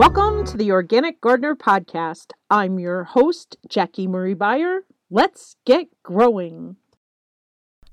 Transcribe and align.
Welcome 0.00 0.46
to 0.46 0.56
the 0.56 0.72
Organic 0.72 1.20
Gardener 1.20 1.54
Podcast. 1.54 2.32
I'm 2.48 2.78
your 2.78 3.04
host, 3.04 3.58
Jackie 3.68 4.06
Marie 4.06 4.32
Beyer. 4.32 4.86
Let's 5.10 5.56
get 5.66 5.88
growing. 6.02 6.76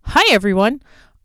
Hi, 0.03 0.23
everyone. 0.33 0.81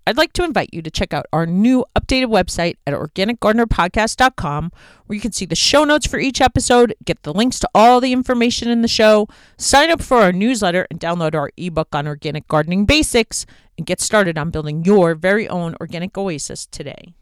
I'd 0.08 0.16
like 0.16 0.32
to 0.32 0.42
invite 0.42 0.71
you 0.72 0.82
to 0.82 0.90
check 0.90 1.14
out 1.14 1.26
our 1.32 1.46
new 1.46 1.85
updated 1.96 2.31
website 2.31 2.78
at 2.85 2.95
organicgardenerpodcast.com, 2.95 4.72
where 5.06 5.14
you 5.14 5.21
can 5.21 5.31
see 5.31 5.46
the 5.46 5.54
show 5.54 5.85
notes 5.85 6.08
for 6.08 6.18
each 6.18 6.40
episode, 6.40 6.96
get 7.04 7.22
the 7.22 7.33
links 7.33 7.60
to 7.60 7.69
all 7.72 8.01
the 8.01 8.12
information 8.12 8.69
in 8.69 8.83
the 8.83 8.88
show, 8.88 9.28
sign 9.56 9.88
up 9.88 10.03
for 10.03 10.17
our 10.17 10.33
newsletter, 10.33 10.88
and 10.90 10.99
download 10.99 11.37
our 11.37 11.53
ebook 11.56 11.94
on 11.94 12.08
organic 12.08 12.49
gardening 12.49 12.87
basics, 12.87 13.46
and 13.78 13.87
get 13.87 14.01
started 14.01 14.37
on 14.37 14.51
building 14.51 14.85
your 14.85 15.14
very 15.14 15.49
own 15.49 15.76
organic 15.80 16.19
oasis 16.19 16.66
today. 16.66 17.14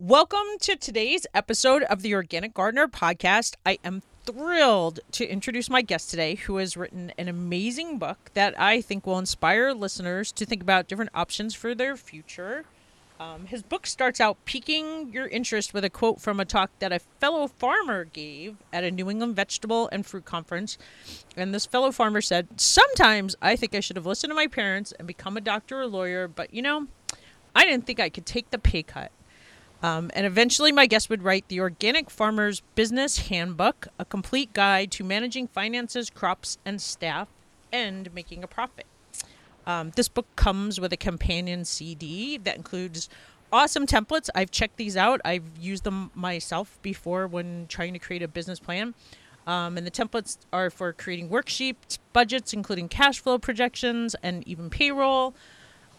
Welcome 0.00 0.56
to 0.60 0.76
today's 0.76 1.26
episode 1.34 1.82
of 1.82 2.00
the 2.00 2.14
Organic 2.14 2.54
Gardener 2.54 2.88
Podcast. 2.88 3.56
I 3.66 3.78
am 3.84 4.00
thrilled 4.24 5.00
to 5.12 5.26
introduce 5.26 5.68
my 5.68 5.82
guest 5.82 6.08
today, 6.08 6.36
who 6.36 6.56
has 6.56 6.74
written 6.74 7.12
an 7.18 7.28
amazing 7.28 7.98
book 7.98 8.30
that 8.32 8.58
I 8.58 8.80
think 8.80 9.06
will 9.06 9.18
inspire 9.18 9.74
listeners 9.74 10.32
to 10.32 10.46
think 10.46 10.62
about 10.62 10.88
different 10.88 11.10
options 11.12 11.54
for 11.54 11.74
their 11.74 11.98
future. 11.98 12.64
Um, 13.20 13.44
his 13.44 13.62
book 13.62 13.86
starts 13.86 14.22
out 14.22 14.42
piquing 14.46 15.12
your 15.12 15.28
interest 15.28 15.74
with 15.74 15.84
a 15.84 15.90
quote 15.90 16.18
from 16.18 16.40
a 16.40 16.46
talk 16.46 16.70
that 16.78 16.92
a 16.92 17.00
fellow 17.20 17.46
farmer 17.46 18.06
gave 18.06 18.56
at 18.72 18.84
a 18.84 18.90
New 18.90 19.10
England 19.10 19.36
vegetable 19.36 19.90
and 19.92 20.06
fruit 20.06 20.24
conference. 20.24 20.78
And 21.36 21.52
this 21.52 21.66
fellow 21.66 21.92
farmer 21.92 22.22
said, 22.22 22.58
Sometimes 22.58 23.36
I 23.42 23.54
think 23.54 23.74
I 23.74 23.80
should 23.80 23.96
have 23.96 24.06
listened 24.06 24.30
to 24.30 24.34
my 24.34 24.46
parents 24.46 24.92
and 24.92 25.06
become 25.06 25.36
a 25.36 25.42
doctor 25.42 25.78
or 25.78 25.86
lawyer, 25.86 26.26
but 26.26 26.54
you 26.54 26.62
know, 26.62 26.86
I 27.54 27.66
didn't 27.66 27.84
think 27.84 28.00
I 28.00 28.08
could 28.08 28.24
take 28.24 28.48
the 28.48 28.58
pay 28.58 28.82
cut. 28.82 29.12
Um, 29.82 30.10
and 30.14 30.26
eventually, 30.26 30.72
my 30.72 30.86
guest 30.86 31.08
would 31.08 31.22
write 31.22 31.48
the 31.48 31.60
Organic 31.60 32.10
Farmer's 32.10 32.60
Business 32.74 33.28
Handbook, 33.28 33.88
a 33.98 34.04
complete 34.04 34.52
guide 34.52 34.90
to 34.92 35.04
managing 35.04 35.48
finances, 35.48 36.10
crops, 36.10 36.58
and 36.64 36.80
staff, 36.82 37.28
and 37.72 38.12
making 38.12 38.44
a 38.44 38.46
profit. 38.46 38.86
Um, 39.66 39.92
this 39.96 40.08
book 40.08 40.26
comes 40.36 40.80
with 40.80 40.92
a 40.92 40.96
companion 40.96 41.64
CD 41.64 42.36
that 42.38 42.56
includes 42.56 43.08
awesome 43.52 43.86
templates. 43.86 44.28
I've 44.34 44.50
checked 44.50 44.76
these 44.76 44.96
out, 44.96 45.20
I've 45.24 45.44
used 45.58 45.84
them 45.84 46.10
myself 46.14 46.78
before 46.82 47.26
when 47.26 47.66
trying 47.68 47.92
to 47.94 47.98
create 47.98 48.22
a 48.22 48.28
business 48.28 48.58
plan. 48.58 48.94
Um, 49.46 49.78
and 49.78 49.86
the 49.86 49.90
templates 49.90 50.38
are 50.52 50.70
for 50.70 50.92
creating 50.92 51.30
worksheets, 51.30 51.98
budgets, 52.12 52.52
including 52.52 52.88
cash 52.88 53.20
flow 53.20 53.38
projections, 53.38 54.14
and 54.22 54.46
even 54.46 54.70
payroll. 54.70 55.34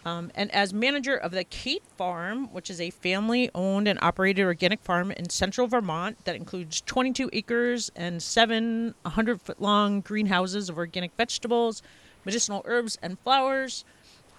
Um, 0.04 0.32
and 0.34 0.52
as 0.52 0.74
manager 0.74 1.16
of 1.16 1.30
the 1.30 1.44
Cate 1.44 1.84
Farm, 1.96 2.52
which 2.52 2.70
is 2.70 2.80
a 2.80 2.90
family 2.90 3.50
owned 3.54 3.86
and 3.86 3.98
operated 4.02 4.44
organic 4.44 4.82
farm 4.82 5.12
in 5.12 5.30
central 5.30 5.66
Vermont 5.68 6.24
that 6.24 6.34
includes 6.34 6.80
22 6.80 7.30
acres 7.32 7.90
and 7.94 8.22
seven 8.22 8.94
100 9.02 9.40
foot 9.40 9.60
long 9.60 10.00
greenhouses 10.00 10.68
of 10.68 10.76
organic 10.76 11.12
vegetables, 11.16 11.82
medicinal 12.24 12.62
herbs, 12.64 12.98
and 13.00 13.18
flowers. 13.20 13.84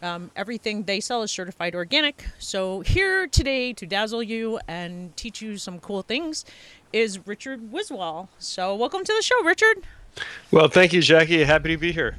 Um, 0.01 0.31
everything 0.35 0.83
they 0.83 0.99
sell 0.99 1.21
is 1.23 1.31
certified 1.31 1.75
organic. 1.75 2.25
So, 2.37 2.81
here 2.81 3.25
today 3.25 3.71
to 3.71 3.85
dazzle 3.85 4.21
you 4.21 4.59
and 4.67 5.15
teach 5.15 5.41
you 5.41 5.57
some 5.57 5.79
cool 5.79 6.01
things 6.01 6.43
is 6.91 7.25
Richard 7.25 7.71
Wiswall. 7.71 8.27
So, 8.37 8.75
welcome 8.75 9.05
to 9.05 9.13
the 9.15 9.21
show, 9.21 9.41
Richard. 9.45 9.77
Well, 10.51 10.67
thank 10.67 10.91
you, 10.91 11.01
Jackie. 11.01 11.41
Happy 11.45 11.69
to 11.69 11.77
be 11.77 11.93
here. 11.93 12.17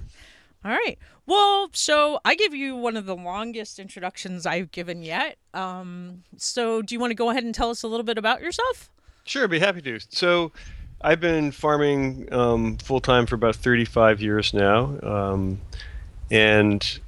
All 0.64 0.70
right. 0.70 0.98
Well, 1.26 1.70
so 1.72 2.20
I 2.24 2.34
give 2.34 2.54
you 2.54 2.76
one 2.76 2.96
of 2.96 3.06
the 3.06 3.16
longest 3.16 3.78
introductions 3.78 4.44
I've 4.44 4.70
given 4.70 5.02
yet. 5.02 5.38
Um, 5.54 6.22
so, 6.36 6.82
do 6.82 6.94
you 6.94 7.00
want 7.00 7.12
to 7.12 7.14
go 7.14 7.30
ahead 7.30 7.44
and 7.44 7.54
tell 7.54 7.70
us 7.70 7.82
a 7.82 7.88
little 7.88 8.04
bit 8.04 8.18
about 8.18 8.42
yourself? 8.42 8.90
Sure, 9.24 9.44
I'd 9.44 9.50
be 9.50 9.58
happy 9.58 9.80
to. 9.82 10.00
So, 10.10 10.52
I've 11.00 11.20
been 11.20 11.50
farming 11.50 12.28
um, 12.32 12.76
full 12.78 13.00
time 13.00 13.26
for 13.26 13.34
about 13.36 13.56
35 13.56 14.20
years 14.20 14.52
now. 14.52 14.98
Um, 15.02 15.60
and, 16.30 16.98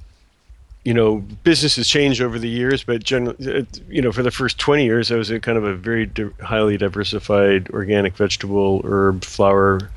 you 0.83 0.93
know, 0.93 1.17
business 1.43 1.75
has 1.75 1.87
changed 1.87 2.21
over 2.21 2.39
the 2.39 2.49
years, 2.49 2.83
but 2.83 3.03
generally, 3.03 3.59
uh, 3.59 3.63
you 3.87 4.01
know, 4.01 4.11
for 4.11 4.23
the 4.23 4.31
first 4.31 4.57
20 4.57 4.85
years, 4.85 5.11
I 5.11 5.15
was 5.15 5.29
a 5.29 5.39
kind 5.39 5.57
of 5.57 5.63
a 5.63 5.75
very 5.75 6.07
di- 6.07 6.29
highly 6.41 6.77
diversified 6.77 7.69
organic 7.71 8.15
vegetable, 8.15 8.81
herb, 8.83 9.23
flower 9.23 9.91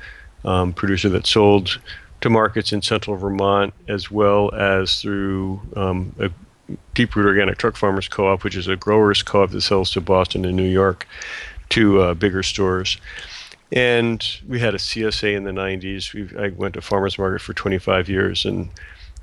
um, 0.45 0.73
producer 0.73 1.09
that 1.09 1.25
sold 1.25 1.79
to 2.21 2.29
markets 2.29 2.71
in 2.71 2.81
central 2.81 3.17
Vermont, 3.17 3.73
as 3.87 4.09
well 4.09 4.53
as 4.53 5.01
through 5.01 5.59
um, 5.75 6.15
a 6.19 6.31
Deep 6.93 7.15
Root 7.15 7.25
Organic 7.25 7.57
Truck 7.57 7.75
Farmers 7.75 8.07
Co-op, 8.07 8.43
which 8.43 8.55
is 8.55 8.67
a 8.67 8.75
growers 8.75 9.21
co-op 9.21 9.51
that 9.51 9.61
sells 9.61 9.91
to 9.91 10.01
Boston 10.01 10.45
and 10.45 10.55
New 10.55 10.69
York, 10.69 11.07
to 11.69 12.01
uh, 12.01 12.13
bigger 12.13 12.43
stores. 12.43 12.97
And 13.71 14.25
we 14.47 14.59
had 14.59 14.75
a 14.75 14.77
CSA 14.77 15.35
in 15.35 15.43
the 15.43 15.51
90s. 15.51 16.13
we 16.13 16.37
I 16.37 16.49
went 16.49 16.73
to 16.73 16.81
farmers 16.81 17.17
market 17.17 17.41
for 17.41 17.53
25 17.53 18.09
years, 18.09 18.45
and 18.45 18.69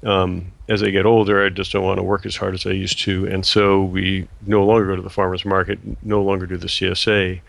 um, 0.02 0.52
as 0.68 0.82
I 0.82 0.90
get 0.90 1.06
older, 1.06 1.44
I 1.44 1.50
just 1.50 1.72
don't 1.72 1.84
want 1.84 1.98
to 1.98 2.02
work 2.02 2.24
as 2.24 2.36
hard 2.36 2.54
as 2.54 2.66
I 2.66 2.70
used 2.70 3.00
to, 3.00 3.26
and 3.26 3.44
so 3.44 3.82
we 3.82 4.28
no 4.46 4.64
longer 4.64 4.86
go 4.86 4.96
to 4.96 5.02
the 5.02 5.10
farmers 5.10 5.44
market, 5.44 5.78
no 6.02 6.22
longer 6.22 6.46
do 6.46 6.56
the 6.56 6.66
CSA, 6.66 7.40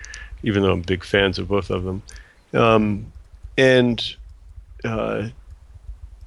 even 0.44 0.64
though 0.64 0.74
I'm 0.74 0.82
big 0.82 1.04
fans 1.04 1.40
of 1.40 1.48
both 1.48 1.70
of 1.70 1.84
them. 1.84 2.02
Um, 2.54 3.12
and 3.58 4.16
uh, 4.84 5.30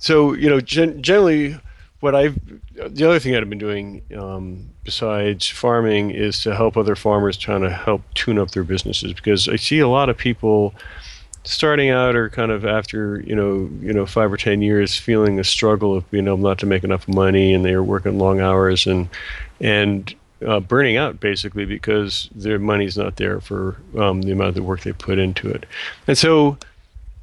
so 0.03 0.33
you 0.33 0.51
know, 0.51 0.61
gen- 0.61 1.01
generally, 1.01 1.61
what 2.01 2.17
I've 2.17 2.37
the 2.75 3.09
other 3.09 3.21
thing 3.21 3.37
I've 3.37 3.49
been 3.49 3.59
doing 3.59 4.03
um, 4.19 4.69
besides 4.83 5.47
farming 5.47 6.11
is 6.11 6.43
to 6.43 6.57
help 6.57 6.77
other 6.77 6.97
farmers 6.97 7.37
trying 7.37 7.63
to 7.63 7.71
help 7.71 8.03
tune 8.15 8.37
up 8.37 8.51
their 8.51 8.65
businesses 8.65 9.13
because 9.13 9.49
I 9.49 9.55
see 9.55 9.79
a 9.79 9.87
lot 9.87 10.09
of 10.09 10.19
people 10.19 10.75
starting 11.45 11.91
out 11.91 12.17
or 12.17 12.29
kind 12.31 12.51
of 12.51 12.65
after 12.65 13.21
you 13.21 13.37
know 13.37 13.71
you 13.81 13.93
know 13.93 14.05
five 14.05 14.33
or 14.33 14.37
ten 14.37 14.61
years 14.61 14.99
feeling 14.99 15.37
the 15.37 15.45
struggle 15.45 15.97
of 15.97 16.11
being 16.11 16.27
able 16.27 16.39
not 16.39 16.59
to 16.59 16.67
make 16.67 16.83
enough 16.83 17.07
money 17.07 17.55
and 17.55 17.65
they 17.65 17.73
are 17.73 17.85
working 17.85 18.19
long 18.19 18.41
hours 18.41 18.89
and 18.89 19.09
and 19.61 20.17
uh, 20.45 20.59
burning 20.59 20.97
out 20.97 21.21
basically 21.21 21.65
because 21.65 22.29
their 22.35 22.59
money's 22.59 22.97
not 22.97 23.15
there 23.19 23.41
for 23.41 23.77
um, 23.97 24.23
the 24.23 24.33
amount 24.33 24.57
of 24.57 24.65
work 24.65 24.81
they 24.81 24.93
put 24.93 25.21
into 25.21 25.49
it. 25.49 25.65
And 26.09 26.19
so 26.19 26.59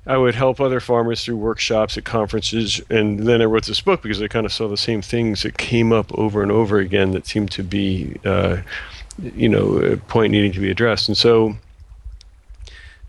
I 0.09 0.17
would 0.17 0.33
help 0.33 0.59
other 0.59 0.79
farmers 0.79 1.23
through 1.23 1.37
workshops 1.37 1.95
at 1.95 2.03
conferences, 2.03 2.81
and 2.89 3.27
then 3.27 3.43
I 3.43 3.45
wrote 3.45 3.67
this 3.67 3.79
book 3.79 4.01
because 4.01 4.19
I 4.19 4.27
kind 4.27 4.43
of 4.43 4.51
saw 4.51 4.67
the 4.67 4.75
same 4.75 5.03
things 5.03 5.43
that 5.43 5.59
came 5.59 5.93
up 5.93 6.11
over 6.17 6.41
and 6.41 6.51
over 6.51 6.79
again 6.79 7.11
that 7.11 7.27
seemed 7.27 7.51
to 7.51 7.63
be, 7.63 8.19
uh, 8.25 8.57
you 9.21 9.47
know, 9.47 9.77
a 9.77 9.97
point 9.97 10.31
needing 10.31 10.51
to 10.53 10.59
be 10.59 10.71
addressed. 10.71 11.09
And 11.09 11.15
so, 11.15 11.57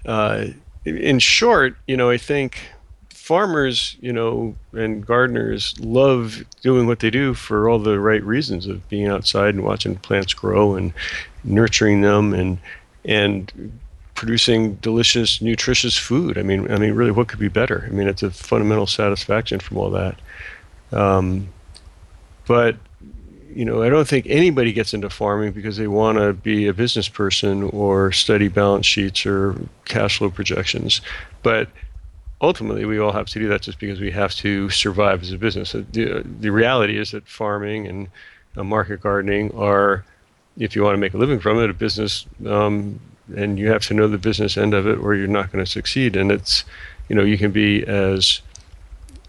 uh, 0.05 0.49
in 0.85 1.19
short, 1.21 1.75
you 1.87 1.97
know, 1.97 2.11
I 2.11 2.19
think 2.19 2.59
farmers, 3.09 3.97
you 4.03 4.13
know, 4.13 4.55
and 4.75 5.07
gardeners 5.07 5.75
love 5.81 6.45
doing 6.61 6.87
what 6.87 7.01
they 7.01 7.09
do 7.09 7.33
for 7.33 7.67
all 7.67 7.79
the 7.79 7.99
right 7.99 8.23
reasons 8.23 8.67
of 8.67 8.87
being 8.91 9.07
outside 9.07 9.55
and 9.55 9.65
watching 9.65 9.97
plants 9.97 10.35
grow 10.35 10.75
and 10.75 10.93
nurturing 11.45 12.03
them 12.03 12.35
and 12.35 12.59
and 13.07 13.73
producing 14.21 14.75
delicious, 14.83 15.41
nutritious 15.41 15.97
food. 15.97 16.37
I 16.37 16.43
mean, 16.43 16.71
I 16.71 16.77
mean, 16.77 16.93
really, 16.93 17.11
what 17.11 17.27
could 17.29 17.39
be 17.39 17.49
better? 17.49 17.87
I 17.87 17.91
mean, 17.91 18.07
it's 18.07 18.23
a 18.23 18.31
fundamental 18.31 18.87
satisfaction 18.87 19.61
from 19.61 19.79
all 19.79 19.89
that. 19.93 20.21
Um, 20.93 21.49
but 22.47 22.77
you 23.49 23.65
know, 23.65 23.83
I 23.83 23.89
don't 23.89 24.07
think 24.07 24.27
anybody 24.29 24.75
gets 24.75 24.93
into 24.93 25.09
farming 25.09 25.53
because 25.53 25.79
they 25.79 25.87
want 25.87 26.19
to 26.19 26.35
be 26.35 26.67
a 26.67 26.75
business 26.75 27.09
person 27.09 27.63
or 27.63 28.13
study 28.13 28.49
balance 28.49 28.85
sheets 28.85 29.25
or 29.25 29.57
cash 29.87 30.19
flow 30.19 30.29
projections. 30.29 31.01
But 31.43 31.71
ultimately, 32.43 32.85
we 32.85 32.99
all 32.99 33.13
have 33.13 33.27
to 33.29 33.39
do 33.39 33.49
that 33.49 33.63
just 33.63 33.79
because 33.79 34.01
we 34.01 34.11
have 34.11 34.35
to 34.35 34.69
survive 34.69 35.23
as 35.23 35.33
a 35.33 35.39
business. 35.39 35.73
The, 35.73 36.27
the 36.41 36.51
reality 36.51 36.99
is 36.99 37.13
that 37.13 37.27
farming 37.27 37.87
and 37.87 38.09
uh, 38.55 38.65
market 38.65 39.01
gardening 39.01 39.51
are, 39.57 40.05
if 40.59 40.77
you 40.77 40.83
want 40.83 40.93
to 40.93 40.99
make 40.99 41.15
a 41.15 41.19
living 41.19 41.41
from 41.41 41.59
it, 41.59 41.71
a 41.71 41.75
business 41.75 42.27
um, 42.47 43.01
and 43.37 43.59
you 43.59 43.69
have 43.69 43.87
to 43.87 43.95
know 43.95 44.09
the 44.09 44.19
business 44.19 44.57
end 44.57 44.75
of 44.75 44.87
it 44.87 44.99
or 44.99 45.15
you're 45.15 45.27
not 45.27 45.53
going 45.53 45.65
to 45.65 45.71
succeed. 45.71 46.17
And 46.17 46.31
it's 46.31 46.65
you 47.09 47.17
know 47.17 47.23
you 47.23 47.39
can 47.39 47.51
be 47.51 47.85
as 47.87 48.41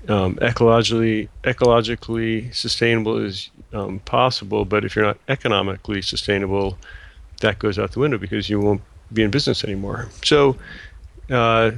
um, 0.08 0.36
ecologically 0.36 1.30
ecologically 1.44 2.54
sustainable 2.54 3.18
as 3.18 3.50
um, 3.72 4.00
possible 4.00 4.66
but 4.66 4.84
if 4.84 4.96
you're 4.96 5.06
not 5.06 5.18
economically 5.28 6.02
sustainable 6.02 6.78
that 7.42 7.60
goes 7.60 7.78
out 7.78 7.92
the 7.92 8.00
window 8.00 8.18
because 8.18 8.50
you 8.50 8.60
won't 8.60 8.82
be 9.14 9.24
in 9.24 9.32
business 9.32 9.64
anymore. 9.64 10.10
So 10.24 10.56
uh, 11.30 11.72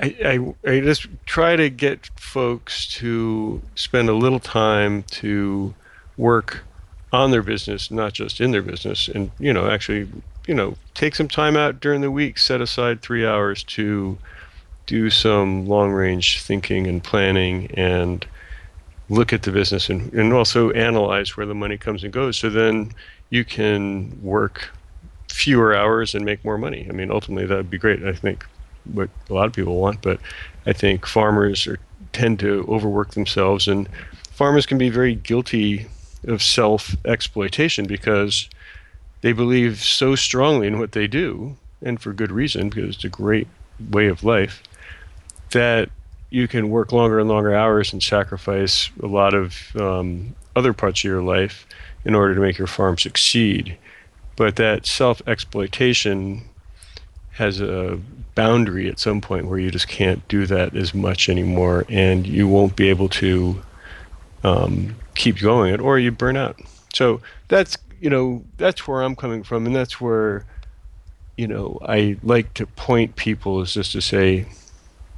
I, 0.00 0.16
I, 0.24 0.54
I 0.64 0.80
just 0.80 1.06
try 1.26 1.56
to 1.56 1.68
get 1.68 2.06
folks 2.16 2.86
to 2.94 3.60
spend 3.74 4.08
a 4.08 4.14
little 4.14 4.40
time 4.40 5.02
to 5.04 5.74
work 6.16 6.62
on 7.12 7.30
their 7.30 7.42
business, 7.42 7.90
not 7.90 8.12
just 8.12 8.40
in 8.40 8.50
their 8.52 8.62
business, 8.62 9.08
and 9.08 9.30
you 9.38 9.52
know, 9.52 9.68
actually, 9.70 10.08
you 10.46 10.54
know, 10.54 10.76
take 10.94 11.14
some 11.14 11.28
time 11.28 11.56
out 11.56 11.80
during 11.80 12.00
the 12.00 12.10
week, 12.10 12.38
set 12.38 12.60
aside 12.60 13.02
three 13.02 13.26
hours 13.26 13.64
to 13.64 14.16
do 14.86 15.10
some 15.10 15.66
long 15.66 15.92
range 15.92 16.40
thinking 16.40 16.86
and 16.86 17.02
planning 17.02 17.70
and 17.74 18.26
look 19.08 19.32
at 19.32 19.42
the 19.42 19.52
business 19.52 19.88
and, 19.88 20.12
and 20.12 20.32
also 20.32 20.70
analyze 20.70 21.36
where 21.36 21.46
the 21.46 21.54
money 21.54 21.76
comes 21.76 22.04
and 22.04 22.12
goes. 22.12 22.38
So 22.38 22.48
then 22.48 22.92
you 23.28 23.44
can 23.44 24.20
work 24.22 24.70
fewer 25.28 25.74
hours 25.74 26.14
and 26.14 26.24
make 26.24 26.44
more 26.44 26.58
money. 26.58 26.86
I 26.88 26.92
mean, 26.92 27.10
ultimately 27.10 27.46
that 27.46 27.56
would 27.56 27.70
be 27.70 27.78
great. 27.78 28.04
I 28.04 28.12
think 28.12 28.44
what 28.92 29.10
a 29.28 29.34
lot 29.34 29.46
of 29.46 29.52
people 29.52 29.76
want, 29.80 30.02
but 30.02 30.20
I 30.66 30.72
think 30.72 31.06
farmers 31.06 31.66
are 31.66 31.78
tend 32.12 32.40
to 32.40 32.66
overwork 32.68 33.12
themselves, 33.12 33.68
and 33.68 33.88
farmers 34.32 34.66
can 34.66 34.78
be 34.78 34.88
very 34.88 35.14
guilty 35.14 35.86
of 36.26 36.42
self 36.42 36.96
exploitation 37.04 37.86
because 37.86 38.48
they 39.22 39.32
believe 39.32 39.78
so 39.80 40.14
strongly 40.14 40.66
in 40.66 40.78
what 40.78 40.92
they 40.92 41.06
do, 41.06 41.56
and 41.82 42.00
for 42.00 42.12
good 42.12 42.32
reason, 42.32 42.68
because 42.68 42.96
it's 42.96 43.04
a 43.04 43.08
great 43.08 43.48
way 43.90 44.08
of 44.08 44.24
life, 44.24 44.62
that 45.50 45.90
you 46.30 46.46
can 46.46 46.70
work 46.70 46.92
longer 46.92 47.18
and 47.18 47.28
longer 47.28 47.54
hours 47.54 47.92
and 47.92 48.02
sacrifice 48.02 48.90
a 49.02 49.06
lot 49.06 49.34
of 49.34 49.74
um, 49.76 50.34
other 50.54 50.72
parts 50.72 51.00
of 51.00 51.04
your 51.04 51.22
life 51.22 51.66
in 52.04 52.14
order 52.14 52.34
to 52.34 52.40
make 52.40 52.56
your 52.56 52.66
farm 52.66 52.96
succeed. 52.96 53.76
But 54.36 54.56
that 54.56 54.86
self 54.86 55.20
exploitation 55.26 56.42
has 57.32 57.60
a 57.60 57.98
boundary 58.34 58.88
at 58.88 58.98
some 58.98 59.20
point 59.20 59.46
where 59.46 59.58
you 59.58 59.70
just 59.70 59.88
can't 59.88 60.26
do 60.28 60.46
that 60.46 60.74
as 60.76 60.94
much 60.94 61.28
anymore 61.28 61.84
and 61.88 62.26
you 62.26 62.46
won't 62.46 62.76
be 62.76 62.88
able 62.88 63.08
to 63.08 63.62
um, 64.44 64.96
keep 65.14 65.38
going 65.38 65.74
it 65.74 65.80
or 65.80 65.98
you 65.98 66.10
burn 66.10 66.36
out. 66.36 66.60
So 66.94 67.20
that's 67.48 67.76
you 68.00 68.10
know 68.10 68.44
that's 68.56 68.86
where 68.86 69.02
I'm 69.02 69.16
coming 69.16 69.42
from 69.42 69.66
and 69.66 69.74
that's 69.74 70.00
where 70.00 70.44
you 71.36 71.46
know 71.46 71.78
I 71.82 72.16
like 72.22 72.54
to 72.54 72.66
point 72.66 73.16
people 73.16 73.60
is 73.60 73.74
just 73.74 73.92
to 73.92 74.00
say 74.00 74.46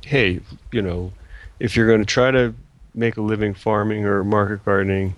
hey 0.05 0.41
you 0.73 0.83
know 0.83 1.13
if 1.61 1.77
you're 1.77 1.87
going 1.87 2.01
to 2.01 2.07
try 2.07 2.31
to 2.31 2.55
make 2.95 3.17
a 3.17 3.23
living 3.23 3.55
farming 3.55 4.05
or 4.05 4.25
market 4.25 4.65
gardening 4.65 5.15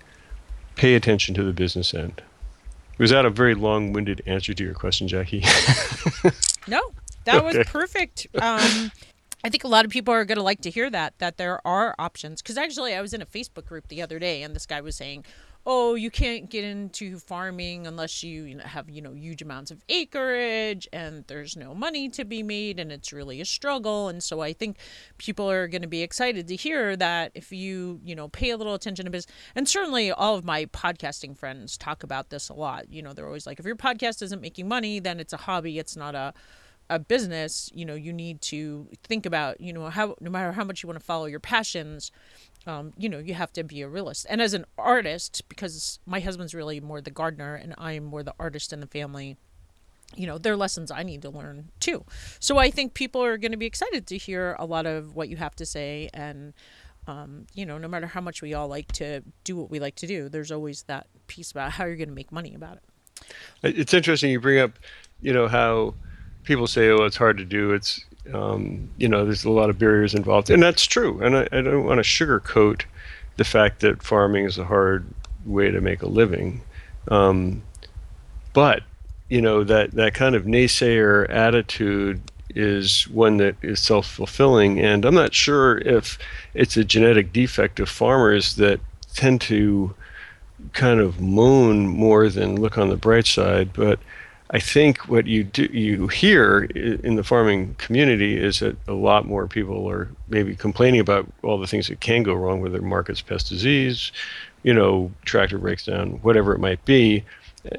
pay 0.75 0.95
attention 0.95 1.33
to 1.35 1.43
the 1.43 1.53
business 1.53 1.93
end. 1.93 2.21
Was 2.97 3.11
that 3.11 3.25
a 3.25 3.29
very 3.29 3.55
long-winded 3.55 4.21
answer 4.25 4.53
to 4.53 4.63
your 4.63 4.73
question, 4.73 5.07
Jackie? 5.07 5.41
no, 6.67 6.93
that 7.25 7.43
okay. 7.43 7.57
was 7.57 7.67
perfect. 7.67 8.27
Um, 8.41 8.91
I 9.45 9.49
think 9.49 9.63
a 9.63 9.67
lot 9.67 9.85
of 9.85 9.91
people 9.91 10.11
are 10.11 10.25
going 10.25 10.39
to 10.39 10.43
like 10.43 10.61
to 10.61 10.71
hear 10.71 10.89
that 10.89 11.19
that 11.19 11.37
there 11.37 11.65
are 11.67 11.93
options. 11.99 12.41
Because 12.41 12.57
actually, 12.57 12.95
I 12.95 13.01
was 13.01 13.13
in 13.13 13.21
a 13.21 13.27
Facebook 13.27 13.67
group 13.67 13.89
the 13.89 14.01
other 14.01 14.17
day, 14.17 14.41
and 14.41 14.55
this 14.55 14.65
guy 14.65 14.81
was 14.81 14.95
saying, 14.95 15.23
"Oh, 15.67 15.93
you 15.93 16.09
can't 16.09 16.49
get 16.49 16.63
into 16.63 17.19
farming 17.19 17.85
unless 17.85 18.23
you, 18.23 18.57
have 18.57 18.89
you 18.89 19.03
know 19.03 19.13
huge 19.13 19.43
amounts 19.43 19.69
of 19.69 19.83
acreage, 19.87 20.87
and 20.91 21.25
there's 21.27 21.55
no 21.55 21.75
money 21.75 22.09
to 22.09 22.25
be 22.25 22.41
made, 22.41 22.79
and 22.79 22.91
it's 22.91 23.13
really 23.13 23.39
a 23.39 23.45
struggle." 23.45 24.09
And 24.09 24.23
so 24.23 24.41
I 24.41 24.51
think 24.51 24.77
people 25.19 25.47
are 25.51 25.67
going 25.67 25.83
to 25.83 25.87
be 25.87 26.01
excited 26.01 26.47
to 26.47 26.55
hear 26.55 26.95
that 26.95 27.31
if 27.35 27.51
you 27.51 28.01
you 28.03 28.15
know 28.15 28.29
pay 28.29 28.49
a 28.49 28.57
little 28.57 28.73
attention 28.73 29.05
to 29.05 29.11
business, 29.11 29.35
and 29.53 29.69
certainly 29.69 30.11
all 30.11 30.35
of 30.35 30.43
my 30.43 30.65
podcasting 30.65 31.37
friends 31.37 31.77
talk 31.77 32.01
about 32.01 32.31
this 32.31 32.49
a 32.49 32.55
lot. 32.55 32.91
You 32.91 33.03
know, 33.03 33.13
they're 33.13 33.27
always 33.27 33.45
like, 33.45 33.59
if 33.59 33.65
your 33.67 33.75
podcast 33.75 34.23
isn't 34.23 34.41
making 34.41 34.67
money, 34.67 34.99
then 34.99 35.19
it's 35.19 35.33
a 35.33 35.37
hobby. 35.37 35.77
It's 35.77 35.95
not 35.95 36.15
a 36.15 36.33
a 36.89 36.99
business, 36.99 37.69
you 37.73 37.85
know, 37.85 37.95
you 37.95 38.13
need 38.13 38.41
to 38.41 38.87
think 39.03 39.25
about, 39.25 39.59
you 39.59 39.73
know, 39.73 39.89
how 39.89 40.15
no 40.19 40.29
matter 40.29 40.51
how 40.51 40.63
much 40.63 40.83
you 40.83 40.87
want 40.87 40.99
to 40.99 41.05
follow 41.05 41.25
your 41.25 41.39
passions, 41.39 42.11
um, 42.67 42.93
you 42.97 43.09
know, 43.09 43.19
you 43.19 43.33
have 43.33 43.51
to 43.53 43.63
be 43.63 43.81
a 43.81 43.87
realist. 43.87 44.25
And 44.29 44.41
as 44.41 44.53
an 44.53 44.65
artist, 44.77 45.43
because 45.49 45.99
my 46.05 46.19
husband's 46.19 46.53
really 46.53 46.79
more 46.79 47.01
the 47.01 47.11
gardener 47.11 47.55
and 47.55 47.73
I'm 47.77 48.05
more 48.05 48.23
the 48.23 48.35
artist 48.39 48.71
in 48.73 48.79
the 48.79 48.87
family, 48.87 49.37
you 50.15 50.27
know, 50.27 50.37
there 50.37 50.53
are 50.53 50.57
lessons 50.57 50.91
I 50.91 51.03
need 51.03 51.21
to 51.23 51.29
learn 51.29 51.69
too. 51.79 52.05
So 52.39 52.57
I 52.57 52.69
think 52.69 52.93
people 52.93 53.23
are 53.23 53.37
going 53.37 53.51
to 53.51 53.57
be 53.57 53.65
excited 53.65 54.07
to 54.07 54.17
hear 54.17 54.55
a 54.59 54.65
lot 54.65 54.85
of 54.85 55.15
what 55.15 55.29
you 55.29 55.37
have 55.37 55.55
to 55.55 55.65
say. 55.65 56.09
And, 56.13 56.53
um, 57.07 57.47
you 57.53 57.65
know, 57.65 57.77
no 57.77 57.87
matter 57.87 58.07
how 58.07 58.21
much 58.21 58.41
we 58.41 58.53
all 58.53 58.67
like 58.67 58.91
to 58.93 59.21
do 59.43 59.55
what 59.55 59.69
we 59.69 59.79
like 59.79 59.95
to 59.95 60.07
do, 60.07 60.29
there's 60.29 60.51
always 60.51 60.83
that 60.83 61.07
piece 61.27 61.51
about 61.51 61.71
how 61.71 61.85
you're 61.85 61.95
going 61.95 62.09
to 62.09 62.15
make 62.15 62.31
money 62.31 62.53
about 62.53 62.77
it. 62.77 62.83
It's 63.63 63.93
interesting 63.93 64.31
you 64.31 64.39
bring 64.39 64.59
up, 64.59 64.77
you 65.21 65.33
know, 65.33 65.47
how 65.47 65.95
people 66.45 66.67
say, 66.67 66.89
"Oh, 66.89 67.03
it's 67.03 67.17
hard 67.17 67.37
to 67.37 67.45
do." 67.45 67.73
It's 67.73 68.03
um, 68.33 68.89
you 68.97 69.07
know, 69.07 69.25
there's 69.25 69.45
a 69.45 69.51
lot 69.51 69.69
of 69.69 69.77
barriers 69.77 70.13
involved, 70.13 70.49
and 70.49 70.61
that's 70.61 70.85
true. 70.85 71.21
And 71.21 71.37
I, 71.37 71.47
I 71.51 71.61
don't 71.61 71.85
want 71.85 72.03
to 72.03 72.03
sugarcoat 72.03 72.83
the 73.37 73.43
fact 73.43 73.81
that 73.81 74.01
farming 74.01 74.45
is 74.45 74.57
a 74.57 74.65
hard 74.65 75.05
way 75.45 75.69
to 75.69 75.81
make 75.81 76.01
a 76.01 76.07
living, 76.07 76.61
um, 77.09 77.61
but 78.53 78.83
you 79.29 79.41
know 79.41 79.63
that 79.63 79.91
that 79.91 80.13
kind 80.13 80.35
of 80.35 80.43
naysayer 80.43 81.29
attitude 81.29 82.21
is 82.53 83.07
one 83.09 83.37
that 83.37 83.55
is 83.61 83.81
self-fulfilling 83.81 84.79
and 84.79 85.03
i'm 85.03 85.15
not 85.15 85.33
sure 85.33 85.79
if 85.79 86.17
it's 86.53 86.77
a 86.77 86.83
genetic 86.83 87.33
defect 87.33 87.79
of 87.79 87.89
farmers 87.89 88.55
that 88.55 88.79
tend 89.13 89.41
to 89.41 89.93
kind 90.73 90.99
of 90.99 91.19
moan 91.19 91.87
more 91.87 92.29
than 92.29 92.61
look 92.61 92.77
on 92.77 92.89
the 92.89 92.95
bright 92.95 93.25
side 93.25 93.73
but 93.73 93.99
I 94.51 94.59
think 94.59 95.07
what 95.07 95.25
you 95.25 95.43
do 95.43 95.63
you 95.63 96.07
hear 96.07 96.65
in 96.65 97.15
the 97.15 97.23
farming 97.23 97.75
community 97.75 98.37
is 98.37 98.59
that 98.59 98.77
a 98.87 98.93
lot 98.93 99.25
more 99.25 99.47
people 99.47 99.89
are 99.89 100.07
maybe 100.29 100.55
complaining 100.55 100.99
about 100.99 101.27
all 101.41 101.57
the 101.57 101.67
things 101.67 101.87
that 101.87 101.99
can 101.99 102.21
go 102.21 102.33
wrong, 102.35 102.61
whether 102.61 102.81
markets 102.81 103.21
pest 103.21 103.49
disease, 103.49 104.11
you 104.61 104.73
know, 104.73 105.11
tractor 105.25 105.57
breaks 105.57 105.85
down, 105.85 106.11
whatever 106.21 106.53
it 106.53 106.59
might 106.59 106.83
be. 106.85 107.23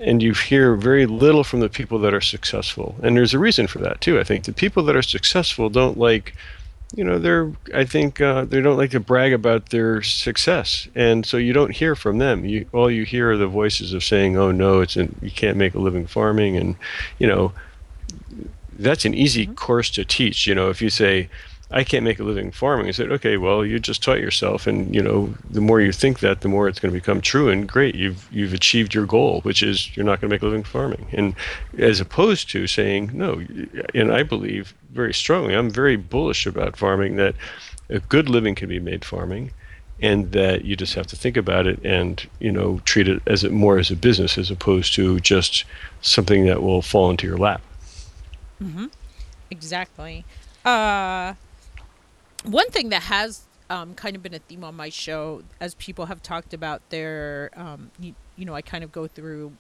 And 0.00 0.20
you 0.20 0.32
hear 0.34 0.74
very 0.74 1.06
little 1.06 1.44
from 1.44 1.60
the 1.60 1.68
people 1.68 2.00
that 2.00 2.12
are 2.12 2.20
successful. 2.20 2.96
And 3.02 3.16
there's 3.16 3.34
a 3.34 3.38
reason 3.38 3.68
for 3.68 3.78
that 3.78 4.00
too. 4.00 4.18
I 4.18 4.24
think 4.24 4.44
the 4.44 4.52
people 4.52 4.82
that 4.84 4.96
are 4.96 5.02
successful 5.02 5.70
don't 5.70 5.96
like 5.96 6.34
you 6.94 7.02
know 7.02 7.18
they're 7.18 7.52
i 7.74 7.84
think 7.84 8.20
uh, 8.20 8.44
they 8.44 8.60
don't 8.60 8.76
like 8.76 8.90
to 8.90 9.00
brag 9.00 9.32
about 9.32 9.70
their 9.70 10.02
success. 10.02 10.88
And 10.94 11.26
so 11.26 11.36
you 11.36 11.52
don't 11.52 11.72
hear 11.72 11.94
from 11.94 12.18
them. 12.18 12.44
You 12.44 12.66
all 12.72 12.90
you 12.90 13.04
hear 13.04 13.32
are 13.32 13.36
the 13.36 13.48
voices 13.48 13.92
of 13.92 14.04
saying 14.04 14.36
oh 14.36 14.52
no 14.52 14.80
it's 14.80 14.96
an, 14.96 15.16
you 15.20 15.30
can't 15.30 15.56
make 15.56 15.74
a 15.74 15.80
living 15.80 16.06
farming. 16.06 16.56
And 16.56 16.76
you 17.18 17.26
know 17.26 17.52
that's 18.78 19.04
an 19.04 19.14
easy 19.14 19.46
mm-hmm. 19.46 19.54
course 19.54 19.90
to 19.90 20.04
teach. 20.04 20.46
You 20.46 20.54
know 20.54 20.70
if 20.70 20.80
you 20.80 20.90
say 20.90 21.28
I 21.70 21.82
can't 21.82 22.04
make 22.04 22.20
a 22.20 22.24
living 22.24 22.52
farming. 22.52 22.86
I 22.86 22.92
said, 22.92 23.10
okay, 23.10 23.36
well, 23.36 23.66
you 23.66 23.80
just 23.80 24.02
taught 24.02 24.20
yourself, 24.20 24.68
and 24.68 24.94
you 24.94 25.02
know, 25.02 25.34
the 25.50 25.60
more 25.60 25.80
you 25.80 25.90
think 25.90 26.20
that, 26.20 26.42
the 26.42 26.48
more 26.48 26.68
it's 26.68 26.78
going 26.78 26.94
to 26.94 26.98
become 26.98 27.20
true. 27.20 27.48
And 27.48 27.68
great, 27.68 27.96
you've 27.96 28.28
you've 28.30 28.52
achieved 28.52 28.94
your 28.94 29.04
goal, 29.04 29.40
which 29.40 29.62
is 29.64 29.94
you're 29.96 30.06
not 30.06 30.20
going 30.20 30.30
to 30.30 30.34
make 30.34 30.42
a 30.42 30.46
living 30.46 30.62
farming. 30.62 31.08
And 31.12 31.34
as 31.76 32.00
opposed 32.00 32.50
to 32.50 32.68
saying 32.68 33.10
no, 33.12 33.42
and 33.94 34.12
I 34.12 34.22
believe 34.22 34.74
very 34.92 35.12
strongly, 35.12 35.54
I'm 35.54 35.70
very 35.70 35.96
bullish 35.96 36.46
about 36.46 36.76
farming 36.76 37.16
that 37.16 37.34
a 37.88 37.98
good 37.98 38.28
living 38.28 38.54
can 38.54 38.68
be 38.68 38.78
made 38.78 39.04
farming, 39.04 39.50
and 40.00 40.30
that 40.30 40.64
you 40.64 40.76
just 40.76 40.94
have 40.94 41.08
to 41.08 41.16
think 41.16 41.36
about 41.36 41.66
it 41.66 41.84
and 41.84 42.28
you 42.38 42.52
know 42.52 42.80
treat 42.84 43.08
it 43.08 43.20
as 43.26 43.42
it 43.42 43.50
more 43.50 43.78
as 43.78 43.90
a 43.90 43.96
business 43.96 44.38
as 44.38 44.52
opposed 44.52 44.94
to 44.94 45.18
just 45.18 45.64
something 46.00 46.46
that 46.46 46.62
will 46.62 46.82
fall 46.82 47.10
into 47.10 47.26
your 47.26 47.38
lap. 47.38 47.60
Mm-hmm. 48.62 48.86
Exactly. 49.50 50.24
Uh, 50.64 51.34
one 52.46 52.70
thing 52.70 52.90
that 52.90 53.02
has 53.04 53.46
um, 53.68 53.94
kind 53.94 54.14
of 54.16 54.22
been 54.22 54.34
a 54.34 54.38
theme 54.38 54.64
on 54.64 54.74
my 54.74 54.88
show 54.88 55.42
as 55.60 55.74
people 55.74 56.06
have 56.06 56.22
talked 56.22 56.54
about 56.54 56.80
their 56.90 57.50
um, 57.54 57.90
you, 57.98 58.14
you, 58.36 58.44
know 58.44 58.54
i 58.54 58.62
kind 58.62 58.84
of 58.84 58.92
go 58.92 59.06
through 59.06 59.52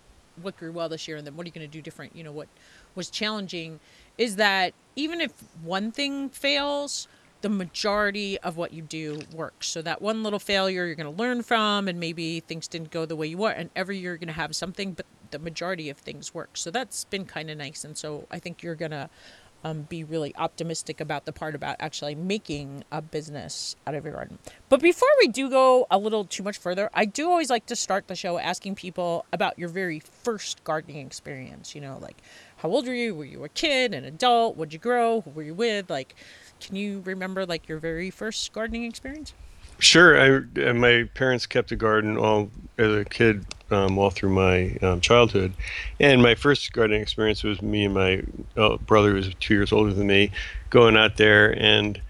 what 0.42 0.56
grew 0.56 0.70
well 0.70 0.88
this 0.88 1.08
year 1.08 1.16
and 1.16 1.26
then 1.26 1.36
what 1.36 1.44
are 1.44 1.48
you 1.48 1.52
going 1.52 1.66
to 1.66 1.72
do 1.72 1.82
different 1.82 2.14
you 2.14 2.22
know 2.22 2.32
what 2.32 2.48
was 2.94 3.10
challenging 3.10 3.80
is 4.16 4.36
that 4.36 4.74
even 4.94 5.20
if 5.20 5.32
one 5.62 5.90
thing 5.90 6.28
fails 6.28 7.08
the 7.42 7.48
majority 7.48 8.38
of 8.40 8.56
what 8.56 8.72
you 8.72 8.82
do 8.82 9.20
works. 9.32 9.68
So 9.68 9.82
that 9.82 10.00
one 10.00 10.22
little 10.22 10.38
failure 10.38 10.86
you're 10.86 10.94
going 10.94 11.14
to 11.14 11.22
learn 11.22 11.42
from 11.42 11.86
and 11.86 12.00
maybe 12.00 12.40
things 12.40 12.66
didn't 12.66 12.90
go 12.90 13.04
the 13.04 13.14
way 13.14 13.26
you 13.26 13.36
want 13.36 13.58
and 13.58 13.70
every 13.76 13.98
year 13.98 14.12
you're 14.12 14.18
going 14.18 14.28
to 14.28 14.32
have 14.32 14.56
something 14.56 14.92
but 14.92 15.06
the 15.30 15.38
majority 15.38 15.90
of 15.90 15.98
things 15.98 16.34
work. 16.34 16.56
So 16.56 16.70
that's 16.70 17.04
been 17.04 17.24
kind 17.24 17.50
of 17.50 17.58
nice 17.58 17.84
and 17.84 17.96
so 17.96 18.26
i 18.30 18.38
think 18.38 18.62
you're 18.62 18.74
going 18.74 18.90
to 18.90 19.08
um, 19.66 19.82
be 19.82 20.04
really 20.04 20.32
optimistic 20.36 21.00
about 21.00 21.24
the 21.24 21.32
part 21.32 21.56
about 21.56 21.76
actually 21.80 22.14
making 22.14 22.84
a 22.92 23.02
business 23.02 23.74
out 23.84 23.96
of 23.96 24.04
your 24.04 24.14
garden. 24.14 24.38
But 24.68 24.80
before 24.80 25.08
we 25.18 25.26
do 25.26 25.50
go 25.50 25.88
a 25.90 25.98
little 25.98 26.24
too 26.24 26.44
much 26.44 26.56
further, 26.56 26.88
I 26.94 27.04
do 27.04 27.28
always 27.28 27.50
like 27.50 27.66
to 27.66 27.74
start 27.74 28.06
the 28.06 28.14
show 28.14 28.38
asking 28.38 28.76
people 28.76 29.26
about 29.32 29.58
your 29.58 29.68
very 29.68 29.98
first 29.98 30.62
gardening 30.62 31.04
experience. 31.04 31.74
You 31.74 31.80
know, 31.80 31.98
like 32.00 32.18
how 32.58 32.70
old 32.70 32.86
were 32.86 32.94
you? 32.94 33.12
Were 33.16 33.24
you 33.24 33.42
a 33.42 33.48
kid, 33.48 33.92
an 33.92 34.04
adult? 34.04 34.56
What'd 34.56 34.72
you 34.72 34.78
grow? 34.78 35.22
Who 35.22 35.30
were 35.30 35.42
you 35.42 35.54
with? 35.54 35.90
Like, 35.90 36.14
can 36.60 36.76
you 36.76 37.02
remember 37.04 37.44
like 37.44 37.68
your 37.68 37.78
very 37.78 38.10
first 38.10 38.52
gardening 38.52 38.84
experience? 38.84 39.34
Sure. 39.78 40.18
I, 40.18 40.72
my 40.72 41.08
parents 41.14 41.46
kept 41.46 41.70
a 41.72 41.76
garden 41.76 42.16
all 42.16 42.50
as 42.78 42.94
a 42.94 43.04
kid 43.04 43.44
um, 43.70 43.98
all 43.98 44.10
through 44.10 44.30
my 44.30 44.76
um, 44.82 45.00
childhood. 45.00 45.52
And 46.00 46.22
my 46.22 46.34
first 46.34 46.72
gardening 46.72 47.02
experience 47.02 47.42
was 47.42 47.60
me 47.60 47.84
and 47.84 47.94
my 47.94 48.22
uh, 48.56 48.76
brother, 48.78 49.10
who 49.10 49.16
was 49.16 49.30
two 49.40 49.54
years 49.54 49.72
older 49.72 49.92
than 49.92 50.06
me, 50.06 50.30
going 50.70 50.96
out 50.96 51.16
there. 51.16 51.50
And 51.58 52.00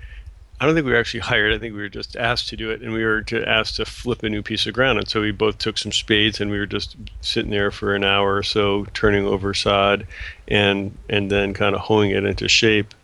I 0.61 0.67
don't 0.67 0.75
think 0.75 0.87
we 0.87 0.93
were 0.93 0.99
actually 0.99 1.21
hired. 1.21 1.53
I 1.53 1.59
think 1.59 1.75
we 1.75 1.83
were 1.83 1.89
just 1.89 2.17
asked 2.17 2.49
to 2.51 2.57
do 2.57 2.71
it. 2.71 2.83
And 2.83 2.93
we 2.93 3.05
were 3.05 3.23
to, 3.23 3.47
asked 3.49 3.77
to 3.77 3.85
flip 3.85 4.23
a 4.23 4.29
new 4.29 4.43
piece 4.43 4.67
of 4.67 4.75
ground. 4.75 4.99
And 4.99 5.09
so 5.09 5.21
we 5.21 5.33
both 5.33 5.59
took 5.59 5.79
some 5.79 5.93
spades 5.93 6.41
and 6.41 6.51
we 6.51 6.59
were 6.59 6.67
just 6.67 6.97
sitting 7.21 7.51
there 7.51 7.71
for 7.71 7.95
an 7.95 8.05
hour 8.05 8.37
or 8.37 8.43
so, 8.43 8.87
turning 8.95 9.27
over 9.27 9.55
sod 9.55 10.07
and, 10.49 10.97
and 11.09 11.31
then 11.31 11.55
kind 11.55 11.75
of 11.75 11.83
hoeing 11.83 12.11
it 12.11 12.25
into 12.25 12.49
shape. 12.49 12.95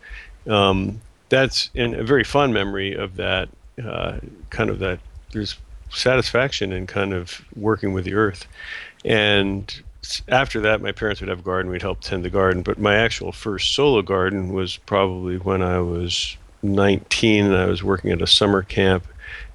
Um, 0.47 1.01
that's 1.29 1.69
a 1.75 2.03
very 2.03 2.23
fond 2.23 2.53
memory 2.53 2.93
of 2.93 3.15
that, 3.15 3.49
uh, 3.83 4.19
kind 4.49 4.69
of 4.69 4.79
that. 4.79 4.99
There's 5.31 5.57
satisfaction 5.89 6.71
in 6.71 6.87
kind 6.87 7.13
of 7.13 7.41
working 7.55 7.93
with 7.93 8.05
the 8.05 8.13
earth. 8.13 8.47
And 9.05 9.73
after 10.27 10.59
that, 10.61 10.81
my 10.81 10.91
parents 10.91 11.21
would 11.21 11.29
have 11.29 11.39
a 11.39 11.43
garden. 11.43 11.71
We'd 11.71 11.81
help 11.81 12.01
tend 12.01 12.25
the 12.25 12.29
garden. 12.29 12.61
But 12.61 12.79
my 12.79 12.95
actual 12.95 13.31
first 13.31 13.73
solo 13.73 14.01
garden 14.01 14.53
was 14.53 14.77
probably 14.77 15.37
when 15.37 15.61
I 15.61 15.79
was 15.79 16.37
19 16.61 17.45
and 17.45 17.55
I 17.55 17.65
was 17.65 17.83
working 17.83 18.11
at 18.11 18.21
a 18.21 18.27
summer 18.27 18.63
camp 18.63 19.05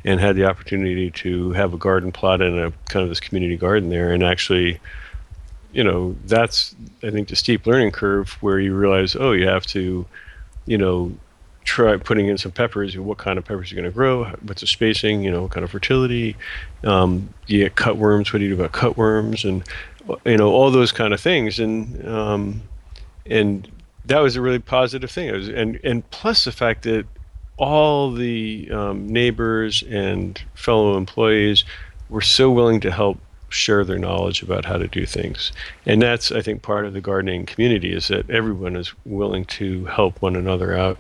and 0.05 0.21
had 0.21 0.37
the 0.37 0.45
opportunity 0.45 1.11
to 1.11 1.53
have 1.53 1.75
a 1.75 1.79
garden 1.79 2.13
plot 2.13 2.41
in 2.41 2.59
a 2.59 2.73
kind 2.89 3.03
of 3.03 3.09
this 3.09 3.21
community 3.21 3.57
garden 3.57 3.91
there. 3.91 4.13
And 4.13 4.23
actually, 4.23 4.81
you 5.73 5.85
know, 5.85 6.17
that's, 6.25 6.75
I 7.03 7.11
think, 7.11 7.29
the 7.29 7.37
steep 7.37 7.67
learning 7.67 7.93
curve 7.93 8.31
where 8.41 8.59
you 8.59 8.75
realize, 8.75 9.17
oh, 9.17 9.33
you 9.33 9.47
have 9.47 9.67
to, 9.67 10.07
you 10.67 10.79
know, 10.79 11.13
try 11.69 11.97
putting 11.99 12.27
in 12.27 12.39
some 12.39 12.51
peppers. 12.51 12.97
What 12.97 13.19
kind 13.19 13.39
of 13.39 13.45
peppers 13.45 13.71
you're 13.71 13.81
going 13.81 13.91
to 13.91 13.95
grow? 13.95 14.25
What's 14.43 14.63
the 14.63 14.67
spacing? 14.67 15.23
You 15.23 15.31
know, 15.31 15.43
what 15.43 15.51
kind 15.51 15.65
of 15.65 15.71
fertility? 15.71 16.35
Um, 16.83 17.33
you 17.47 17.63
get 17.63 17.75
cutworms. 17.75 18.33
What 18.33 18.39
do 18.39 18.47
you 18.47 18.57
do 18.57 18.63
about 18.63 18.73
cutworms? 18.73 19.49
And 19.49 19.63
you 20.25 20.39
know, 20.39 20.51
all 20.51 20.71
those 20.71 20.93
kind 20.93 21.13
of 21.13 21.21
things. 21.21 21.59
And 21.59 22.07
um, 22.09 22.63
and 23.27 23.69
that 24.07 24.21
was 24.21 24.37
a 24.37 24.41
really 24.41 24.59
positive 24.59 25.11
thing. 25.11 25.29
It 25.29 25.35
was, 25.35 25.49
and 25.49 25.79
and 25.85 26.11
plus 26.11 26.45
the 26.45 26.53
fact 26.53 26.85
that 26.85 27.07
all 27.59 28.13
the 28.13 28.71
um, 28.73 29.07
neighbors 29.07 29.83
and 29.89 30.43
fellow 30.55 30.97
employees 30.97 31.65
were 32.09 32.23
so 32.23 32.51
willing 32.51 32.81
to 32.81 32.91
help 32.91 33.19
share 33.51 33.85
their 33.85 33.99
knowledge 33.99 34.43
about 34.43 34.65
how 34.65 34.77
to 34.77 34.87
do 34.89 35.07
things. 35.07 35.53
And 35.87 36.01
that's, 36.01 36.31
I 36.31 36.43
think, 36.43 36.63
part 36.63 36.85
of 36.85 36.93
the 36.93 37.01
gardening 37.01 37.47
community 37.47 37.93
is 37.93 38.09
that 38.09 38.29
everyone 38.31 38.77
is 38.77 38.93
willing 39.05 39.45
to 39.47 39.87
help 39.87 40.21
one 40.21 40.37
another 40.37 40.77
out 40.77 40.99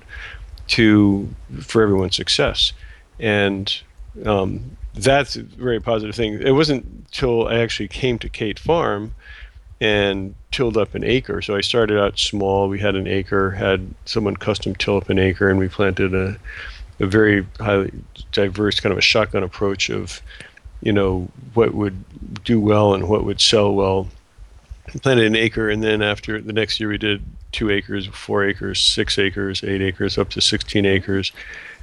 to 0.68 1.28
for 1.60 1.82
everyone's 1.82 2.16
success. 2.16 2.72
And 3.18 3.80
um, 4.24 4.76
that's 4.94 5.36
a 5.36 5.42
very 5.42 5.80
positive 5.80 6.14
thing. 6.14 6.40
It 6.40 6.52
wasn't 6.52 6.84
until 6.84 7.48
I 7.48 7.58
actually 7.58 7.88
came 7.88 8.18
to 8.20 8.28
Cate 8.28 8.58
Farm 8.58 9.14
and 9.80 10.34
tilled 10.50 10.76
up 10.76 10.94
an 10.94 11.04
acre. 11.04 11.40
So 11.40 11.54
I 11.54 11.60
started 11.60 12.00
out 12.00 12.18
small. 12.18 12.68
We 12.68 12.80
had 12.80 12.96
an 12.96 13.06
acre, 13.06 13.52
had 13.52 13.94
someone 14.04 14.36
custom 14.36 14.74
till 14.74 14.96
up 14.96 15.08
an 15.08 15.18
acre, 15.18 15.48
and 15.48 15.58
we 15.58 15.68
planted 15.68 16.14
a, 16.14 16.36
a 16.98 17.06
very 17.06 17.46
highly 17.60 17.92
diverse 18.32 18.80
kind 18.80 18.92
of 18.92 18.98
a 18.98 19.02
shotgun 19.02 19.44
approach 19.44 19.88
of, 19.88 20.20
you 20.80 20.92
know, 20.92 21.28
what 21.54 21.74
would 21.74 22.04
do 22.44 22.58
well 22.60 22.94
and 22.94 23.08
what 23.08 23.24
would 23.24 23.40
sell 23.40 23.72
well. 23.72 24.08
Planted 25.02 25.26
an 25.26 25.36
acre, 25.36 25.68
and 25.68 25.82
then 25.82 26.02
after 26.02 26.40
the 26.40 26.52
next 26.52 26.80
year 26.80 26.88
we 26.88 26.98
did 26.98 27.22
two 27.52 27.70
acres, 27.70 28.06
four 28.06 28.44
acres, 28.44 28.80
six 28.80 29.18
acres, 29.18 29.62
eight 29.64 29.82
acres, 29.82 30.18
up 30.18 30.30
to 30.30 30.40
16 30.40 30.86
acres. 30.86 31.32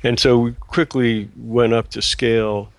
And 0.03 0.19
so 0.19 0.38
we 0.39 0.51
quickly 0.53 1.29
went 1.35 1.74
up 1.74 1.89
to 1.91 2.01
scale 2.01 2.71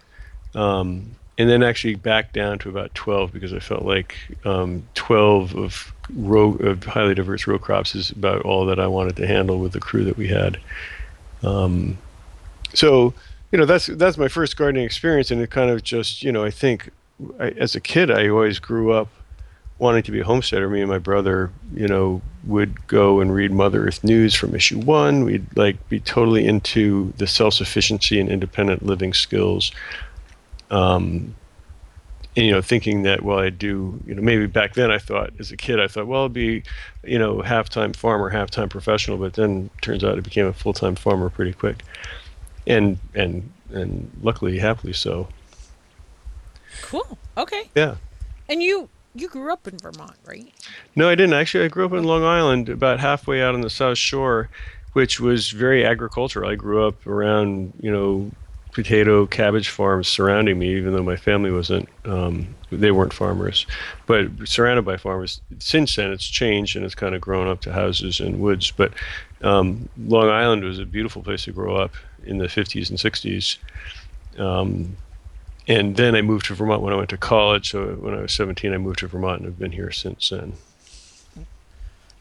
um, 0.55 1.17
and 1.39 1.51
then 1.51 1.63
actually 1.63 1.95
back 1.97 2.33
down 2.33 2.59
to 2.61 2.69
about 2.69 2.95
12 2.95 3.33
because 3.33 3.53
I 3.53 3.59
felt 3.59 3.85
like 3.85 4.17
um, 4.45 4.87
12 4.95 5.55
of 5.55 5.93
row 6.15 6.55
of 6.55 6.85
highly 6.85 7.15
diverse 7.15 7.47
row 7.47 7.59
crops 7.59 7.95
is 7.95 8.11
about 8.11 8.43
all 8.43 8.65
that 8.67 8.81
I 8.81 8.87
wanted 8.87 9.17
to 9.17 9.27
handle 9.27 9.59
with 9.59 9.73
the 9.73 9.81
crew 9.81 10.05
that 10.05 10.17
we 10.17 10.29
had. 10.29 10.59
Um, 11.43 11.99
so 12.73 13.13
you 13.53 13.59
know 13.59 13.67
that's 13.67 13.87
that's 13.87 14.19
my 14.19 14.29
first 14.29 14.57
gardening 14.57 14.85
experience, 14.85 15.31
and 15.31 15.41
it 15.41 15.51
kind 15.51 15.71
of 15.71 15.83
just 15.83 16.23
you 16.23 16.33
know 16.33 16.45
I 16.45 16.51
think 16.51 16.91
I, 17.39 17.51
as 17.51 17.75
a 17.75 17.81
kid 17.81 18.11
I 18.11 18.29
always 18.29 18.59
grew 18.59 18.93
up 18.93 19.09
wanting 19.79 20.03
to 20.05 20.13
be 20.13 20.21
a 20.21 20.25
homesteader. 20.25 20.69
Me 20.69 20.81
and 20.81 20.91
my 20.91 20.99
brother, 20.99 21.51
you 21.75 21.87
know, 21.87 22.23
would 22.45 22.87
go 22.87 23.21
and 23.21 23.35
read 23.35 23.53
Mother 23.53 23.87
Earth 23.87 24.03
News 24.03 24.35
from 24.35 24.55
issue 24.55 24.79
one. 24.79 25.25
We'd 25.25 25.47
like 25.57 25.89
be 25.89 26.01
totally 26.01 26.47
into 26.47 27.13
the 27.19 27.27
self 27.27 27.55
sufficiency 27.55 28.19
and 28.19 28.31
independent 28.31 28.85
living 28.85 29.13
skills 29.13 29.73
um, 30.71 31.35
and, 32.37 32.45
you 32.45 32.53
know, 32.53 32.61
thinking 32.61 33.03
that 33.05 33.23
well, 33.23 33.39
I 33.39 33.51
do, 33.51 33.99
you 34.07 34.15
know, 34.15 34.23
maybe 34.23 34.47
back 34.47 34.75
then 34.75 34.91
I 34.91 34.99
thought 34.99 35.31
as 35.39 35.51
a 35.53 35.57
kid 35.57 35.81
I 35.81 35.89
thought 35.89 36.07
well, 36.07 36.23
I'll 36.23 36.29
be, 36.29 36.63
you 37.03 37.19
know, 37.19 37.41
half-time 37.41 37.93
farmer, 37.93 38.29
half-time 38.29 38.69
professional, 38.69 39.17
but 39.17 39.35
then 39.35 39.71
turns 39.81 40.05
out 40.05 40.19
I 40.19 40.21
became 40.21 40.47
a 40.47 40.53
full-time 40.53 40.97
farmer 40.97 41.31
pretty 41.31 41.55
quick, 41.55 41.83
and 42.67 42.99
and 43.15 43.51
and 43.71 44.11
luckily, 44.23 44.59
happily 44.59 44.93
so. 44.93 45.29
Cool. 46.83 47.19
Okay. 47.39 47.71
Yeah. 47.75 47.97
And 48.49 48.63
you 48.63 48.89
you 49.21 49.29
grew 49.29 49.53
up 49.53 49.67
in 49.67 49.79
Vermont, 49.79 50.17
right? 50.25 50.53
No, 50.95 51.09
I 51.09 51.15
didn't. 51.15 51.35
Actually, 51.35 51.65
I 51.65 51.69
grew 51.69 51.87
up 51.87 51.93
in 51.93 52.05
Long 52.05 52.25
Island, 52.25 52.69
about 52.69 53.01
halfway 53.01 53.43
out 53.43 53.55
on 53.55 53.61
the 53.61 53.71
South 53.71 53.99
Shore, 53.99 54.49
which 54.93 55.21
was 55.21 55.51
very 55.51 55.85
agricultural. 55.85 56.51
I 56.51 56.55
grew 56.55 56.87
up 56.87 57.07
around, 57.07 57.73
you 57.81 57.91
know, 57.91 58.31
potato 58.73 59.27
cabbage 59.27 59.71
farms 59.71 60.07
surrounding 60.07 60.59
me, 60.59 60.77
even 60.77 60.93
though 60.93 61.03
my 61.03 61.17
family 61.17 61.51
wasn't, 61.51 61.89
um, 62.05 62.55
they 62.71 62.91
weren't 62.91 63.13
farmers, 63.13 63.67
but 64.05 64.29
surrounded 64.45 64.85
by 64.85 64.99
farmers. 64.99 65.41
Since 65.59 65.97
then, 65.97 66.13
it's 66.13 66.27
changed 66.27 66.77
and 66.77 66.85
it's 66.85 66.95
kind 66.95 67.15
of 67.15 67.23
grown 67.23 67.49
up 67.49 67.63
to 67.63 67.73
houses 67.73 68.21
and 68.21 68.39
woods. 68.39 68.71
But 68.71 68.93
um, 69.43 69.89
Long 69.97 70.29
Island 70.29 70.63
was 70.63 70.79
a 70.79 70.85
beautiful 70.85 71.23
place 71.23 71.45
to 71.45 71.53
grow 71.53 71.75
up 71.77 71.95
in 72.25 72.37
the 72.37 72.49
50s 72.49 72.91
and 72.91 72.99
60s. 72.99 73.59
Um, 74.39 74.97
and 75.67 75.97
then 75.97 76.15
I 76.15 76.23
moved 76.23 76.47
to 76.47 76.55
Vermont 76.55 76.83
when 76.83 76.93
I 76.93 76.97
went 76.97 77.11
to 77.11 77.17
college. 77.17 77.71
So 77.71 77.87
when 77.95 78.15
I 78.15 78.23
was 78.23 78.33
17, 78.33 78.73
I 78.73 78.79
moved 78.79 79.01
to 79.01 79.07
Vermont 79.07 79.41
and 79.41 79.49
I've 79.49 79.59
been 79.59 79.73
here 79.73 79.91
since 79.91 80.31
then. 80.31 80.55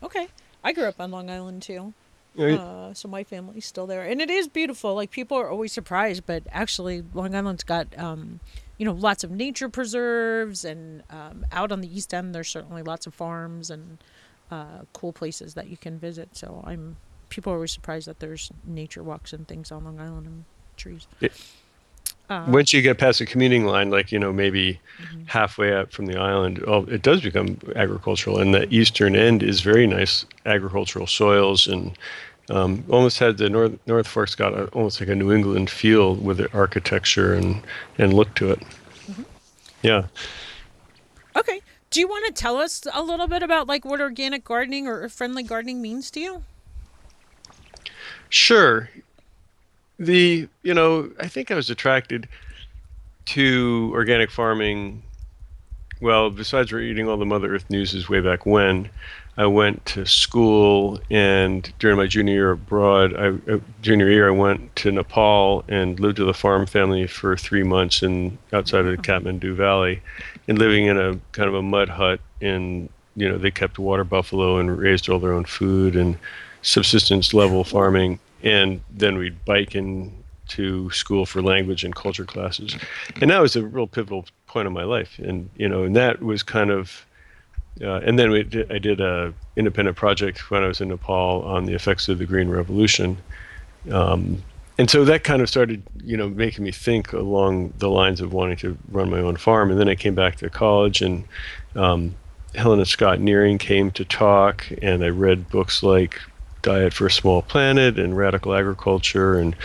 Okay. 0.01 0.27
I 0.63 0.73
grew 0.73 0.85
up 0.85 0.99
on 0.99 1.11
Long 1.11 1.29
Island 1.29 1.61
too. 1.61 1.93
Uh, 2.37 2.93
so 2.93 3.07
my 3.07 3.23
family's 3.23 3.65
still 3.65 3.87
there, 3.87 4.03
and 4.03 4.21
it 4.21 4.29
is 4.29 4.47
beautiful. 4.47 4.93
Like 4.93 5.09
people 5.09 5.37
are 5.37 5.49
always 5.49 5.71
surprised, 5.71 6.25
but 6.25 6.43
actually, 6.51 7.03
Long 7.13 7.33
Island's 7.33 7.63
got 7.63 7.97
um, 7.97 8.41
you 8.77 8.85
know 8.85 8.91
lots 8.91 9.23
of 9.23 9.31
nature 9.31 9.69
preserves, 9.69 10.65
and 10.65 11.03
um, 11.09 11.45
out 11.51 11.71
on 11.71 11.79
the 11.79 11.95
east 11.95 12.13
end, 12.13 12.35
there's 12.35 12.49
certainly 12.49 12.83
lots 12.83 13.07
of 13.07 13.13
farms 13.13 13.69
and 13.69 13.99
uh, 14.51 14.79
cool 14.91 15.13
places 15.13 15.53
that 15.53 15.67
you 15.67 15.77
can 15.77 15.97
visit. 15.97 16.35
So 16.35 16.61
I'm 16.67 16.97
people 17.29 17.53
are 17.53 17.55
always 17.55 17.71
surprised 17.71 18.07
that 18.07 18.19
there's 18.19 18.51
nature 18.65 19.03
walks 19.03 19.31
and 19.31 19.47
things 19.47 19.71
on 19.71 19.85
Long 19.85 19.99
Island 19.99 20.27
and 20.27 20.43
trees. 20.75 21.07
It, 21.21 21.31
uh, 22.29 22.46
Once 22.48 22.74
you 22.74 22.82
get 22.82 22.98
past 22.98 23.20
the 23.20 23.25
commuting 23.25 23.65
line, 23.65 23.89
like 23.89 24.12
you 24.12 24.20
know 24.20 24.34
maybe 24.34 24.79
mm-hmm. 25.00 25.24
halfway 25.25 25.74
up 25.74 25.91
from 25.91 26.08
the 26.08 26.17
island, 26.17 26.63
oh, 26.67 26.84
it 26.86 27.01
does 27.01 27.22
become 27.22 27.58
agricultural, 27.75 28.39
and 28.39 28.53
the 28.53 28.67
eastern 28.74 29.15
end 29.15 29.44
is 29.44 29.62
very 29.62 29.86
nice 29.86 30.25
agricultural 30.46 31.08
soils 31.08 31.67
and 31.67 31.98
um, 32.50 32.84
almost 32.89 33.20
had 33.20 33.38
the 33.38 33.50
North 33.50 33.77
North 33.88 34.08
Fork's 34.08 34.36
got 34.36 34.53
a, 34.53 34.65
almost 34.67 35.00
like 35.00 35.10
a 35.10 35.15
New 35.15 35.32
England 35.32 35.70
feel 35.70 36.15
with 36.15 36.38
the 36.38 36.51
architecture 36.53 37.34
and 37.34 37.62
and 37.98 38.13
look 38.13 38.34
to 38.36 38.51
it. 38.51 38.60
Mm-hmm. 38.60 39.24
Yeah. 39.84 40.05
Okay. 41.36 41.62
Do 41.89 42.00
you 42.00 42.08
want 42.08 42.25
to 42.25 42.34
tell 42.34 42.58
us 42.58 42.86
a 42.94 43.01
little 43.01 43.27
bit 43.27 43.41
about 43.41 43.67
like 43.67 43.86
what 43.86 44.01
organic 44.01 44.44
gardening 44.44 44.88
or 44.88 45.08
friendly 45.10 45.44
gardening 45.44 45.82
means 45.82 46.12
to 46.12 46.20
you? 46.20 46.44
Sure. 48.29 48.89
The 49.99 50.47
you 50.63 50.73
know 50.73 51.09
I 51.19 51.27
think 51.27 51.51
I 51.51 51.55
was 51.55 51.69
attracted 51.69 52.27
to 53.27 53.91
organic 53.93 54.31
farming. 54.31 55.03
Well, 56.01 56.29
besides 56.29 56.73
reading 56.73 57.07
all 57.07 57.17
the 57.17 57.25
Mother 57.25 57.55
Earth 57.55 57.69
newses 57.69 58.09
way 58.09 58.19
back 58.19 58.45
when, 58.45 58.89
I 59.37 59.45
went 59.47 59.85
to 59.87 60.05
school, 60.05 60.99
and 61.09 61.71
during 61.79 61.97
my 61.97 62.07
junior 62.07 62.33
year 62.33 62.51
abroad, 62.51 63.15
I, 63.15 63.51
uh, 63.51 63.59
junior 63.81 64.09
year, 64.09 64.27
I 64.27 64.31
went 64.31 64.75
to 64.77 64.91
Nepal 64.91 65.65
and 65.67 65.99
lived 65.99 66.19
with 66.19 66.29
a 66.29 66.33
farm 66.33 66.65
family 66.65 67.07
for 67.07 67.35
three 67.35 67.63
months 67.63 68.01
in 68.01 68.37
outside 68.53 68.85
of 68.85 68.91
the 68.91 69.01
Kathmandu 69.01 69.55
Valley, 69.55 70.01
and 70.47 70.57
living 70.57 70.85
in 70.85 70.97
a 70.97 71.19
kind 71.31 71.49
of 71.49 71.55
a 71.55 71.61
mud 71.61 71.89
hut. 71.89 72.19
And 72.41 72.89
you 73.15 73.27
know, 73.27 73.37
they 73.37 73.51
kept 73.51 73.79
water 73.79 74.03
buffalo 74.03 74.57
and 74.57 74.77
raised 74.77 75.09
all 75.09 75.19
their 75.19 75.33
own 75.33 75.45
food 75.45 75.95
and 75.95 76.17
subsistence 76.61 77.33
level 77.33 77.63
farming. 77.63 78.19
And 78.45 78.81
then 78.89 79.17
we'd 79.17 79.43
bike 79.43 79.75
in 79.75 80.13
to 80.49 80.89
school 80.91 81.25
for 81.25 81.41
language 81.41 81.83
and 81.83 81.95
culture 81.95 82.25
classes, 82.25 82.77
and 83.19 83.31
that 83.31 83.41
was 83.41 83.55
a 83.55 83.65
real 83.65 83.87
pivotal 83.87 84.25
point 84.45 84.67
of 84.67 84.73
my 84.73 84.83
life. 84.83 85.19
And 85.19 85.49
you 85.57 85.67
know, 85.67 85.83
and 85.83 85.95
that 85.95 86.21
was 86.21 86.43
kind 86.43 86.69
of 86.69 87.05
uh, 87.81 87.99
and 88.05 88.17
then 88.17 88.31
did, 88.49 88.71
I 88.71 88.77
did 88.77 89.01
a 89.01 89.33
independent 89.55 89.97
project 89.97 90.49
when 90.51 90.63
I 90.63 90.67
was 90.67 90.79
in 90.79 90.89
Nepal 90.89 91.43
on 91.43 91.65
the 91.65 91.73
effects 91.73 92.07
of 92.07 92.19
the 92.19 92.25
Green 92.25 92.49
Revolution, 92.49 93.17
um, 93.91 94.43
and 94.77 94.89
so 94.89 95.05
that 95.05 95.23
kind 95.23 95.41
of 95.41 95.49
started, 95.49 95.83
you 96.03 96.17
know, 96.17 96.29
making 96.29 96.63
me 96.63 96.71
think 96.71 97.13
along 97.13 97.73
the 97.77 97.89
lines 97.89 98.19
of 98.19 98.33
wanting 98.33 98.57
to 98.57 98.77
run 98.91 99.09
my 99.09 99.19
own 99.19 99.37
farm. 99.37 99.71
And 99.71 99.79
then 99.79 99.87
I 99.87 99.95
came 99.95 100.15
back 100.15 100.35
to 100.37 100.49
college, 100.49 101.01
and 101.01 101.23
um, 101.75 102.15
Helen 102.55 102.79
and 102.79 102.87
Scott 102.87 103.19
Nearing 103.19 103.57
came 103.57 103.89
to 103.91 104.03
talk, 104.03 104.65
and 104.81 105.03
I 105.03 105.09
read 105.09 105.49
books 105.49 105.81
like 105.81 106.19
Diet 106.65 106.93
for 106.93 107.05
a 107.05 107.12
Small 107.12 107.43
Planet 107.43 108.00
and 108.00 108.17
Radical 108.17 108.55
Agriculture, 108.55 109.38
and 109.38 109.55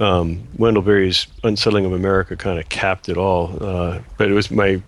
um, 0.00 0.46
Wendell 0.56 0.82
Berry's 0.84 1.26
Unsettling 1.42 1.84
of 1.84 1.92
America 1.92 2.36
kind 2.36 2.60
of 2.60 2.68
capped 2.68 3.08
it 3.08 3.16
all. 3.18 3.58
Uh, 3.60 4.00
but 4.16 4.30
it 4.30 4.34
was 4.34 4.52
my 4.52 4.80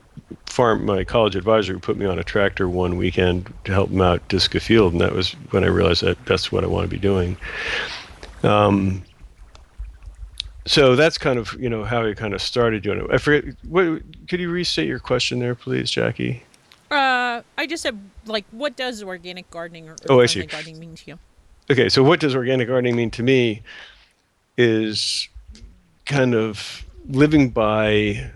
farm, 0.46 0.86
my 0.86 1.02
college 1.02 1.34
advisor 1.34 1.72
who 1.72 1.80
put 1.80 1.96
me 1.96 2.06
on 2.06 2.20
a 2.20 2.24
tractor 2.24 2.68
one 2.68 2.96
weekend 2.96 3.52
to 3.64 3.72
help 3.72 3.90
him 3.90 4.00
out 4.00 4.26
disc 4.28 4.54
a 4.54 4.60
field, 4.60 4.92
and 4.92 5.00
that 5.00 5.12
was 5.12 5.32
when 5.50 5.64
I 5.64 5.66
realized 5.66 6.02
that 6.04 6.24
that's 6.24 6.52
what 6.52 6.62
I 6.62 6.68
want 6.68 6.84
to 6.88 6.88
be 6.88 7.00
doing. 7.00 7.36
Um, 8.44 9.02
so 10.66 10.94
that's 10.94 11.18
kind 11.18 11.38
of 11.38 11.52
you 11.60 11.68
know 11.68 11.82
how 11.84 12.06
I 12.06 12.14
kind 12.14 12.32
of 12.32 12.40
started 12.40 12.84
doing 12.84 13.00
it. 13.00 13.06
I 13.10 13.18
forget. 13.18 13.54
What 13.68 14.02
could 14.28 14.38
you 14.38 14.50
restate 14.50 14.86
your 14.86 15.00
question 15.00 15.40
there, 15.40 15.56
please, 15.56 15.90
Jackie? 15.90 16.44
Uh, 16.92 17.42
I 17.58 17.66
just 17.66 17.82
said 17.82 17.98
like, 18.26 18.44
what 18.52 18.76
does 18.76 19.02
organic 19.02 19.50
gardening 19.50 19.88
or, 19.88 19.96
Oh, 20.08 20.24
see. 20.26 20.46
gardening 20.46 20.78
mean 20.78 20.94
to 20.94 21.02
you? 21.10 21.18
Okay, 21.70 21.88
so 21.88 22.02
what 22.02 22.20
does 22.20 22.34
organic 22.34 22.68
gardening 22.68 22.96
mean 22.96 23.10
to 23.12 23.22
me 23.22 23.62
is 24.56 25.28
kind 26.04 26.34
of 26.34 26.84
living 27.08 27.50
by 27.50 28.30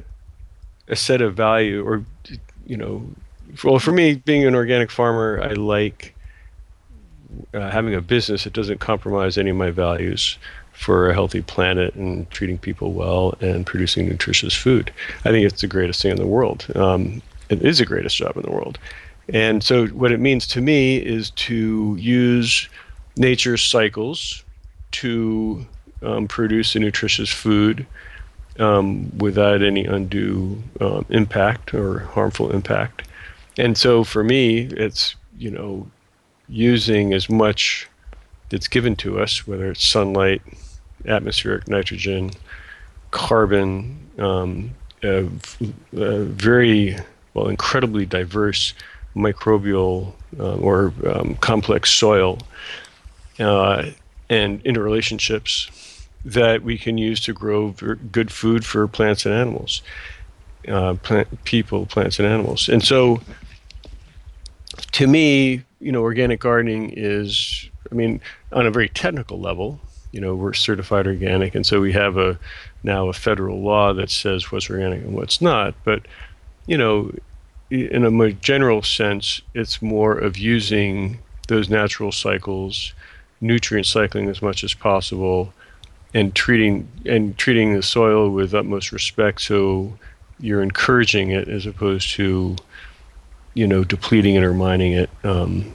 a 0.89 0.97
set 0.97 1.21
of 1.21 1.35
value 1.35 1.87
or 1.87 2.05
you 2.67 2.77
know 2.77 3.05
well 3.65 3.79
for 3.79 3.93
me 3.93 4.15
being 4.15 4.45
an 4.45 4.55
organic 4.55 4.91
farmer 4.91 5.41
I 5.43 5.53
like 5.53 6.15
uh, 7.55 7.71
having 7.71 7.95
a 7.95 8.01
business 8.01 8.45
that 8.45 8.53
doesn't 8.53 8.81
compromise 8.81 9.39
any 9.39 9.51
of 9.51 9.57
my 9.57 9.71
values 9.71 10.37
for 10.73 11.09
a 11.11 11.15
healthy 11.15 11.43
planet 11.43 11.95
and 11.95 12.29
treating 12.31 12.59
people 12.59 12.93
well 12.93 13.35
and 13.41 13.67
producing 13.67 14.09
nutritious 14.09 14.55
food. 14.55 14.93
I 15.25 15.31
think 15.31 15.47
it's 15.47 15.61
the 15.61 15.67
greatest 15.67 16.03
thing 16.03 16.13
in 16.13 16.17
the 16.17 16.27
world. 16.27 16.67
Um, 16.75 17.23
it 17.51 17.63
is 17.63 17.79
the 17.79 17.85
greatest 17.85 18.17
job 18.17 18.37
in 18.37 18.43
the 18.43 18.51
world. 18.51 18.79
And 19.29 19.63
so, 19.63 19.87
what 19.89 20.11
it 20.11 20.19
means 20.19 20.47
to 20.49 20.61
me 20.61 20.97
is 20.97 21.31
to 21.31 21.97
use 22.01 22.69
nature's 23.21 23.63
cycles 23.63 24.43
to 24.93 25.67
um, 26.03 26.27
produce 26.27 26.75
a 26.75 26.79
nutritious 26.79 27.29
food 27.29 27.87
um, 28.59 29.17
without 29.19 29.63
any 29.63 29.85
undue 29.85 30.61
um, 30.81 31.05
impact 31.11 31.75
or 31.75 32.01
harmful 32.01 32.51
impact. 32.51 33.07
And 33.59 33.77
so, 33.77 34.03
for 34.03 34.25
me, 34.25 34.61
it's 34.63 35.15
you 35.39 35.51
know 35.51 35.87
using 36.49 37.13
as 37.13 37.29
much 37.29 37.89
that's 38.49 38.67
given 38.67 38.97
to 38.97 39.21
us, 39.21 39.47
whether 39.47 39.71
it's 39.71 39.87
sunlight, 39.87 40.43
atmospheric 41.07 41.69
nitrogen, 41.69 42.31
carbon, 43.11 43.99
um, 44.19 44.71
a, 45.03 45.29
a 45.97 46.25
very 46.25 46.97
well, 47.35 47.49
incredibly 47.49 48.07
diverse 48.07 48.75
microbial 49.15 50.13
uh, 50.39 50.57
or 50.57 50.93
um, 51.07 51.35
complex 51.37 51.91
soil 51.91 52.39
uh, 53.41 53.91
and 54.29 54.63
interrelationships 54.65 56.07
that 56.25 56.63
we 56.63 56.77
can 56.77 56.99
use 56.99 57.21
to 57.21 57.33
grow 57.33 57.71
good 58.13 58.31
food 58.31 58.65
for 58.65 58.87
plants 58.87 59.25
and 59.25 59.35
animals, 59.35 59.83
uh, 60.69 60.95
plant, 60.95 61.45
people, 61.45 61.87
plants, 61.87 62.19
and 62.19 62.29
animals. 62.29 62.69
And 62.69 62.83
so, 62.85 63.21
to 64.93 65.07
me, 65.07 65.63
you 65.81 65.93
know, 65.93 66.03
organic 66.03 66.41
gardening 66.41 66.93
is, 66.95 67.69
I 67.91 67.95
mean, 67.95 68.21
on 68.53 68.67
a 68.67 68.71
very 68.71 68.89
technical 68.89 69.41
level, 69.41 69.81
you 70.13 70.21
know, 70.21 70.35
we're 70.35 70.53
certified 70.53 71.07
organic, 71.07 71.55
and 71.55 71.65
so 71.65 71.81
we 71.81 71.93
have 71.93 72.17
a 72.17 72.39
now 72.83 73.09
a 73.09 73.13
federal 73.13 73.61
law 73.61 73.93
that 73.95 74.11
says 74.11 74.51
what's 74.51 74.69
organic 74.69 75.03
and 75.03 75.15
what's 75.15 75.41
not. 75.41 75.75
But, 75.85 76.07
you 76.67 76.77
know, 76.77 77.13
in 77.71 78.05
a 78.05 78.11
more 78.11 78.31
general 78.31 78.83
sense, 78.83 79.41
it's 79.55 79.81
more 79.81 80.19
of 80.19 80.37
using 80.37 81.19
those 81.49 81.69
natural 81.69 82.13
cycles, 82.13 82.93
nutrient 83.41 83.87
cycling 83.87 84.29
as 84.29 84.43
much 84.43 84.65
as 84.65 84.75
possible, 84.75 85.53
and 86.15 86.35
treating 86.35 86.89
and 87.07 87.37
treating 87.39 87.75
the 87.75 87.83
soil 87.83 88.31
with 88.31 88.55
utmost 88.55 88.93
respect. 88.93 89.41
So 89.41 89.99
you're 90.39 90.63
encouraging 90.63 91.31
it 91.31 91.49
as 91.49 91.67
opposed 91.67 92.11
to, 92.13 92.57
you 93.55 93.67
know, 93.67 93.85
depleting 93.85 94.35
it 94.35 94.43
or 94.43 94.55
mining 94.55 94.93
it. 94.93 95.11
Um, 95.23 95.75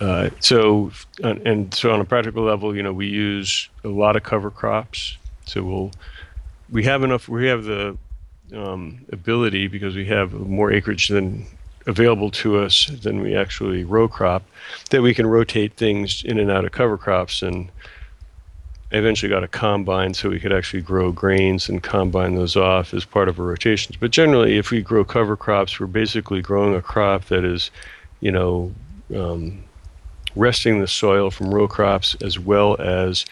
uh, 0.00 0.30
so 0.40 0.92
and, 1.22 1.72
so 1.74 1.90
on 1.92 2.00
a 2.00 2.04
practical 2.04 2.42
level, 2.42 2.74
you 2.74 2.82
know, 2.82 2.92
we 2.92 3.06
use 3.06 3.68
a 3.84 3.88
lot 3.88 4.16
of 4.16 4.22
cover 4.22 4.50
crops. 4.50 5.18
So 5.46 5.62
we'll 5.62 5.90
we 6.70 6.84
have 6.84 7.02
enough. 7.02 7.28
We 7.28 7.48
have 7.48 7.64
the 7.64 7.96
um, 8.54 9.04
ability 9.12 9.68
because 9.68 9.94
we 9.94 10.06
have 10.06 10.32
more 10.32 10.72
acreage 10.72 11.08
than 11.08 11.46
available 11.90 12.30
to 12.30 12.56
us 12.58 12.86
than 13.02 13.20
we 13.20 13.36
actually 13.36 13.84
row 13.84 14.08
crop 14.08 14.42
that 14.90 15.02
we 15.02 15.12
can 15.12 15.26
rotate 15.26 15.74
things 15.74 16.24
in 16.24 16.38
and 16.38 16.50
out 16.50 16.64
of 16.64 16.72
cover 16.72 16.96
crops 16.96 17.42
and 17.42 17.70
eventually 18.92 19.28
got 19.28 19.44
a 19.44 19.48
combine 19.48 20.14
so 20.14 20.30
we 20.30 20.40
could 20.40 20.52
actually 20.52 20.80
grow 20.80 21.12
grains 21.12 21.68
and 21.68 21.82
combine 21.82 22.34
those 22.34 22.56
off 22.56 22.94
as 22.94 23.04
part 23.04 23.28
of 23.28 23.38
our 23.38 23.46
rotations 23.46 23.96
but 23.98 24.10
generally 24.10 24.56
if 24.56 24.70
we 24.70 24.80
grow 24.80 25.04
cover 25.04 25.36
crops 25.36 25.78
we're 25.78 25.86
basically 25.86 26.40
growing 26.40 26.74
a 26.74 26.82
crop 26.82 27.26
that 27.26 27.44
is 27.44 27.70
you 28.20 28.32
know 28.32 28.72
um, 29.14 29.62
resting 30.34 30.80
the 30.80 30.88
soil 30.88 31.30
from 31.30 31.52
row 31.54 31.68
crops 31.68 32.16
as 32.22 32.38
well 32.38 32.80
as 32.80 33.26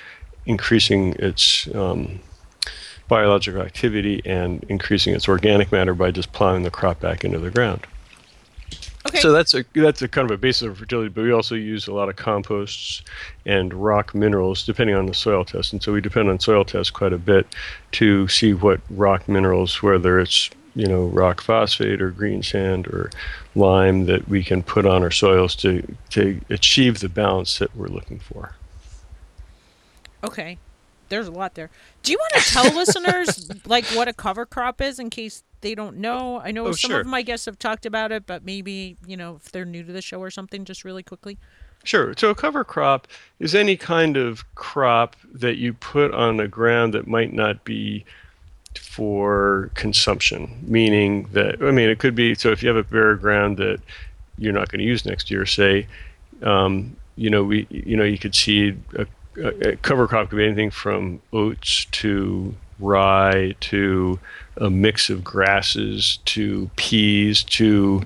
increasing 0.47 1.15
its 1.15 1.73
um, 1.75 2.21
biological 3.09 3.63
activity 3.63 4.21
and 4.25 4.65
increasing 4.69 5.15
its 5.15 5.29
organic 5.29 5.73
matter 5.73 5.95
by 5.95 6.11
just 6.11 6.33
plowing 6.33 6.63
the 6.63 6.71
crop 6.71 7.01
back 7.01 7.25
into 7.25 7.39
the 7.39 7.51
ground. 7.51 7.87
Okay. 9.07 9.21
So 9.21 9.33
that's 9.33 9.55
a 9.55 9.65
that's 9.75 10.03
a 10.03 10.09
kind 10.09 10.29
of 10.29 10.35
a 10.35 10.39
basis 10.39 10.63
of 10.63 10.79
fertility, 10.79 11.09
but 11.09 11.23
we 11.23 11.33
also 11.33 11.55
use 11.55 11.87
a 11.87 11.93
lot 11.93 12.09
of 12.09 12.17
composts 12.17 13.03
and 13.47 13.73
rock 13.73 14.15
minerals 14.15 14.67
depending 14.67 14.97
on 14.97 15.07
the 15.07 15.15
soil 15.15 15.45
test. 15.45 15.73
And 15.73 15.83
so 15.83 15.93
we 15.93 16.01
depend 16.01 16.29
on 16.29 16.41
soil 16.41 16.65
tests 16.65 16.91
quite 16.91 17.13
a 17.13 17.19
bit 17.19 17.47
to 17.93 18.27
see 18.29 18.55
what 18.55 18.81
rock 18.91 19.29
minerals, 19.29 19.83
whether 19.83 20.19
it's 20.19 20.51
you 20.75 20.87
know 20.87 21.07
rock 21.07 21.41
phosphate 21.41 22.03
or 22.03 22.11
green 22.11 22.43
sand 22.43 22.89
or 22.89 23.11
lime, 23.55 24.07
that 24.07 24.29
we 24.29 24.43
can 24.43 24.63
put 24.63 24.85
on 24.85 25.03
our 25.05 25.13
soils 25.13 25.55
to 25.57 25.97
to 26.11 26.41
achieve 26.51 26.99
the 26.99 27.09
balance 27.09 27.59
that 27.59 27.75
we're 27.77 27.89
looking 27.89 28.19
for. 28.19 28.57
Okay. 30.25 30.59
There's 31.09 31.29
a 31.29 31.33
lot 31.33 31.55
there. 31.55 31.71
Do 32.03 32.13
you 32.13 32.19
want 32.19 32.43
to 32.45 32.53
tell 32.53 32.65
listeners 32.75 33.51
like 33.67 33.85
what 33.87 34.09
a 34.09 34.13
cover 34.13 34.45
crop 34.47 34.81
is 34.81 34.99
in 34.99 35.11
case 35.11 35.43
they 35.61 35.75
don't 35.75 35.97
know? 35.99 36.41
I 36.41 36.51
know 36.51 36.67
Oh, 36.67 36.73
some 36.73 36.91
sure. 36.91 37.01
of 37.01 37.07
my 37.07 37.23
guests 37.23 37.47
have 37.47 37.59
talked 37.59 37.87
about 37.87 38.13
it, 38.13 38.27
but 38.27 38.45
maybe, 38.45 38.97
you 39.07 39.17
know, 39.17 39.37
if 39.37 39.51
they're 39.53 39.65
new 39.65 39.83
to 39.85 39.93
the 39.93 40.03
show 40.03 40.21
or 40.21 40.31
something, 40.31 40.65
just 40.65 40.85
really 40.85 41.03
quickly. 41.03 41.39
Sure. 41.85 42.13
So 42.17 42.31
a 42.31 42.35
cover 42.35 42.65
crop 42.65 43.07
is 43.39 43.55
any 43.55 43.77
kind 43.77 44.17
of 44.17 44.45
crop 44.55 45.17
that 45.33 45.57
you 45.57 45.73
put 45.73 46.13
on 46.13 46.37
the 46.37 46.49
ground 46.49 46.93
that 46.95 47.07
might 47.07 47.33
not 47.33 47.65
be 47.65 48.05
for 48.79 49.71
consumption, 49.75 50.59
meaning 50.67 51.29
that, 51.33 51.63
I 51.63 51.71
mean, 51.71 51.89
it 51.89 51.99
could 51.99 52.15
be, 52.15 52.35
so 52.35 52.51
if 52.51 52.63
you 52.63 52.69
have 52.69 52.77
a 52.77 52.83
bare 52.85 53.17
ground 53.17 53.57
that 53.59 53.81
you're 54.39 54.53
not 54.53 54.69
going 54.71 54.81
to 54.81 54.85
use 54.85 55.05
next 55.05 55.31
year, 55.31 55.47
say, 55.47 55.87
um, 56.43 56.97
you 57.17 57.31
know, 57.31 57.43
we, 57.43 57.67
you 57.71 57.97
know, 57.97 58.05
you 58.05 58.19
could 58.19 58.35
seed 58.35 58.81
a, 58.97 59.07
a, 59.39 59.71
a 59.71 59.77
cover 59.77 60.07
crop 60.07 60.31
could 60.31 60.37
be 60.37 60.45
anything 60.45 60.71
from 60.71 61.21
oats 61.33 61.87
to 61.87 62.55
rye 62.81 63.55
to 63.61 64.19
a 64.57 64.71
mix 64.71 65.11
of 65.11 65.25
grasses 65.25 66.19
to 66.25 66.71
peas 66.77 67.43
to 67.43 68.03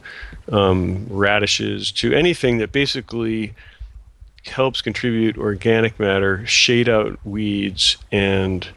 um, 0.51 1.07
radishes 1.11 1.93
to 1.93 2.13
anything 2.13 2.59
that 2.59 2.73
basically 2.73 3.55
helps 4.47 4.83
contribute 4.83 5.39
organic 5.39 5.99
matter, 6.01 6.45
shade 6.47 6.89
out 6.89 7.19
weeds, 7.25 7.97
and 8.11 8.69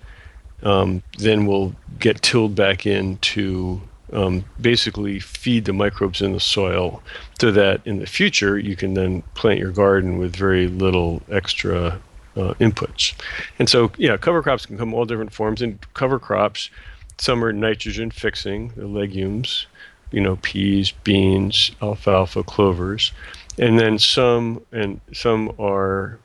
um, 0.63 1.01
then 1.17 1.45
will 1.45 1.75
get 1.99 2.21
tilled 2.21 2.55
back 2.55 2.85
in 2.85 3.17
to 3.17 3.81
um, 4.13 4.45
basically 4.61 5.19
feed 5.19 5.65
the 5.65 5.73
microbes 5.73 6.21
in 6.21 6.33
the 6.33 6.39
soil 6.39 7.01
so 7.39 7.51
that 7.51 7.81
in 7.85 7.99
the 7.99 8.05
future 8.05 8.57
you 8.57 8.75
can 8.75 8.93
then 8.93 9.21
plant 9.33 9.59
your 9.59 9.71
garden 9.71 10.17
with 10.17 10.35
very 10.35 10.67
little 10.67 11.21
extra 11.29 11.99
uh, 12.36 12.54
inputs. 12.56 13.13
And 13.60 13.69
so, 13.69 13.91
yeah, 13.98 14.17
cover 14.17 14.41
crops 14.41 14.65
can 14.65 14.78
come 14.78 14.93
all 14.93 15.06
different 15.06 15.34
forms. 15.34 15.62
And 15.62 15.80
cover 15.93 16.19
crops, 16.19 16.69
some 17.17 17.43
are 17.43 17.54
nitrogen 17.54 18.12
fixing, 18.12 18.69
the 18.76 18.88
legumes, 18.88 19.67
you 20.12 20.21
know, 20.21 20.38
peas, 20.38 20.91
beans, 20.91 21.71
alfalfa, 21.82 22.43
clovers, 22.43 23.12
and 23.58 23.80
then 23.80 23.98
some 24.00 24.62
and 24.71 25.00
some 25.13 25.54
are 25.60 26.19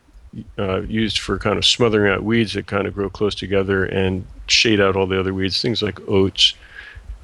uh, 0.59 0.83
used 0.83 1.19
for 1.19 1.39
kind 1.39 1.59
of 1.59 1.65
smothering 1.65 2.13
out 2.13 2.23
weeds 2.23 2.55
that 2.55 2.67
kind 2.67 2.87
of 2.87 2.95
grow 2.95 3.09
close 3.09 3.35
together 3.35 3.85
and 3.85 4.25
shade 4.47 4.81
out 4.81 4.97
all 4.97 5.07
the 5.07 5.19
other 5.19 5.35
weeds, 5.35 5.61
things 5.61 5.83
like 5.83 5.99
oats, 6.09 6.55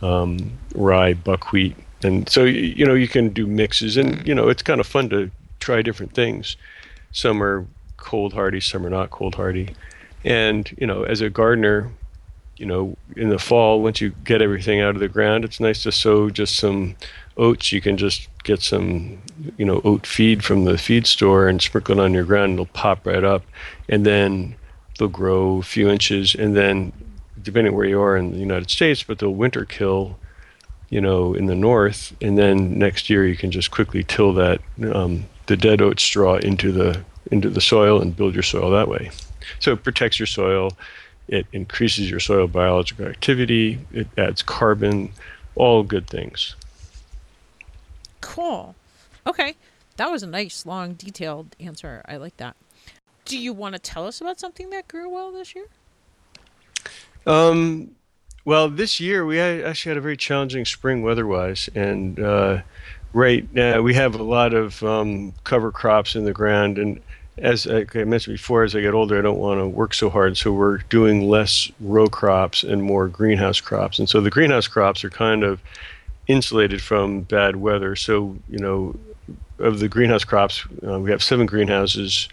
um, 0.02 0.58
rye, 0.74 1.14
buckwheat, 1.14 1.76
and 2.02 2.28
so 2.28 2.44
you 2.44 2.84
know 2.84 2.94
you 2.94 3.08
can 3.08 3.30
do 3.30 3.46
mixes, 3.46 3.96
and 3.96 4.26
you 4.26 4.34
know 4.34 4.48
it's 4.48 4.62
kind 4.62 4.80
of 4.80 4.86
fun 4.86 5.08
to 5.10 5.30
try 5.60 5.82
different 5.82 6.14
things. 6.14 6.56
Some 7.12 7.42
are 7.42 7.66
cold 8.06 8.32
hardy, 8.32 8.60
some 8.60 8.86
are 8.86 8.90
not 8.90 9.10
cold 9.10 9.34
hardy, 9.34 9.74
and 10.24 10.74
you 10.78 10.86
know 10.86 11.02
as 11.02 11.20
a 11.20 11.28
gardener, 11.28 11.90
you 12.56 12.64
know 12.64 12.96
in 13.16 13.28
the 13.28 13.38
fall 13.38 13.82
once 13.82 14.00
you 14.00 14.10
get 14.24 14.40
everything 14.40 14.80
out 14.80 14.94
of 14.94 15.00
the 15.00 15.08
ground, 15.08 15.44
it's 15.44 15.60
nice 15.60 15.82
to 15.82 15.92
sow 15.92 16.30
just 16.30 16.56
some 16.56 16.94
oats. 17.36 17.72
You 17.72 17.80
can 17.80 17.96
just 17.96 18.28
get 18.44 18.62
some 18.62 19.18
you 19.58 19.64
know 19.64 19.80
oat 19.84 20.06
feed 20.06 20.44
from 20.44 20.64
the 20.64 20.78
feed 20.78 21.06
store 21.06 21.48
and 21.48 21.60
sprinkle 21.60 21.98
it 21.98 22.02
on 22.02 22.14
your 22.14 22.24
ground, 22.24 22.54
it'll 22.54 22.66
pop 22.66 23.04
right 23.04 23.24
up, 23.24 23.42
and 23.88 24.06
then 24.06 24.54
they'll 24.98 25.08
grow 25.08 25.58
a 25.58 25.62
few 25.62 25.90
inches, 25.90 26.34
and 26.34 26.56
then 26.56 26.92
depending 27.42 27.74
where 27.74 27.86
you 27.86 28.00
are 28.00 28.16
in 28.16 28.30
the 28.30 28.38
United 28.38 28.70
States, 28.70 29.02
but 29.02 29.18
they'll 29.18 29.34
winter 29.34 29.64
kill, 29.64 30.16
you 30.90 31.00
know, 31.00 31.34
in 31.34 31.46
the 31.46 31.54
north, 31.56 32.16
and 32.22 32.38
then 32.38 32.78
next 32.78 33.10
year 33.10 33.26
you 33.26 33.36
can 33.36 33.50
just 33.50 33.72
quickly 33.72 34.04
till 34.04 34.32
that 34.32 34.60
um, 34.92 35.26
the 35.46 35.56
dead 35.56 35.82
oat 35.82 35.98
straw 35.98 36.36
into 36.36 36.70
the 36.70 37.04
into 37.30 37.50
the 37.50 37.60
soil 37.60 38.00
and 38.00 38.16
build 38.16 38.34
your 38.34 38.42
soil 38.42 38.70
that 38.70 38.88
way. 38.88 39.10
So 39.60 39.72
it 39.72 39.82
protects 39.82 40.18
your 40.18 40.26
soil, 40.26 40.72
it 41.28 41.46
increases 41.52 42.10
your 42.10 42.20
soil 42.20 42.46
biological 42.46 43.06
activity, 43.06 43.78
it 43.92 44.08
adds 44.16 44.42
carbon, 44.42 45.12
all 45.54 45.82
good 45.82 46.08
things. 46.08 46.54
Cool. 48.20 48.74
Okay. 49.26 49.54
That 49.96 50.10
was 50.10 50.22
a 50.22 50.26
nice, 50.26 50.66
long, 50.66 50.92
detailed 50.92 51.56
answer. 51.58 52.02
I 52.06 52.18
like 52.18 52.36
that. 52.36 52.54
Do 53.24 53.38
you 53.38 53.52
want 53.52 53.74
to 53.74 53.78
tell 53.78 54.06
us 54.06 54.20
about 54.20 54.38
something 54.38 54.70
that 54.70 54.88
grew 54.88 55.08
well 55.08 55.32
this 55.32 55.54
year? 55.54 55.66
Um, 57.26 57.92
well, 58.44 58.68
this 58.68 59.00
year 59.00 59.24
we 59.24 59.40
actually 59.40 59.90
had 59.90 59.96
a 59.96 60.02
very 60.02 60.16
challenging 60.16 60.64
spring 60.64 61.02
weather-wise, 61.02 61.68
and 61.74 62.20
uh, 62.20 62.60
right 63.12 63.52
now 63.54 63.80
we 63.80 63.94
have 63.94 64.14
a 64.14 64.22
lot 64.22 64.54
of 64.54 64.82
um, 64.84 65.32
cover 65.44 65.72
crops 65.72 66.14
in 66.14 66.24
the 66.24 66.32
ground. 66.32 66.78
And 66.78 67.00
as 67.38 67.66
I 67.66 67.84
mentioned 68.04 68.34
before, 68.34 68.64
as 68.64 68.74
I 68.74 68.80
get 68.80 68.94
older, 68.94 69.18
I 69.18 69.22
don't 69.22 69.38
want 69.38 69.60
to 69.60 69.68
work 69.68 69.92
so 69.92 70.08
hard, 70.08 70.36
so 70.36 70.52
we're 70.52 70.78
doing 70.78 71.28
less 71.28 71.70
row 71.80 72.06
crops 72.06 72.62
and 72.62 72.82
more 72.82 73.08
greenhouse 73.08 73.60
crops. 73.60 73.98
And 73.98 74.08
so 74.08 74.20
the 74.20 74.30
greenhouse 74.30 74.66
crops 74.66 75.04
are 75.04 75.10
kind 75.10 75.44
of 75.44 75.60
insulated 76.28 76.80
from 76.80 77.22
bad 77.22 77.56
weather. 77.56 77.94
So 77.94 78.36
you 78.48 78.58
know, 78.58 78.96
of 79.58 79.80
the 79.80 79.88
greenhouse 79.88 80.24
crops, 80.24 80.64
uh, 80.86 80.98
we 80.98 81.10
have 81.10 81.22
seven 81.22 81.46
greenhouses 81.46 82.28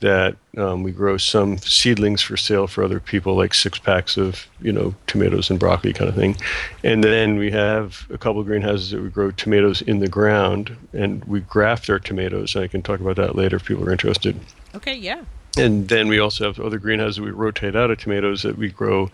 that 0.00 0.36
um, 0.56 0.82
we 0.82 0.92
grow 0.92 1.16
some 1.16 1.58
seedlings 1.58 2.22
for 2.22 2.36
sale 2.36 2.66
for 2.66 2.82
other 2.82 3.00
people, 3.00 3.36
like 3.36 3.54
six 3.54 3.78
packs 3.78 4.16
of 4.16 4.46
you 4.60 4.72
know 4.72 4.94
tomatoes 5.06 5.50
and 5.50 5.60
broccoli 5.60 5.92
kind 5.92 6.08
of 6.08 6.16
thing, 6.16 6.36
and 6.82 7.04
then 7.04 7.36
we 7.36 7.50
have 7.50 8.06
a 8.10 8.18
couple 8.18 8.40
of 8.40 8.46
greenhouses 8.46 8.90
that 8.90 9.02
we 9.02 9.10
grow 9.10 9.30
tomatoes 9.30 9.82
in 9.82 9.98
the 10.00 10.08
ground, 10.08 10.76
and 10.92 11.24
we 11.24 11.40
graft 11.40 11.88
our 11.88 11.98
tomatoes. 11.98 12.56
I 12.56 12.66
can 12.66 12.82
talk 12.82 13.00
about 13.00 13.16
that 13.16 13.36
later 13.36 13.56
if 13.56 13.64
people 13.64 13.84
are 13.84 13.92
interested. 13.92 14.38
Okay, 14.74 14.94
yeah. 14.94 15.22
And 15.58 15.88
then 15.88 16.08
we 16.08 16.18
also 16.18 16.44
have 16.44 16.60
other 16.60 16.78
greenhouses 16.78 17.20
we 17.20 17.30
rotate 17.30 17.76
out 17.76 17.90
of 17.90 17.98
tomatoes 17.98 18.42
that 18.42 18.56
we 18.56 18.70
grow, 18.70 19.10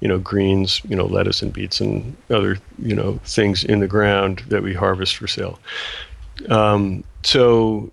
you 0.00 0.08
know, 0.08 0.18
greens, 0.18 0.82
you 0.86 0.94
know, 0.94 1.06
lettuce 1.06 1.42
and 1.42 1.52
beets 1.52 1.80
and 1.80 2.16
other 2.30 2.58
you 2.78 2.94
know 2.94 3.18
things 3.24 3.64
in 3.64 3.80
the 3.80 3.88
ground 3.88 4.44
that 4.48 4.62
we 4.62 4.74
harvest 4.74 5.16
for 5.16 5.26
sale. 5.26 5.58
Um, 6.48 7.02
so 7.24 7.90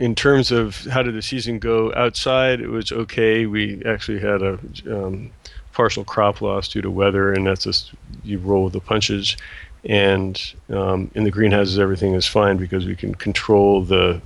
in 0.00 0.14
terms 0.14 0.50
of 0.50 0.76
how 0.86 1.02
did 1.02 1.14
the 1.14 1.22
season 1.22 1.58
go 1.58 1.92
outside, 1.94 2.60
it 2.60 2.68
was 2.68 2.90
okay. 2.90 3.44
We 3.44 3.82
actually 3.84 4.18
had 4.18 4.42
a 4.42 4.58
um, 4.90 5.30
partial 5.72 6.04
crop 6.04 6.40
loss 6.40 6.68
due 6.68 6.80
to 6.80 6.90
weather, 6.90 7.32
and 7.34 7.46
that's 7.46 7.64
just 7.64 7.92
you 8.24 8.38
roll 8.38 8.64
with 8.64 8.72
the 8.72 8.80
punches. 8.80 9.36
And 9.84 10.40
um, 10.70 11.10
in 11.14 11.24
the 11.24 11.30
greenhouses, 11.30 11.78
everything 11.78 12.14
is 12.14 12.26
fine 12.26 12.56
because 12.56 12.86
we 12.86 12.96
can 12.96 13.14
control 13.14 13.84
the 13.84 14.20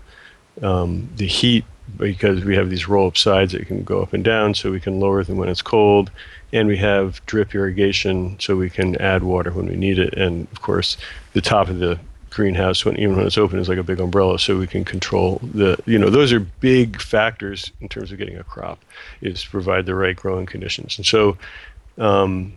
um, 0.63 1.09
the 1.17 1.27
heat 1.27 1.65
because 1.99 2.45
we 2.45 2.55
have 2.55 2.71
these 2.71 2.89
roll-up 2.89 3.17
sides 3.17 3.53
that 3.53 3.67
can 3.67 3.83
go 3.83 4.01
up 4.01 4.13
and 4.13 4.25
down, 4.25 4.55
so 4.55 4.71
we 4.71 4.81
can 4.81 5.01
lower 5.01 5.25
them 5.25 5.39
when 5.39 5.49
it's 5.49 5.61
cold. 5.61 6.11
And 6.53 6.69
we 6.69 6.77
have 6.77 7.25
drip 7.27 7.53
irrigation, 7.53 8.39
so 8.39 8.55
we 8.55 8.71
can 8.71 8.95
add 9.01 9.25
water 9.25 9.51
when 9.51 9.67
we 9.67 9.75
need 9.75 9.99
it. 9.99 10.15
And 10.15 10.47
of 10.53 10.63
course, 10.63 10.97
the 11.33 11.41
top 11.41 11.69
of 11.69 11.81
the 11.81 11.99
greenhouse 12.35 12.85
when 12.85 12.99
even 12.99 13.17
when 13.17 13.27
it's 13.27 13.39
open 13.39 13.59
is 13.59 13.69
like 13.69 13.79
a 13.79 13.83
big 13.83 14.01
umbrella 14.01 14.39
so 14.39 14.59
we 14.59 14.67
can 14.67 14.85
control 14.85 15.41
the 15.43 15.79
you 15.87 15.99
know 15.99 16.11
those 16.11 16.33
are 16.33 16.41
big 16.41 17.01
factors 17.01 17.71
in 17.81 17.89
terms 17.89 18.11
of 18.11 18.19
getting 18.19 18.37
a 18.37 18.45
crop 18.45 18.85
is 19.21 19.45
provide 19.45 19.87
the 19.87 19.95
right 19.95 20.17
growing 20.17 20.45
conditions. 20.45 20.97
And 20.99 21.07
so 21.07 21.37
um, 21.97 22.53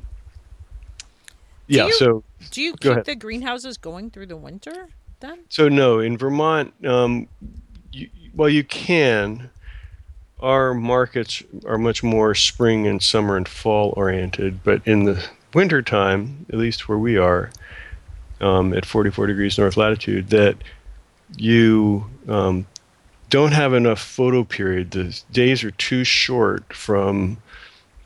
yeah 1.68 1.86
you, 1.86 1.94
so 1.94 2.24
do 2.52 2.62
you 2.62 2.74
keep 2.76 3.04
the 3.04 3.16
greenhouses 3.16 3.78
going 3.78 4.10
through 4.10 4.26
the 4.26 4.38
winter 4.38 4.90
then? 5.20 5.40
So 5.50 5.70
no 5.70 6.00
in 6.00 6.18
vermont 6.18 6.74
um, 6.86 7.28
you, 7.92 8.10
well 8.36 8.50
you 8.50 8.64
can. 8.64 9.50
Our 10.40 10.76
markets 10.76 11.42
are 11.66 11.80
much 11.80 12.04
more 12.04 12.36
spring 12.36 12.86
and 12.86 13.02
summer 13.02 13.38
and 13.38 13.48
fall 13.48 13.94
oriented 13.96 14.64
but 14.64 14.82
in 14.86 15.04
the 15.06 15.24
winter 15.54 15.82
time 15.82 16.46
at 16.50 16.60
least 16.60 16.88
where 16.88 16.98
we 16.98 17.18
are 17.18 17.50
um, 18.42 18.74
at 18.74 18.86
44 18.86 19.28
degrees 19.28 19.58
north 19.58 19.78
latitude 19.78 20.30
that 20.30 20.58
you 21.36 22.06
um, 22.28 22.66
don't 23.30 23.52
have 23.52 23.74
enough 23.74 24.00
photo 24.00 24.44
period. 24.44 24.92
The 24.92 25.20
days 25.32 25.64
are 25.64 25.72
too 25.72 26.04
short 26.04 26.74
from, 26.74 27.38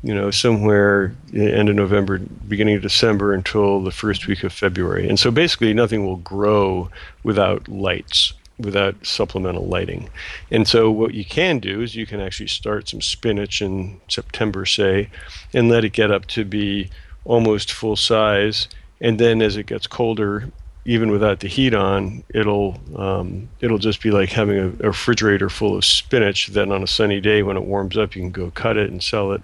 you 0.01 0.15
know, 0.15 0.31
somewhere 0.31 1.13
end 1.33 1.69
of 1.69 1.75
November, 1.75 2.19
beginning 2.19 2.75
of 2.75 2.81
December 2.81 3.33
until 3.33 3.81
the 3.81 3.91
first 3.91 4.27
week 4.27 4.43
of 4.43 4.51
February. 4.51 5.07
And 5.07 5.19
so 5.19 5.29
basically 5.31 5.73
nothing 5.73 6.05
will 6.05 6.17
grow 6.17 6.89
without 7.23 7.67
lights, 7.67 8.33
without 8.57 8.95
supplemental 9.05 9.67
lighting. 9.67 10.09
And 10.49 10.67
so 10.67 10.89
what 10.89 11.13
you 11.13 11.25
can 11.25 11.59
do 11.59 11.81
is 11.81 11.95
you 11.95 12.07
can 12.07 12.19
actually 12.19 12.47
start 12.47 12.89
some 12.89 13.01
spinach 13.01 13.61
in 13.61 14.01
September, 14.07 14.65
say, 14.65 15.09
and 15.53 15.69
let 15.69 15.85
it 15.85 15.93
get 15.93 16.11
up 16.11 16.25
to 16.27 16.45
be 16.45 16.89
almost 17.23 17.71
full 17.71 17.95
size 17.95 18.67
and 19.01 19.19
then 19.19 19.41
as 19.41 19.57
it 19.57 19.65
gets 19.65 19.87
colder, 19.87 20.47
even 20.85 21.11
without 21.11 21.41
the 21.41 21.47
heat 21.47 21.73
on, 21.73 22.23
it'll 22.33 22.79
um, 22.95 23.49
it'll 23.59 23.77
just 23.77 24.01
be 24.01 24.11
like 24.11 24.29
having 24.29 24.57
a, 24.57 24.67
a, 24.85 24.89
refrigerator 24.89 25.49
full 25.49 25.75
of 25.75 25.83
spinach. 25.83 26.47
Then 26.47 26.71
on 26.71 26.81
a 26.81 26.87
sunny 26.87 27.19
day, 27.19 27.43
when 27.43 27.57
it 27.57 27.65
warms 27.65 27.97
up, 27.97 28.15
you 28.15 28.21
can 28.21 28.31
go 28.31 28.51
cut 28.51 28.77
it 28.77 28.89
and 28.89 29.03
sell 29.03 29.33
it, 29.33 29.41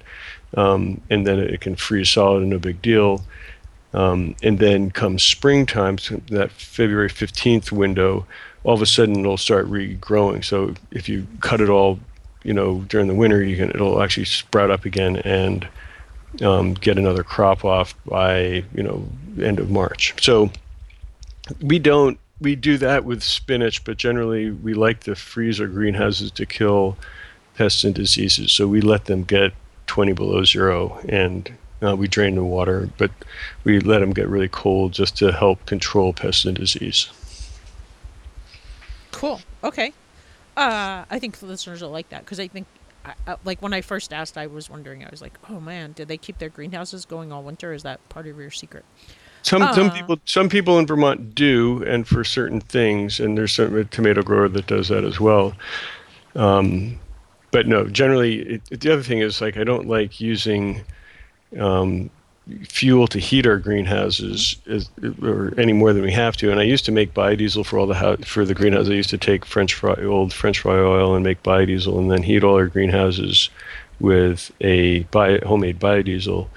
um, 0.56 1.02
and 1.10 1.28
then 1.28 1.40
it 1.40 1.62
can 1.62 1.76
freeze 1.76 2.10
solid, 2.10 2.42
and 2.42 2.52
no 2.52 2.60
big 2.60 2.82
deal. 2.82 3.24
Um, 3.94 4.36
and 4.44 4.60
then 4.60 4.92
come 4.92 5.18
springtime, 5.18 5.98
that 6.30 6.52
February 6.52 7.10
15th 7.10 7.72
window, 7.72 8.28
all 8.64 8.76
of 8.76 8.82
a 8.82 8.86
sudden 8.86 9.20
it'll 9.20 9.38
start 9.38 9.68
regrowing. 9.68 10.44
So 10.44 10.76
if 10.92 11.08
you 11.08 11.26
cut 11.40 11.62
it 11.62 11.70
all, 11.70 12.00
you 12.44 12.54
know, 12.54 12.82
during 12.90 13.08
the 13.08 13.16
winter, 13.16 13.42
you 13.42 13.56
can 13.58 13.70
it'll 13.70 14.02
actually 14.02 14.26
sprout 14.26 14.72
up 14.72 14.86
again 14.86 15.18
and 15.18 15.68
um, 16.42 16.74
get 16.74 16.98
another 16.98 17.24
crop 17.24 17.66
off 17.66 17.96
by 18.06 18.64
you 18.74 18.84
know 18.84 19.08
end 19.42 19.60
of 19.60 19.70
March. 19.70 20.14
So 20.24 20.52
we 21.62 21.80
don't 21.80 22.20
we 22.40 22.56
do 22.56 22.78
that 22.78 23.04
with 23.06 23.24
spinach, 23.24 23.84
but 23.84 23.98
generally 23.98 24.52
we 24.52 24.74
like 24.74 25.02
to 25.02 25.16
freeze 25.16 25.60
our 25.60 25.68
greenhouses 25.68 26.32
to 26.32 26.46
kill 26.46 26.98
pests 27.56 27.84
and 27.84 27.96
diseases. 27.96 28.52
So 28.52 28.68
we 28.68 28.82
let 28.82 29.06
them 29.06 29.24
get 29.24 29.54
20 29.88 30.14
below 30.14 30.44
zero 30.44 31.00
and 31.10 31.52
uh, 31.82 31.96
we 31.96 32.08
drain 32.08 32.36
the 32.36 32.44
water, 32.44 32.90
but 32.98 33.12
we 33.64 33.80
let 33.80 34.00
them 34.00 34.12
get 34.12 34.28
really 34.28 34.48
cold 34.48 34.94
just 34.94 35.18
to 35.18 35.32
help 35.32 35.66
control 35.66 36.14
pests 36.14 36.46
and 36.46 36.56
disease. 36.56 37.10
Cool. 39.12 39.42
Okay. 39.64 39.94
Uh, 40.56 41.06
I 41.10 41.20
think 41.20 41.38
the 41.38 41.46
listeners 41.46 41.82
will 41.82 41.92
like 41.92 42.10
that 42.10 42.26
because 42.26 42.40
I 42.40 42.48
think 42.48 42.68
I, 43.26 43.36
like 43.44 43.62
when 43.62 43.74
I 43.74 43.82
first 43.82 44.14
asked, 44.14 44.38
I 44.38 44.48
was 44.48 44.70
wondering. 44.70 45.04
I 45.04 45.10
was 45.10 45.22
like, 45.22 45.38
"Oh 45.50 45.60
man, 45.60 45.94
did 45.94 46.08
they 46.08 46.18
keep 46.18 46.38
their 46.38 46.50
greenhouses 46.50 47.06
going 47.06 47.32
all 47.32 47.44
winter? 47.44 47.74
Is 47.74 47.84
that 47.84 48.08
part 48.10 48.28
of 48.28 48.38
your 48.38 48.52
secret?" 48.52 48.86
Some 49.44 49.62
uh, 49.62 49.74
some 49.74 49.92
people 49.92 50.20
some 50.26 50.50
people 50.50 50.80
in 50.80 50.88
Vermont 50.88 51.36
do, 51.36 51.84
and 51.84 52.08
for 52.08 52.24
certain 52.24 52.62
things, 52.62 53.20
and 53.20 53.38
there's 53.38 53.54
some 53.54 53.76
a 53.76 53.84
tomato 53.86 54.22
grower 54.22 54.50
that 54.50 54.68
does 54.68 54.90
that 54.90 55.04
as 55.04 55.20
well. 55.20 55.54
Um, 56.36 57.00
but 57.52 57.68
no, 57.68 57.88
generally, 57.88 58.40
it, 58.40 58.80
the 58.82 58.92
other 58.92 59.04
thing 59.04 59.20
is 59.20 59.42
like 59.42 59.58
I 59.58 59.64
don't 59.64 59.88
like 59.88 60.20
using 60.20 60.84
um, 61.58 62.10
fuel 62.64 63.08
to 63.08 63.20
heat 63.20 63.46
our 63.46 63.58
greenhouses 63.58 64.58
is, 64.66 64.90
or 65.22 65.54
any 65.58 65.74
more 65.74 65.94
than 65.94 66.04
we 66.04 66.12
have 66.12 66.38
to. 66.38 66.52
And 66.52 66.60
I 66.60 66.64
used 66.64 66.86
to 66.86 66.92
make 66.92 67.14
biodiesel 67.14 67.66
for 67.66 67.78
all 67.80 67.88
the 67.88 68.26
for 68.26 68.46
the 68.46 68.54
greenhouse. 68.54 68.88
I 68.90 68.94
used 68.94 69.10
to 69.10 69.18
take 69.18 69.46
French 69.46 69.74
fry 69.74 69.96
old 70.04 70.34
French 70.34 70.60
fry 70.60 70.78
oil 70.78 71.16
and 71.16 71.24
make 71.24 71.44
biodiesel, 71.44 71.98
and 71.98 72.12
then 72.12 72.24
heat 72.24 72.44
all 72.44 72.56
our 72.56 72.68
greenhouses 72.68 73.50
with 74.00 74.52
a 74.62 75.04
bio, 75.04 75.40
homemade 75.46 75.80
biodiesel. 75.80 76.48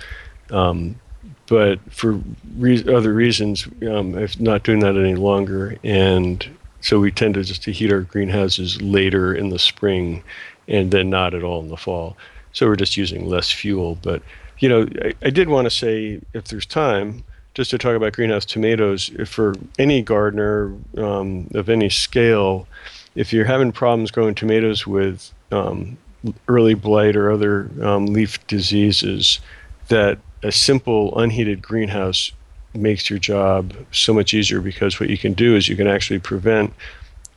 Um, 0.51 1.01
but 1.47 1.81
for 1.91 2.21
re- 2.57 2.85
other 2.93 3.13
reasons, 3.13 3.67
um, 3.83 4.15
I'm 4.15 4.29
not 4.39 4.63
doing 4.63 4.81
that 4.81 4.97
any 4.97 5.17
longer, 5.17 5.77
and 5.83 6.49
so 6.81 7.01
we 7.01 7.11
tend 7.11 7.35
to 7.35 7.43
just 7.43 7.63
to 7.65 7.73
heat 7.73 7.93
our 7.93 8.03
greenhouses 8.03 8.81
later 8.81 9.35
in 9.35 9.51
the 9.51 9.59
spring, 9.59 10.23
and 10.69 10.93
then 10.93 11.11
not 11.11 11.35
at 11.35 11.43
all 11.43 11.61
in 11.61 11.69
the 11.69 11.77
fall. 11.77 12.17
So 12.53 12.67
we're 12.67 12.77
just 12.77 12.97
using 12.97 13.27
less 13.27 13.51
fuel, 13.51 13.99
but 14.03 14.23
you 14.61 14.69
know, 14.69 14.87
I, 15.03 15.15
I 15.23 15.31
did 15.31 15.49
want 15.49 15.67
to 15.67 15.71
say, 15.71 16.21
if 16.35 16.45
there's 16.45 16.67
time, 16.67 17.25
just 17.55 17.71
to 17.73 17.79
talk 17.79 17.97
about 17.97 18.13
greenhouse 18.13 18.45
tomatoes, 18.45 19.11
for 19.27 19.55
any 19.79 20.03
gardener 20.03 20.75
um, 20.97 21.51
of 21.55 21.69
any 21.69 21.91
scale, 21.91 22.69
if 23.17 23.33
you're 23.33 23.45
having 23.45 23.73
problems 23.73 24.11
growing 24.11 24.35
tomatoes 24.35 24.87
with 24.87 25.33
um, 25.51 25.99
early 26.47 26.75
blight 26.75 27.17
or 27.17 27.33
other 27.33 27.69
um, 27.83 28.07
leaf 28.07 28.47
diseases, 28.47 29.41
that 29.89 30.19
a 30.43 30.53
simple 30.53 31.19
unheated 31.19 31.61
greenhouse 31.61 32.31
makes 32.73 33.11
your 33.11 33.19
job 33.19 33.75
so 33.91 34.15
much 34.15 34.33
easier 34.33 34.61
because 34.61 35.01
what 35.01 35.11
you 35.11 35.19
can 35.19 35.33
do 35.33 35.57
is 35.57 35.69
you 35.69 35.75
can 35.75 35.89
actually 35.89 36.21
prevent 36.21 36.73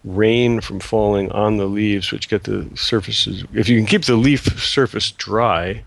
rain 0.03 0.61
from 0.61 0.79
falling 0.79 1.31
on 1.31 1.57
the 1.57 1.65
leaves, 1.65 2.11
which 2.11 2.29
get 2.29 2.43
the 2.43 2.69
surfaces. 2.75 3.43
If 3.53 3.67
you 3.67 3.77
can 3.77 3.87
keep 3.87 4.03
the 4.03 4.15
leaf 4.15 4.61
surface 4.61 5.11
dry, 5.11 5.83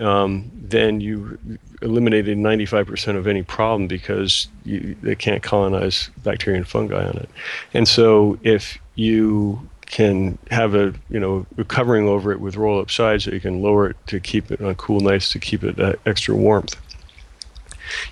um, 0.00 0.50
then 0.54 1.00
you 1.00 1.38
eliminated 1.82 2.36
95% 2.36 3.16
of 3.16 3.26
any 3.26 3.42
problem 3.42 3.86
because 3.88 4.48
you, 4.64 4.96
they 5.02 5.14
can't 5.14 5.42
colonize 5.42 6.10
bacteria 6.22 6.58
and 6.58 6.68
fungi 6.68 7.04
on 7.06 7.16
it. 7.16 7.28
And 7.74 7.86
so 7.86 8.38
if 8.42 8.78
you 8.94 9.68
can 9.86 10.36
have 10.50 10.74
a 10.74 10.92
you 11.08 11.18
know 11.18 11.46
covering 11.68 12.06
over 12.06 12.30
it 12.30 12.40
with 12.40 12.56
roll 12.56 12.78
up 12.78 12.90
sides 12.90 13.24
so 13.24 13.30
you 13.30 13.40
can 13.40 13.62
lower 13.62 13.88
it 13.88 13.96
to 14.06 14.20
keep 14.20 14.50
it 14.50 14.60
on 14.60 14.74
cool 14.74 15.00
nights 15.00 15.32
to 15.32 15.38
keep 15.38 15.64
it 15.64 15.80
uh, 15.80 15.94
extra 16.04 16.34
warmth. 16.34 16.76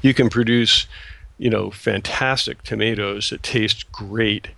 You 0.01 0.15
can 0.15 0.31
produce 0.31 0.87
you 1.39 1.51
know, 1.51 1.71
fantastic 1.71 2.63
tomatoes 2.63 3.31
that 3.31 3.43
taste 3.43 3.91
great 3.93 4.49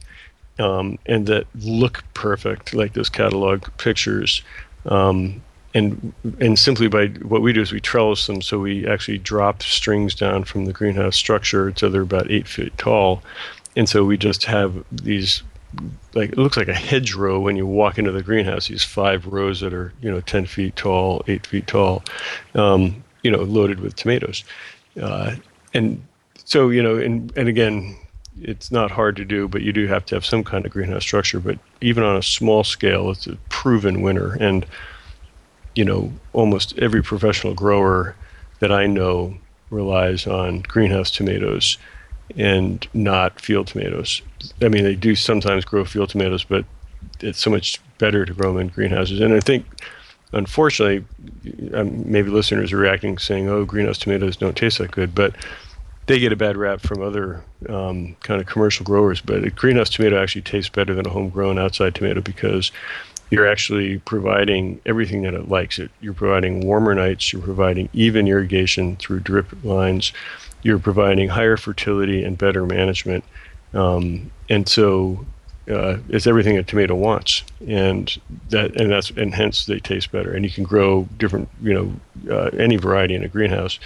um, 0.58 0.98
and 1.06 1.26
that 1.26 1.46
look 1.54 2.04
perfect, 2.14 2.74
like 2.74 2.92
those 2.92 3.08
catalog 3.08 3.64
pictures. 3.78 4.42
Um, 4.86 5.42
and 5.78 6.12
and 6.40 6.58
simply 6.58 6.88
by 6.88 7.06
what 7.06 7.40
we 7.40 7.52
do 7.52 7.62
is 7.62 7.72
we 7.72 7.80
trellis 7.80 8.26
them, 8.26 8.42
so 8.42 8.58
we 8.58 8.86
actually 8.86 9.18
drop 9.18 9.62
strings 9.62 10.14
down 10.14 10.44
from 10.44 10.64
the 10.64 10.72
greenhouse 10.72 11.16
structure 11.16 11.72
so 11.76 11.88
they're 11.88 12.02
about 12.02 12.30
eight 12.30 12.48
feet 12.48 12.76
tall, 12.76 13.22
and 13.76 13.88
so 13.88 14.04
we 14.04 14.16
just 14.18 14.44
have 14.44 14.84
these 14.90 15.42
like 16.14 16.32
it 16.32 16.38
looks 16.38 16.56
like 16.56 16.68
a 16.68 16.74
hedgerow 16.74 17.38
when 17.38 17.56
you 17.56 17.66
walk 17.66 17.98
into 17.98 18.12
the 18.12 18.22
greenhouse. 18.22 18.68
These 18.68 18.84
five 18.84 19.26
rows 19.26 19.60
that 19.60 19.72
are 19.72 19.92
you 20.02 20.10
know 20.10 20.20
ten 20.20 20.46
feet 20.46 20.74
tall, 20.76 21.22
eight 21.28 21.46
feet 21.46 21.66
tall, 21.66 22.02
um, 22.54 23.04
you 23.22 23.30
know, 23.30 23.42
loaded 23.42 23.80
with 23.80 23.94
tomatoes, 23.94 24.44
uh, 25.00 25.36
and 25.74 26.02
so 26.44 26.70
you 26.70 26.82
know, 26.82 26.96
and 26.96 27.32
and 27.36 27.48
again, 27.48 27.96
it's 28.40 28.72
not 28.72 28.90
hard 28.90 29.16
to 29.16 29.24
do, 29.24 29.46
but 29.48 29.62
you 29.62 29.72
do 29.72 29.86
have 29.86 30.04
to 30.06 30.16
have 30.16 30.26
some 30.26 30.42
kind 30.42 30.66
of 30.66 30.72
greenhouse 30.72 31.02
structure. 31.02 31.38
But 31.40 31.58
even 31.80 32.02
on 32.02 32.16
a 32.16 32.22
small 32.22 32.64
scale, 32.64 33.10
it's 33.10 33.26
a 33.26 33.36
proven 33.48 34.02
winner, 34.02 34.36
and 34.40 34.66
you 35.74 35.84
know, 35.84 36.12
almost 36.32 36.78
every 36.78 37.02
professional 37.02 37.54
grower 37.54 38.16
that 38.60 38.72
I 38.72 38.86
know 38.86 39.34
relies 39.70 40.26
on 40.26 40.60
greenhouse 40.62 41.10
tomatoes 41.10 41.78
and 42.36 42.86
not 42.92 43.40
field 43.40 43.66
tomatoes. 43.68 44.22
I 44.62 44.68
mean, 44.68 44.84
they 44.84 44.94
do 44.94 45.14
sometimes 45.14 45.64
grow 45.64 45.84
field 45.84 46.10
tomatoes, 46.10 46.44
but 46.44 46.64
it's 47.20 47.38
so 47.38 47.50
much 47.50 47.80
better 47.98 48.24
to 48.24 48.32
grow 48.32 48.52
them 48.52 48.62
in 48.62 48.68
greenhouses. 48.68 49.20
And 49.20 49.32
I 49.34 49.40
think, 49.40 49.66
unfortunately, 50.32 51.04
um, 51.74 52.10
maybe 52.10 52.30
listeners 52.30 52.72
are 52.72 52.78
reacting 52.78 53.18
saying, 53.18 53.48
"Oh, 53.48 53.64
greenhouse 53.64 53.98
tomatoes 53.98 54.36
don't 54.36 54.56
taste 54.56 54.78
that 54.78 54.90
good," 54.90 55.14
but 55.14 55.34
they 56.06 56.18
get 56.18 56.32
a 56.32 56.36
bad 56.36 56.56
rap 56.56 56.80
from 56.80 57.02
other 57.02 57.44
um, 57.68 58.16
kind 58.22 58.40
of 58.40 58.46
commercial 58.46 58.84
growers. 58.84 59.20
But 59.20 59.44
a 59.44 59.50
greenhouse 59.50 59.90
tomato 59.90 60.20
actually 60.20 60.42
tastes 60.42 60.70
better 60.70 60.94
than 60.94 61.06
a 61.06 61.10
homegrown 61.10 61.58
outside 61.58 61.94
tomato 61.94 62.20
because 62.20 62.72
you're 63.30 63.46
actually 63.46 63.98
providing 63.98 64.80
everything 64.86 65.22
that 65.22 65.34
it 65.34 65.48
likes. 65.48 65.78
It 65.78 65.90
you're 66.00 66.14
providing 66.14 66.66
warmer 66.66 66.94
nights, 66.94 67.32
you're 67.32 67.42
providing 67.42 67.88
even 67.92 68.26
irrigation 68.26 68.96
through 68.96 69.20
drip 69.20 69.46
lines, 69.64 70.12
you're 70.62 70.78
providing 70.78 71.28
higher 71.28 71.56
fertility 71.56 72.24
and 72.24 72.38
better 72.38 72.66
management, 72.66 73.24
um, 73.74 74.30
and 74.48 74.68
so 74.68 75.26
uh, 75.70 75.98
it's 76.08 76.26
everything 76.26 76.56
a 76.56 76.62
tomato 76.62 76.94
wants, 76.94 77.42
and 77.66 78.16
that 78.48 78.80
and 78.80 78.90
that's 78.90 79.10
and 79.10 79.34
hence 79.34 79.66
they 79.66 79.78
taste 79.78 80.10
better. 80.10 80.32
And 80.32 80.44
you 80.44 80.50
can 80.50 80.64
grow 80.64 81.06
different, 81.18 81.48
you 81.62 81.74
know, 81.74 82.34
uh, 82.34 82.50
any 82.56 82.76
variety 82.76 83.14
in 83.14 83.22
a 83.22 83.28
greenhouse, 83.28 83.78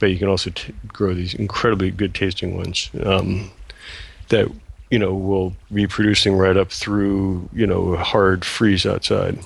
but 0.00 0.10
you 0.10 0.18
can 0.18 0.28
also 0.28 0.50
t- 0.50 0.74
grow 0.88 1.14
these 1.14 1.34
incredibly 1.34 1.92
good 1.92 2.14
tasting 2.14 2.56
ones 2.56 2.90
um, 3.04 3.52
that 4.30 4.50
you 4.92 4.98
know 4.98 5.14
will 5.14 5.54
be 5.72 5.86
producing 5.86 6.36
right 6.36 6.56
up 6.56 6.70
through 6.70 7.48
you 7.52 7.66
know 7.66 7.94
a 7.94 8.04
hard 8.04 8.44
freeze 8.44 8.84
outside. 8.84 9.38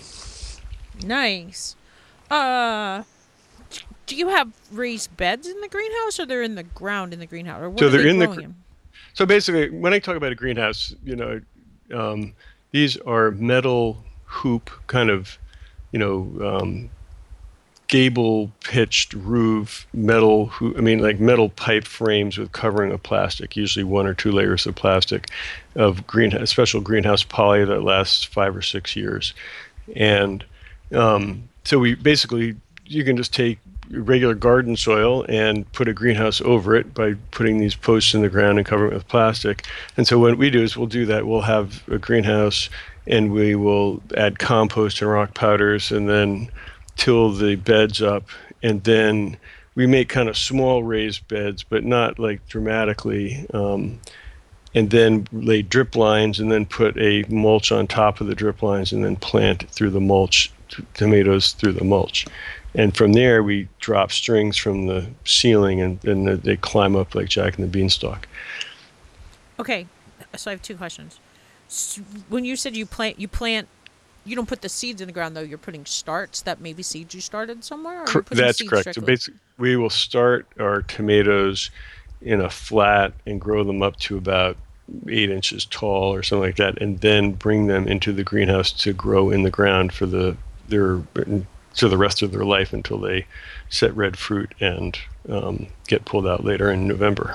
Nice. 1.04 1.76
Uh, 2.28 3.04
do 4.06 4.16
you 4.16 4.28
have 4.28 4.52
raised 4.72 5.16
beds 5.16 5.46
in 5.46 5.61
the 5.61 5.68
greenhouse, 5.68 6.18
or 6.18 6.26
they're 6.26 6.42
in 6.42 6.56
the 6.56 6.64
ground 6.64 7.12
in 7.14 7.20
the 7.20 7.26
greenhouse, 7.26 7.62
or 7.62 7.70
what 7.70 7.78
So 7.78 7.87
are 7.87 7.90
they're 7.90 8.02
they 8.02 8.11
in 8.11 8.18
the 8.18 8.26
growing 8.26 8.38
gr- 8.40 8.44
in? 8.46 8.54
So 9.14 9.24
basically, 9.24 9.70
when 9.70 9.94
I 9.94 10.00
talk 10.00 10.16
about 10.16 10.32
a 10.32 10.35
greenhouse, 10.35 10.92
you 11.04 11.14
know, 11.14 11.40
um, 11.94 12.35
these 12.72 12.96
are 12.98 13.30
metal 13.30 14.04
hoop 14.24 14.68
kind 14.88 15.11
of, 15.11 15.38
you 15.92 16.00
know, 16.00 16.59
um, 16.61 16.90
gable 17.88 18.51
pitched 18.64 19.14
roof 19.14 19.87
metal 19.92 20.51
i 20.77 20.81
mean, 20.81 20.99
like 20.99 21.20
metal 21.20 21.51
pipe 21.51 21.85
frames 21.85 22.37
with 22.38 22.53
covering 22.53 22.92
of 22.92 23.03
plastic, 23.03 23.57
usually 23.57 23.85
one 23.85 24.07
or 24.07 24.14
two 24.14 24.33
layers 24.33 24.66
of 24.66 24.75
plastic, 24.75 25.29
of 25.75 26.07
green 26.07 26.46
special 26.46 26.81
greenhouse 26.81 27.22
poly 27.22 27.64
that 27.64 27.83
lasts 27.83 28.25
five 28.25 28.57
or 28.57 28.62
six 28.62 28.96
years, 28.96 29.35
and 29.94 30.44
um, 30.92 31.49
so 31.64 31.79
we 31.79 31.94
basically 31.94 32.57
you 32.87 33.05
can 33.05 33.16
just 33.16 33.35
take 33.35 33.59
regular 33.90 34.35
garden 34.35 34.77
soil 34.77 35.25
and 35.29 35.70
put 35.72 35.88
a 35.88 35.92
greenhouse 35.92 36.40
over 36.40 36.75
it 36.75 36.92
by 36.94 37.14
putting 37.31 37.59
these 37.59 37.75
posts 37.75 38.14
in 38.14 38.22
the 38.22 38.29
ground 38.29 38.59
and 38.59 38.66
covering 38.66 38.90
it 38.90 38.94
with 38.94 39.09
plastic. 39.09 39.64
And 39.96 40.07
so 40.07 40.18
what 40.18 40.38
we 40.38 40.51
do 40.51 40.62
is 40.62 40.77
we'll 40.77 40.87
do 40.87 41.07
that. 41.07 41.27
We'll 41.27 41.42
have 41.42 41.88
a 41.88 41.99
greenhouse 41.99 42.68
and 43.07 43.33
we 43.33 43.55
will 43.55 44.03
add 44.16 44.38
compost 44.38 45.01
and 45.01 45.11
rock 45.11 45.35
powders 45.35 45.92
and 45.92 46.09
then 46.09 46.51
till 46.96 47.32
the 47.32 47.56
beds 47.56 48.02
up 48.02 48.24
and 48.62 48.82
then 48.85 49.37
we 49.74 49.87
make 49.87 50.09
kind 50.09 50.28
of 50.28 50.37
small 50.37 50.82
raised 50.82 51.26
beds 51.28 51.62
but 51.62 51.85
not 51.85 52.18
like 52.18 52.46
dramatically 52.48 53.46
um, 53.52 54.00
and 54.74 54.90
then 54.90 55.26
lay 55.32 55.62
drip 55.62 55.96
lines 55.96 56.40
and 56.40 56.50
then 56.50 56.66
put 56.66 56.96
a 56.98 57.24
mulch 57.28 57.70
on 57.72 57.87
top 57.87 58.20
of 58.20 58.26
the 58.26 58.35
drip 58.35 58.62
lines 58.62 58.92
and 58.92 59.04
then 59.04 59.16
plant 59.16 59.68
through 59.70 59.90
the 59.90 60.00
mulch 60.00 60.52
t- 60.68 60.85
tomatoes 60.94 61.52
through 61.52 61.72
the 61.72 61.85
mulch 61.85 62.26
and 62.74 62.96
from 62.96 63.12
there 63.12 63.42
we 63.42 63.68
drop 63.78 64.11
strings 64.11 64.56
from 64.56 64.87
the 64.87 65.06
ceiling 65.24 65.80
and 65.80 66.00
then 66.00 66.40
they 66.40 66.56
climb 66.56 66.96
up 66.96 67.14
like 67.14 67.28
jack 67.28 67.56
and 67.56 67.64
the 67.64 67.68
beanstalk 67.70 68.26
Okay, 69.59 69.87
so 70.37 70.50
I 70.50 70.52
have 70.52 70.62
two 70.62 70.76
questions. 70.76 71.18
When 72.28 72.44
you 72.44 72.56
said 72.56 72.76
you 72.76 72.87
plant, 72.87 73.18
you 73.18 73.26
plant, 73.26 73.68
you 74.27 74.37
don't 74.37 74.49
put 74.49 74.62
the 74.62 74.69
seeds 74.69 75.01
in 75.01 75.07
the 75.07 75.12
ground 75.12 75.37
though. 75.37 75.41
You're 75.41 75.59
putting 75.59 75.87
starts 75.87 76.43
that 76.43 76.61
maybe 76.61 76.83
seeds 76.83 77.15
you 77.15 77.21
started 77.21 77.65
somewhere. 77.65 78.03
Or 78.03 78.07
you 78.07 78.23
putting 78.23 78.45
that's 78.45 78.62
correct 78.62 78.95
so 78.95 79.01
basically 79.01 79.41
we 79.59 79.77
will 79.77 79.91
start 79.91 80.47
our 80.59 80.83
tomatoes 80.83 81.71
in 82.21 82.41
a 82.41 82.51
flat 82.51 83.12
and 83.27 83.41
grow 83.41 83.65
them 83.65 83.83
up 83.83 83.97
to 83.97 84.17
about 84.17 84.57
eight 85.09 85.31
inches 85.31 85.65
tall 85.65 86.12
or 86.15 86.23
something 86.23 86.45
like 86.45 86.57
that 86.57 86.81
and 86.81 87.01
then 87.01 87.33
bring 87.33 87.67
them 87.67 87.89
into 87.89 88.12
the 88.12 88.23
greenhouse 88.23 88.71
to 88.71 88.93
grow 88.93 89.31
in 89.31 89.43
the 89.43 89.51
ground 89.51 89.93
for 89.93 90.07
the 90.07 90.37
their 90.69 91.01
to 91.75 91.89
the 91.89 91.97
rest 91.97 92.23
of 92.23 92.33
their 92.33 92.45
life 92.45 92.73
until 92.73 92.99
they 92.99 93.27
set 93.69 93.95
red 93.97 94.17
fruit 94.17 94.55
and 94.61 94.99
um, 95.29 95.67
get 95.87 96.05
pulled 96.05 96.27
out 96.27 96.45
later 96.45 96.71
in 96.71 96.89
November. 96.89 97.35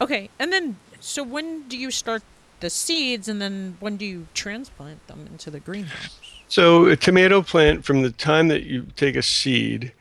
Okay, 0.00 0.28
and 0.38 0.52
then 0.52 0.76
so 1.00 1.22
when 1.22 1.68
do 1.68 1.78
you 1.78 1.90
start 1.90 2.22
the 2.62 2.70
seeds, 2.70 3.28
and 3.28 3.42
then 3.42 3.76
when 3.80 3.98
do 3.98 4.06
you 4.06 4.26
transplant 4.32 5.06
them 5.08 5.26
into 5.30 5.50
the 5.50 5.60
greenhouse? 5.60 6.18
So 6.48 6.86
a 6.86 6.96
tomato 6.96 7.42
plant, 7.42 7.84
from 7.84 8.02
the 8.02 8.10
time 8.10 8.48
that 8.48 8.62
you 8.62 8.86
take 8.96 9.16
a 9.16 9.22
seed 9.22 9.92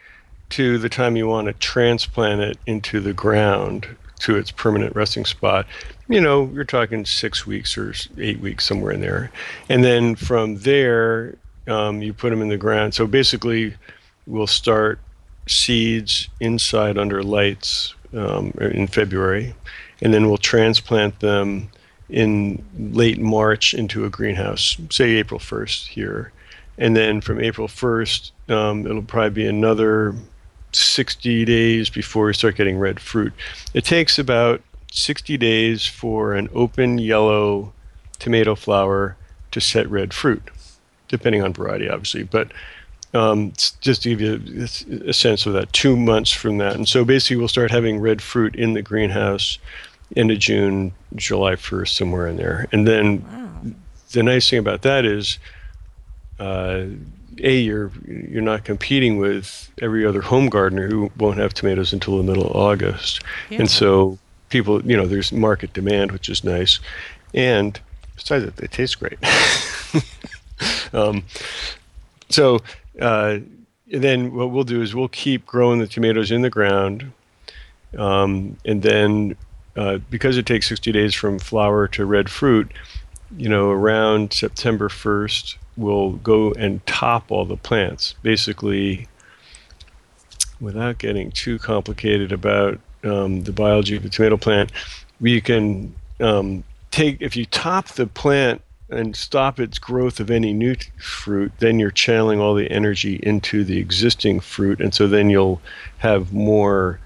to 0.52 0.78
the 0.78 0.90
time 0.90 1.16
you 1.18 1.28
want 1.28 1.48
to 1.48 1.54
transplant 1.54 2.42
it 2.42 2.58
into 2.66 3.00
the 3.00 3.14
ground 3.14 3.88
to 4.20 4.38
its 4.38 4.52
permanent 4.52 4.96
resting 4.96 5.26
spot, 5.26 5.66
you 6.08 6.22
know, 6.22 6.50
you're 6.54 6.64
talking 6.64 7.06
six 7.06 7.48
weeks 7.48 7.78
or 7.78 7.94
eight 8.18 8.40
weeks, 8.40 8.66
somewhere 8.66 8.92
in 8.92 9.02
there. 9.02 9.32
And 9.70 9.84
then 9.84 10.16
from 10.16 10.58
there, 10.58 11.36
um, 11.68 12.02
you 12.02 12.14
put 12.14 12.30
them 12.30 12.42
in 12.42 12.50
the 12.50 12.58
ground. 12.58 12.94
So 12.94 13.08
basically, 13.08 13.74
we'll 14.28 14.48
start 14.48 15.00
seeds 15.48 16.30
inside 16.40 16.98
under 16.98 17.24
lights 17.24 17.96
um, 18.14 18.54
in 18.60 18.88
February, 18.88 19.56
and 20.02 20.14
then 20.14 20.28
we'll 20.28 20.38
transplant 20.38 21.20
them 21.22 21.70
in 22.12 22.64
late 22.78 23.20
March 23.20 23.74
into 23.74 24.06
a 24.06 24.10
greenhouse, 24.10 24.78
say 24.90 25.12
April 25.12 25.40
1st 25.40 25.88
here. 25.88 26.32
And 26.78 26.96
then 26.96 27.22
from 27.22 27.40
April 27.40 27.68
1st, 27.68 28.32
um, 28.50 28.86
it'll 28.86 29.02
probably 29.02 29.30
be 29.30 29.48
another 29.48 30.14
60 30.74 31.46
days 31.46 31.90
before 31.90 32.26
we 32.26 32.34
start 32.34 32.56
getting 32.56 32.78
red 32.78 33.00
fruit. 33.00 33.34
It 33.74 33.86
takes 33.86 34.20
about 34.20 34.62
60 34.92 35.38
days 35.38 35.86
for 35.86 36.34
an 36.34 36.50
open 36.54 36.98
yellow 36.98 37.74
tomato 38.20 38.56
flower 38.56 39.16
to 39.52 39.62
set 39.62 39.90
red 39.90 40.14
fruit, 40.14 40.44
depending 41.08 41.44
on 41.44 41.54
variety, 41.54 41.90
obviously. 41.90 42.24
But 42.24 42.52
um, 43.14 43.52
just 43.82 44.04
to 44.04 44.10
give 44.10 44.22
you 44.22 44.66
a- 44.66 45.10
a 45.10 45.14
sense 45.14 45.46
of 45.46 45.54
that, 45.54 45.74
two 45.74 45.98
months 45.98 46.32
from 46.32 46.58
that. 46.60 46.76
And 46.76 46.88
so 46.88 47.04
basically, 47.04 47.38
we'll 47.38 47.48
start 47.50 47.72
having 47.72 48.00
red 48.00 48.22
fruit 48.22 48.56
in 48.56 48.74
the 48.74 48.82
greenhouse 48.82 49.58
into 50.16 50.36
June, 50.36 50.94
July 51.16 51.56
1st, 51.56 51.90
somewhere 51.96 52.28
in 52.28 52.38
there. 52.38 52.68
And 52.72 52.88
then 52.88 53.24
Wow. 53.24 53.72
the 54.12 54.24
nice 54.24 54.50
thing 54.50 54.60
about 54.60 54.82
that 54.84 55.06
is, 55.06 55.40
uh, 56.40 56.86
a 57.44 57.58
you're 57.60 57.92
you're 58.08 58.42
not 58.42 58.66
competing 58.66 59.18
with 59.18 59.72
every 59.82 60.06
other 60.06 60.22
home 60.22 60.50
gardener 60.50 60.88
who 60.90 61.10
won't 61.18 61.38
have 61.38 61.54
tomatoes 61.54 61.94
until 61.94 62.18
the 62.18 62.24
middle 62.24 62.46
of 62.46 62.56
August, 62.56 63.22
Yeah. 63.50 63.60
and 63.60 63.70
so 63.72 64.20
people, 64.50 64.84
you 64.86 64.98
know, 64.98 65.08
there's 65.08 65.32
market 65.32 65.72
demand, 65.74 66.12
which 66.12 66.28
is 66.28 66.44
nice, 66.44 66.80
and 67.34 67.80
besides 68.16 68.44
that, 68.46 68.58
they 68.58 68.68
taste 68.68 69.00
great. 69.00 69.18
um, 70.94 71.24
so 72.30 72.60
uh, 73.00 73.38
then 73.88 74.34
what 74.34 74.52
we'll 74.52 74.64
do 74.66 74.82
is 74.82 74.94
we'll 74.94 75.08
keep 75.08 75.46
growing 75.46 75.80
the 75.80 75.88
tomatoes 75.88 76.32
in 76.32 76.42
the 76.42 76.50
ground, 76.50 77.12
um, 77.98 78.58
and 78.66 78.82
then 78.84 79.36
uh, 79.76 79.98
because 80.10 80.38
it 80.38 80.46
takes 80.46 80.68
60 80.68 80.92
days 80.92 81.14
from 81.14 81.40
flower 81.40 81.88
to 81.90 82.06
red 82.06 82.30
fruit, 82.30 82.72
you 83.38 83.50
know, 83.50 83.70
around 83.70 84.34
September 84.34 84.90
1st, 84.90 85.56
we'll 85.78 86.12
go 86.12 86.52
and 86.54 86.86
top 86.86 87.32
all 87.32 87.46
the 87.46 87.58
plants. 87.58 88.16
Basically, 88.22 89.08
without 90.60 90.98
getting 90.98 91.32
too 91.32 91.58
complicated 91.60 92.32
about 92.32 92.80
um, 93.04 93.44
the 93.44 93.52
biology 93.52 93.96
of 93.96 94.04
the 94.04 94.10
tomato 94.10 94.38
plant, 94.38 94.72
we 95.20 95.42
can 95.42 95.94
um, 96.20 96.64
take 96.92 97.18
if 97.22 97.36
you 97.36 97.46
top 97.46 97.88
the 97.90 98.08
plant 98.08 98.62
and 98.90 99.16
stop 99.16 99.60
its 99.60 99.80
growth 99.80 100.20
of 100.20 100.30
any 100.30 100.52
new 100.52 100.76
t- 100.76 100.90
fruit, 101.00 101.52
then 101.60 101.80
you're 101.80 101.92
channeling 101.92 102.42
all 102.42 102.54
the 102.54 102.70
energy 102.70 103.20
into 103.24 103.64
the 103.64 103.80
existing 103.80 104.42
fruit, 104.42 104.82
and 104.82 104.94
so 104.94 105.08
then 105.08 105.30
you'll 105.30 105.62
have 106.00 106.34
more 106.34 107.00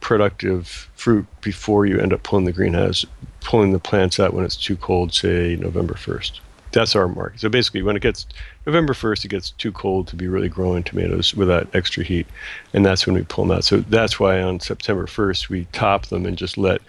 productive 0.00 0.88
fruit 0.94 1.26
before 1.40 1.86
you 1.86 1.98
end 1.98 2.12
up 2.12 2.22
pulling 2.22 2.44
the 2.44 2.52
greenhouse, 2.52 3.04
pulling 3.40 3.72
the 3.72 3.78
plants 3.78 4.18
out 4.18 4.34
when 4.34 4.44
it's 4.44 4.56
too 4.56 4.76
cold, 4.76 5.14
say 5.14 5.56
November 5.56 5.94
1st. 5.94 6.40
That's 6.72 6.94
our 6.94 7.08
mark. 7.08 7.38
So 7.38 7.48
basically, 7.48 7.82
when 7.82 7.96
it 7.96 8.02
gets 8.02 8.26
November 8.64 8.92
1st, 8.92 9.24
it 9.24 9.28
gets 9.28 9.50
too 9.50 9.72
cold 9.72 10.06
to 10.08 10.16
be 10.16 10.28
really 10.28 10.48
growing 10.48 10.84
tomatoes 10.84 11.34
without 11.34 11.68
extra 11.74 12.04
heat, 12.04 12.26
and 12.72 12.86
that's 12.86 13.06
when 13.06 13.16
we 13.16 13.22
pull 13.22 13.44
them 13.44 13.56
out. 13.56 13.64
So 13.64 13.78
that's 13.78 14.20
why 14.20 14.40
on 14.40 14.60
September 14.60 15.06
1st, 15.06 15.48
we 15.48 15.66
top 15.72 16.06
them 16.06 16.26
and 16.26 16.38
just 16.38 16.56
let 16.56 16.80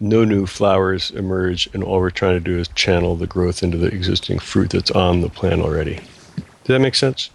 no 0.00 0.24
new 0.24 0.44
flowers 0.44 1.10
emerge, 1.12 1.66
and 1.72 1.82
all 1.82 2.00
we're 2.00 2.10
trying 2.10 2.36
to 2.36 2.40
do 2.40 2.58
is 2.58 2.68
channel 2.68 3.16
the 3.16 3.26
growth 3.26 3.62
into 3.62 3.78
the 3.78 3.86
existing 3.86 4.38
fruit 4.38 4.70
that's 4.70 4.90
on 4.90 5.22
the 5.22 5.30
plant 5.30 5.62
already. 5.62 5.94
Does 5.94 6.74
that 6.74 6.80
make 6.80 6.94
sense? 6.94 7.30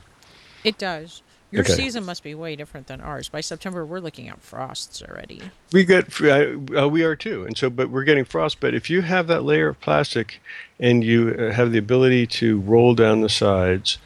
It 0.63 0.78
does. 0.78 1.24
Your 1.51 1.63
Okay. 1.63 1.73
season 1.73 2.05
must 2.05 2.23
be 2.23 2.33
way 2.33 2.55
different 2.55 2.87
than 2.87 3.01
ours. 3.01 3.27
By 3.27 3.41
September, 3.41 3.85
we're 3.85 3.99
looking 3.99 4.29
at 4.29 4.41
frosts 4.41 5.03
already. 5.03 5.41
We 5.73 5.83
get 5.83 6.05
uh, 6.21 6.83
uh, 6.83 6.87
we 6.87 7.03
are 7.03 7.15
too, 7.15 7.43
and 7.43 7.57
so 7.57 7.69
but 7.69 7.89
we're 7.89 8.05
getting 8.05 8.23
frost. 8.23 8.61
But 8.61 8.73
if 8.73 8.89
you 8.89 9.01
have 9.01 9.27
that 9.27 9.43
layer 9.43 9.67
of 9.69 9.79
plastic, 9.81 10.41
and 10.79 11.03
you 11.03 11.35
uh, 11.37 11.51
have 11.51 11.73
the 11.73 11.77
ability 11.77 12.27
to 12.27 12.61
roll 12.61 12.95
down 12.95 13.19
the 13.19 13.29
sides, 13.29 13.97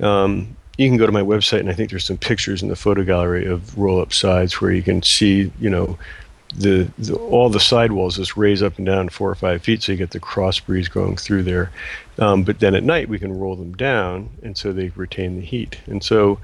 um, 0.00 0.54
you 0.76 0.88
can 0.88 0.98
go 0.98 1.06
to 1.06 1.12
my 1.12 1.22
website, 1.22 1.60
and 1.60 1.70
I 1.70 1.72
think 1.72 1.90
there's 1.90 2.04
some 2.04 2.18
pictures 2.18 2.62
in 2.62 2.68
the 2.68 2.76
photo 2.76 3.04
gallery 3.04 3.46
of 3.46 3.76
roll-up 3.78 4.12
sides 4.12 4.60
where 4.60 4.72
you 4.72 4.82
can 4.82 5.02
see, 5.02 5.50
you 5.60 5.70
know, 5.70 5.98
the, 6.54 6.90
the 6.98 7.14
all 7.14 7.48
the 7.48 7.60
sidewalls 7.60 8.16
just 8.16 8.36
raise 8.36 8.62
up 8.62 8.76
and 8.76 8.84
down 8.84 9.08
four 9.08 9.30
or 9.30 9.34
five 9.34 9.62
feet, 9.62 9.82
so 9.82 9.92
you 9.92 9.98
get 9.98 10.10
the 10.10 10.20
cross 10.20 10.60
breeze 10.60 10.88
going 10.88 11.16
through 11.16 11.42
there. 11.44 11.70
Um, 12.18 12.42
but 12.42 12.60
then 12.60 12.74
at 12.74 12.84
night 12.84 13.08
we 13.08 13.18
can 13.18 13.38
roll 13.38 13.56
them 13.56 13.72
down, 13.72 14.28
and 14.42 14.58
so 14.58 14.72
they 14.74 14.90
retain 14.90 15.36
the 15.40 15.46
heat. 15.46 15.80
And 15.86 16.04
so 16.04 16.38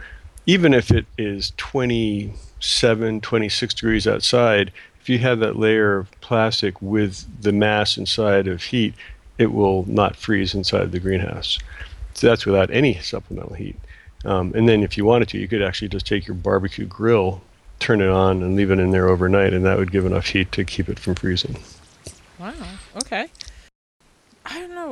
even 0.49 0.73
if 0.73 0.91
it 0.91 1.05
is 1.19 1.53
27, 1.59 3.21
26 3.21 3.75
degrees 3.75 4.07
outside, 4.07 4.73
if 4.99 5.07
you 5.07 5.19
have 5.19 5.41
that 5.41 5.57
layer 5.57 5.99
of 5.99 6.21
plastic 6.23 6.81
with 6.81 7.27
the 7.43 7.53
mass 7.53 7.99
inside 7.99 8.49
of 8.49 8.63
heat, 8.63 8.95
it 9.37 9.53
will 9.53 9.85
not 9.87 10.17
freeze 10.17 10.55
inside 10.55 10.91
the 10.91 10.99
greenhouse. 10.99 11.59
So 12.15 12.29
that's 12.29 12.47
without 12.47 12.71
any 12.71 12.95
supplemental 12.95 13.57
heat. 13.57 13.77
Um, 14.25 14.55
and 14.55 14.67
then 14.67 14.83
if 14.83 14.97
you 14.97 15.05
wanted 15.05 15.29
to, 15.29 15.39
you 15.39 15.49
could 15.49 15.61
actually 15.61 15.89
just 15.89 16.07
take 16.07 16.27
your 16.27 16.35
barbecue 16.35 16.87
grill, 16.87 17.43
turn 17.79 18.01
it 18.01 18.09
on, 18.09 18.43
and 18.43 18.57
leave 18.57 18.71
it 18.71 18.79
in 18.79 18.91
there 18.91 19.09
overnight, 19.09 19.53
and 19.53 19.67
that 19.67 19.77
would 19.77 19.93
give 19.93 20.07
enough 20.07 20.29
heat 20.29 20.51
to 20.53 20.65
keep 20.65 20.89
it 20.89 20.99
from 20.99 21.15
freezing. 21.15 21.59
Wow. 22.39 22.55
Okay. 22.97 23.29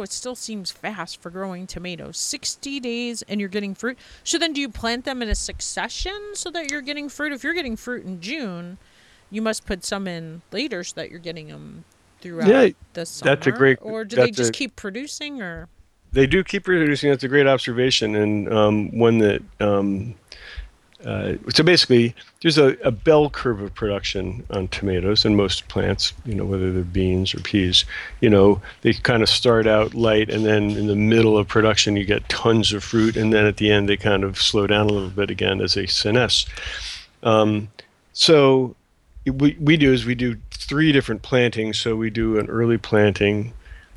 It 0.03 0.13
still 0.13 0.35
seems 0.35 0.71
fast 0.71 1.21
for 1.21 1.31
growing 1.31 1.67
tomatoes. 1.67 2.19
60 2.19 2.81
days 2.81 3.23
and 3.23 3.41
you're 3.41 3.49
getting 3.49 3.75
fruit. 3.75 3.99
So 4.25 4.39
then 4.39 4.53
do 4.53 4.61
you 4.61 4.69
plant 4.69 5.05
them 5.05 5.23
in 5.23 5.29
a 5.29 5.35
succession 5.35 6.17
so 6.35 6.51
that 6.51 6.71
you're 6.71 6.83
getting 6.83 7.09
fruit? 7.09 7.33
If 7.33 7.43
you're 7.45 7.55
getting 7.55 7.77
fruit 7.77 8.05
in 8.05 8.21
June, 8.21 8.79
you 9.31 9.43
must 9.43 9.67
put 9.67 9.85
some 9.85 10.07
in 10.07 10.43
later 10.53 10.85
so 10.85 10.95
that 10.97 11.11
you're 11.11 11.19
getting 11.19 11.49
them 11.49 11.85
throughout 12.21 12.49
Yeah, 12.49 12.69
the 12.95 13.05
summer. 13.07 13.35
that's 13.35 13.47
a 13.47 13.53
great- 13.53 13.79
Or 13.83 14.05
do 14.05 14.17
they 14.17 14.31
just 14.31 14.51
a- 14.51 14.53
keep 14.53 14.77
producing 14.77 15.41
or? 15.43 15.69
They 16.13 16.27
do 16.27 16.43
keep 16.45 16.65
producing. 16.65 17.11
That's 17.11 17.25
a 17.25 17.29
great 17.29 17.47
observation, 17.47 18.15
and 18.15 18.51
um, 18.53 18.97
one 18.97 19.19
that. 19.19 19.43
Um, 19.61 20.15
uh, 21.05 21.35
so 21.53 21.63
basically, 21.63 22.15
there's 22.41 22.57
a, 22.57 22.77
a 22.83 22.91
bell 22.91 23.29
curve 23.29 23.61
of 23.61 23.75
production 23.75 24.45
on 24.51 24.69
tomatoes 24.69 25.25
and 25.25 25.37
most 25.37 25.69
plants. 25.69 26.15
You 26.25 26.35
know, 26.35 26.45
whether 26.45 26.73
they're 26.73 26.85
beans 26.85 27.35
or 27.35 27.41
peas. 27.41 27.85
You 28.21 28.31
know, 28.31 28.63
they 28.81 28.95
kind 28.95 29.23
of 29.23 29.29
start 29.29 29.67
out 29.67 29.95
light, 29.95 30.31
and 30.31 30.45
then 30.45 30.71
in 30.71 30.87
the 30.87 30.97
middle 30.97 31.37
of 31.37 31.49
production, 31.49 31.97
you 31.97 32.05
get 32.05 32.29
tons 32.29 32.73
of 32.73 32.83
fruit, 32.83 33.17
and 33.17 33.33
then 33.33 33.45
at 33.45 33.59
the 33.59 33.71
end, 33.71 33.89
they 33.89 33.97
kind 33.97 34.25
of 34.25 34.41
slow 34.41 34.67
down 34.67 34.89
a 34.89 34.93
little 34.93 35.11
bit 35.11 35.31
again 35.31 35.61
as 35.61 35.75
they 35.75 35.85
senesce. 35.85 36.49
Um, 37.23 37.69
so 38.13 38.75
we, 39.27 39.57
we 39.61 39.77
do 39.77 39.93
is 39.93 40.07
we 40.07 40.15
do 40.15 40.37
three 40.51 40.93
different 40.93 41.23
plantings. 41.23 41.79
So 41.79 41.95
we 41.95 42.09
do 42.09 42.39
an 42.39 42.49
early 42.49 42.79
planting, 42.79 43.53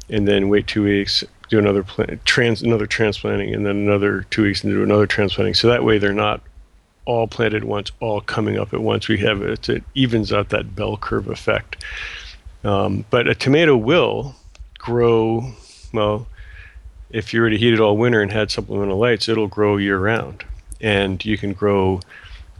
and 0.09 0.27
then 0.27 0.49
wait 0.49 0.67
two 0.67 0.83
weeks, 0.83 1.23
do 1.49 1.59
another 1.59 1.83
plant, 1.83 2.25
trans 2.25 2.61
another 2.61 2.85
transplanting, 2.85 3.53
and 3.53 3.65
then 3.65 3.77
another 3.77 4.23
two 4.31 4.43
weeks 4.43 4.63
and 4.63 4.73
do 4.73 4.83
another 4.83 5.07
transplanting. 5.07 5.53
So 5.53 5.69
that 5.69 5.83
way 5.83 5.97
they're 5.97 6.13
not 6.13 6.41
all 7.09 7.27
planted 7.27 7.63
at 7.63 7.67
once, 7.67 7.91
all 7.99 8.21
coming 8.21 8.59
up 8.59 8.71
at 8.71 8.81
once. 8.81 9.07
We 9.07 9.17
have 9.17 9.41
it, 9.41 9.67
it 9.67 9.83
evens 9.95 10.31
out 10.31 10.49
that 10.49 10.75
bell 10.75 10.95
curve 10.95 11.27
effect. 11.27 11.83
Um, 12.63 13.03
but 13.09 13.27
a 13.27 13.33
tomato 13.33 13.75
will 13.75 14.35
grow 14.77 15.51
well. 15.91 16.27
If 17.09 17.33
you 17.33 17.41
were 17.41 17.49
to 17.49 17.57
heat 17.57 17.73
it 17.73 17.79
all 17.79 17.97
winter 17.97 18.21
and 18.21 18.31
had 18.31 18.51
supplemental 18.51 18.99
lights, 18.99 19.27
it'll 19.27 19.47
grow 19.47 19.77
year 19.77 19.97
round, 19.97 20.43
and 20.79 21.25
you 21.25 21.35
can 21.35 21.53
grow 21.53 21.99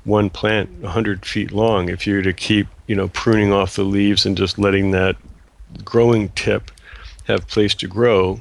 one 0.03 0.31
plant 0.31 0.71
100 0.79 1.27
feet 1.27 1.51
long 1.51 1.87
if 1.87 2.07
you 2.07 2.15
were 2.15 2.23
to 2.23 2.33
keep 2.33 2.65
you 2.87 2.95
know 2.95 3.09
pruning 3.09 3.53
off 3.53 3.75
the 3.75 3.83
leaves 3.83 4.25
and 4.25 4.35
just 4.35 4.57
letting 4.57 4.89
that 4.89 5.15
growing 5.83 6.29
tip 6.29 6.71
have 7.25 7.47
place 7.47 7.75
to 7.75 7.87
grow 7.87 8.39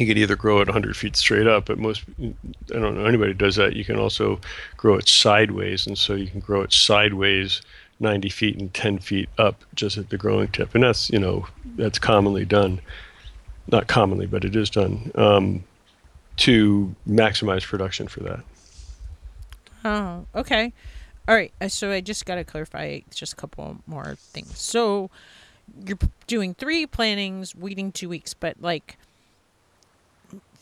you 0.00 0.06
could 0.06 0.18
either 0.18 0.36
grow 0.36 0.60
it 0.60 0.68
100 0.68 0.96
feet 0.96 1.14
straight 1.16 1.46
up 1.46 1.66
but 1.66 1.78
most 1.78 2.04
i 2.20 2.78
don't 2.78 2.96
know 2.96 3.04
anybody 3.04 3.32
does 3.34 3.56
that 3.56 3.76
you 3.76 3.84
can 3.84 3.96
also 3.96 4.40
grow 4.76 4.94
it 4.96 5.08
sideways 5.08 5.86
and 5.86 5.96
so 5.98 6.14
you 6.14 6.26
can 6.26 6.40
grow 6.40 6.62
it 6.62 6.72
sideways 6.72 7.60
90 8.00 8.28
feet 8.30 8.56
and 8.58 8.72
10 8.72 8.98
feet 8.98 9.28
up 9.38 9.62
just 9.74 9.98
at 9.98 10.08
the 10.10 10.16
growing 10.16 10.48
tip 10.48 10.74
and 10.74 10.82
that's 10.82 11.10
you 11.10 11.18
know 11.18 11.46
that's 11.76 11.98
commonly 11.98 12.44
done 12.44 12.80
not 13.68 13.86
commonly 13.86 14.26
but 14.26 14.44
it 14.44 14.56
is 14.56 14.70
done 14.70 15.12
um, 15.14 15.62
to 16.36 16.94
maximize 17.06 17.62
production 17.62 18.08
for 18.08 18.20
that 18.20 18.40
Oh, 19.84 20.26
okay. 20.34 20.72
All 21.28 21.34
right. 21.34 21.52
uh, 21.60 21.68
So 21.68 21.90
I 21.90 22.00
just 22.00 22.26
got 22.26 22.34
to 22.36 22.44
clarify 22.44 23.00
just 23.14 23.32
a 23.32 23.36
couple 23.36 23.78
more 23.86 24.14
things. 24.16 24.58
So 24.58 25.10
you're 25.86 25.98
doing 26.26 26.54
three 26.54 26.86
plantings, 26.86 27.54
weeding 27.54 27.92
two 27.92 28.08
weeks, 28.08 28.34
but 28.34 28.60
like, 28.60 28.98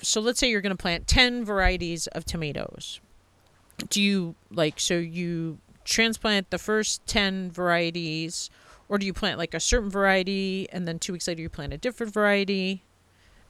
so 0.01 0.21
let's 0.21 0.39
say 0.39 0.49
you're 0.51 0.61
going 0.61 0.77
to 0.77 0.81
plant 0.81 1.07
10 1.07 1.45
varieties 1.45 2.07
of 2.09 2.25
tomatoes. 2.25 3.01
Do 3.89 4.03
you 4.03 4.35
like, 4.51 4.81
so 4.81 4.95
you 4.95 5.59
transplant 5.85 6.51
the 6.51 6.59
first 6.59 7.07
10 7.07 7.51
varieties, 7.51 8.51
or 8.89 8.99
do 8.99 9.07
you 9.07 9.13
plant 9.13 9.39
like 9.39 9.55
a 9.55 9.61
certain 9.61 9.91
variety 9.91 10.69
and 10.73 10.87
then 10.89 10.99
two 10.99 11.13
weeks 11.13 11.29
later 11.29 11.43
you 11.43 11.49
plant 11.49 11.73
a 11.73 11.79
different 11.79 12.13
variety? 12.13 12.83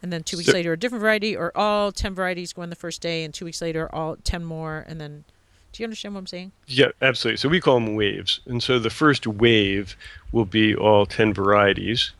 And 0.02 0.12
then 0.12 0.22
two 0.22 0.36
weeks 0.36 0.46
So- 0.48 0.52
later, 0.54 0.72
a 0.74 0.78
different 0.78 1.00
variety, 1.00 1.36
or 1.36 1.50
all 1.56 1.90
10 1.90 2.14
varieties 2.14 2.52
go 2.52 2.62
in 2.62 2.70
the 2.70 2.76
first 2.76 3.00
day, 3.00 3.24
and 3.24 3.34
two 3.34 3.44
weeks 3.44 3.60
later, 3.60 3.92
all 3.92 4.14
10 4.22 4.44
more, 4.44 4.84
and 4.86 5.00
then 5.00 5.24
do 5.72 5.82
you 5.82 5.86
understand 5.86 6.14
what 6.14 6.20
I'm 6.20 6.26
saying? 6.28 6.52
Yeah, 6.68 6.92
absolutely. 7.02 7.38
So 7.38 7.48
we 7.48 7.60
call 7.60 7.74
them 7.74 7.96
waves. 7.96 8.38
And 8.46 8.62
so 8.62 8.78
the 8.78 8.90
first 8.90 9.26
wave 9.26 9.96
will 10.30 10.44
be 10.44 10.72
all 10.74 11.04
10 11.04 11.34
varieties 11.34 12.12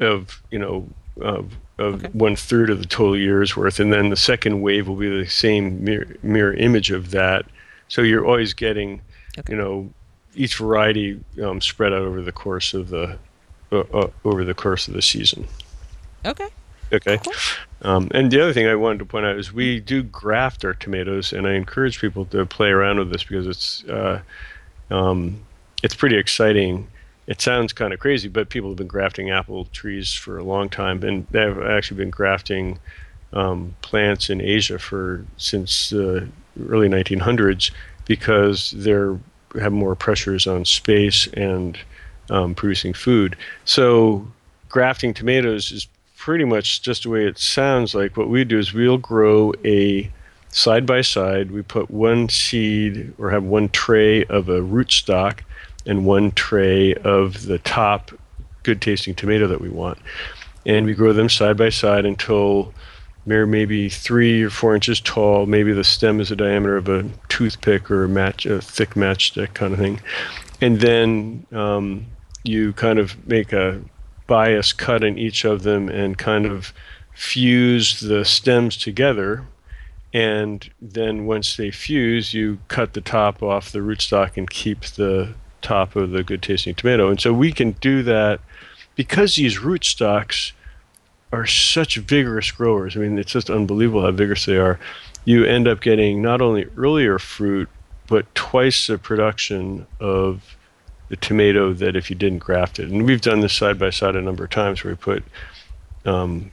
of, 0.00 0.42
you 0.50 0.58
know, 0.58 0.88
of, 1.20 1.56
of 1.78 1.94
Okay. 2.04 2.08
one 2.12 2.36
third 2.36 2.70
of 2.70 2.78
the 2.80 2.86
total 2.86 3.16
year's 3.16 3.56
worth. 3.56 3.80
And 3.80 3.92
then 3.92 4.10
the 4.10 4.16
second 4.16 4.60
wave 4.60 4.86
will 4.88 4.96
be 4.96 5.08
the 5.08 5.28
same 5.28 5.82
mirror, 5.82 6.06
mirror 6.22 6.54
image 6.54 6.90
of 6.90 7.10
that. 7.12 7.46
So 7.88 8.02
you're 8.02 8.24
always 8.26 8.52
getting, 8.54 9.00
Okay. 9.38 9.52
you 9.52 9.58
know, 9.58 9.90
each 10.34 10.56
variety 10.56 11.20
um, 11.42 11.60
spread 11.60 11.92
out 11.92 12.02
over 12.02 12.22
the 12.22 12.32
course 12.32 12.72
of 12.74 12.88
the, 12.90 13.18
uh, 13.70 13.80
uh, 13.92 14.08
over 14.24 14.44
the 14.44 14.54
course 14.54 14.86
of 14.88 14.94
the 14.94 15.02
season. 15.02 15.46
Okay. 16.24 16.48
Okay. 16.92 17.18
Cool. 17.24 17.32
Um, 17.82 18.08
and 18.12 18.30
the 18.30 18.40
other 18.40 18.52
thing 18.52 18.66
I 18.66 18.74
wanted 18.74 18.98
to 19.00 19.04
point 19.06 19.24
out 19.26 19.36
is 19.36 19.52
we 19.52 19.80
do 19.80 20.02
graft 20.02 20.64
our 20.64 20.74
tomatoes, 20.74 21.32
and 21.32 21.46
I 21.46 21.54
encourage 21.54 22.00
people 22.00 22.26
to 22.26 22.44
play 22.46 22.68
around 22.68 22.98
with 22.98 23.10
this 23.10 23.24
because 23.24 23.46
it's 23.46 23.82
uh, 23.84 24.20
um, 24.90 25.40
it's 25.82 25.94
pretty 25.94 26.16
exciting. 26.16 26.86
It 27.32 27.40
sounds 27.40 27.72
kind 27.72 27.94
of 27.94 27.98
crazy, 27.98 28.28
but 28.28 28.50
people 28.50 28.68
have 28.68 28.76
been 28.76 28.86
grafting 28.86 29.30
apple 29.30 29.64
trees 29.72 30.12
for 30.12 30.36
a 30.36 30.44
long 30.44 30.68
time, 30.68 31.02
and 31.02 31.26
they've 31.30 31.62
actually 31.62 31.96
been 31.96 32.10
grafting 32.10 32.78
um, 33.32 33.74
plants 33.80 34.28
in 34.28 34.42
Asia 34.42 34.78
for 34.78 35.24
since 35.38 35.88
the 35.88 36.28
early 36.68 36.90
1900s 36.90 37.70
because 38.04 38.72
they're 38.76 39.18
have 39.58 39.72
more 39.72 39.94
pressures 39.94 40.46
on 40.46 40.66
space 40.66 41.26
and 41.28 41.78
um, 42.28 42.54
producing 42.54 42.92
food. 42.92 43.34
So 43.64 44.26
grafting 44.68 45.14
tomatoes 45.14 45.72
is 45.72 45.88
pretty 46.18 46.44
much 46.44 46.82
just 46.82 47.04
the 47.04 47.08
way 47.08 47.24
it 47.24 47.38
sounds 47.38 47.94
like. 47.94 48.18
What 48.18 48.28
we 48.28 48.44
do 48.44 48.58
is 48.58 48.74
we'll 48.74 48.98
grow 48.98 49.54
a 49.64 50.10
side 50.50 50.84
by 50.84 51.00
side. 51.00 51.50
We 51.50 51.62
put 51.62 51.90
one 51.90 52.28
seed 52.28 53.14
or 53.16 53.30
have 53.30 53.44
one 53.44 53.70
tray 53.70 54.22
of 54.26 54.50
a 54.50 54.60
rootstock 54.60 55.40
and 55.86 56.04
one 56.04 56.32
tray 56.32 56.94
of 56.94 57.46
the 57.46 57.58
top 57.58 58.10
good 58.62 58.80
tasting 58.80 59.14
tomato 59.14 59.46
that 59.48 59.60
we 59.60 59.68
want. 59.68 59.98
And 60.64 60.86
we 60.86 60.94
grow 60.94 61.12
them 61.12 61.28
side 61.28 61.56
by 61.56 61.70
side 61.70 62.04
until 62.06 62.72
they're 63.26 63.46
maybe 63.46 63.88
three 63.88 64.42
or 64.42 64.50
four 64.50 64.74
inches 64.74 65.00
tall. 65.00 65.46
Maybe 65.46 65.72
the 65.72 65.84
stem 65.84 66.20
is 66.20 66.28
the 66.28 66.36
diameter 66.36 66.76
of 66.76 66.88
a 66.88 67.08
toothpick 67.28 67.90
or 67.90 68.04
a 68.04 68.08
match, 68.08 68.46
a 68.46 68.60
thick 68.60 68.90
matchstick 68.90 69.54
kind 69.54 69.72
of 69.72 69.78
thing. 69.78 70.00
and 70.60 70.80
then 70.80 71.46
um, 71.52 72.06
you 72.44 72.72
kind 72.72 72.98
of 72.98 73.26
make 73.26 73.52
a 73.52 73.80
bias 74.26 74.72
cut 74.72 75.04
in 75.04 75.18
each 75.18 75.44
of 75.44 75.62
them 75.62 75.88
and 75.88 76.18
kind 76.18 76.46
of 76.46 76.72
fuse 77.14 78.00
the 78.00 78.24
stems 78.24 78.76
together. 78.76 79.44
And 80.14 80.68
then 80.80 81.26
once 81.26 81.56
they 81.56 81.70
fuse, 81.70 82.34
you 82.34 82.58
cut 82.68 82.92
the 82.92 83.00
top 83.00 83.42
off 83.42 83.72
the 83.72 83.78
rootstock 83.78 84.36
and 84.36 84.48
keep 84.48 84.82
the 84.82 85.34
top 85.62 85.96
of 85.96 86.10
the 86.10 86.22
good 86.22 86.42
tasting 86.42 86.74
tomato. 86.74 87.08
And 87.08 87.20
so 87.20 87.32
we 87.32 87.52
can 87.52 87.72
do 87.72 88.02
that 88.02 88.40
because 88.94 89.36
these 89.36 89.58
rootstocks 89.58 90.52
are 91.32 91.46
such 91.46 91.96
vigorous 91.96 92.50
growers. 92.50 92.96
I 92.96 93.00
mean, 93.00 93.18
it's 93.18 93.32
just 93.32 93.48
unbelievable 93.48 94.02
how 94.02 94.10
vigorous 94.10 94.44
they 94.44 94.58
are. 94.58 94.78
You 95.24 95.44
end 95.44 95.66
up 95.66 95.80
getting 95.80 96.20
not 96.20 96.42
only 96.42 96.66
earlier 96.76 97.18
fruit, 97.18 97.68
but 98.06 98.32
twice 98.34 98.86
the 98.86 98.98
production 98.98 99.86
of 100.00 100.56
the 101.08 101.16
tomato 101.16 101.72
that 101.72 101.96
if 101.96 102.10
you 102.10 102.16
didn't 102.16 102.40
graft 102.40 102.78
it. 102.78 102.90
And 102.90 103.04
we've 103.04 103.20
done 103.20 103.40
this 103.40 103.54
side 103.54 103.78
by 103.78 103.90
side 103.90 104.16
a 104.16 104.22
number 104.22 104.44
of 104.44 104.50
times 104.50 104.82
where 104.82 104.92
we 104.92 104.96
put 104.96 105.24
um, 106.04 106.50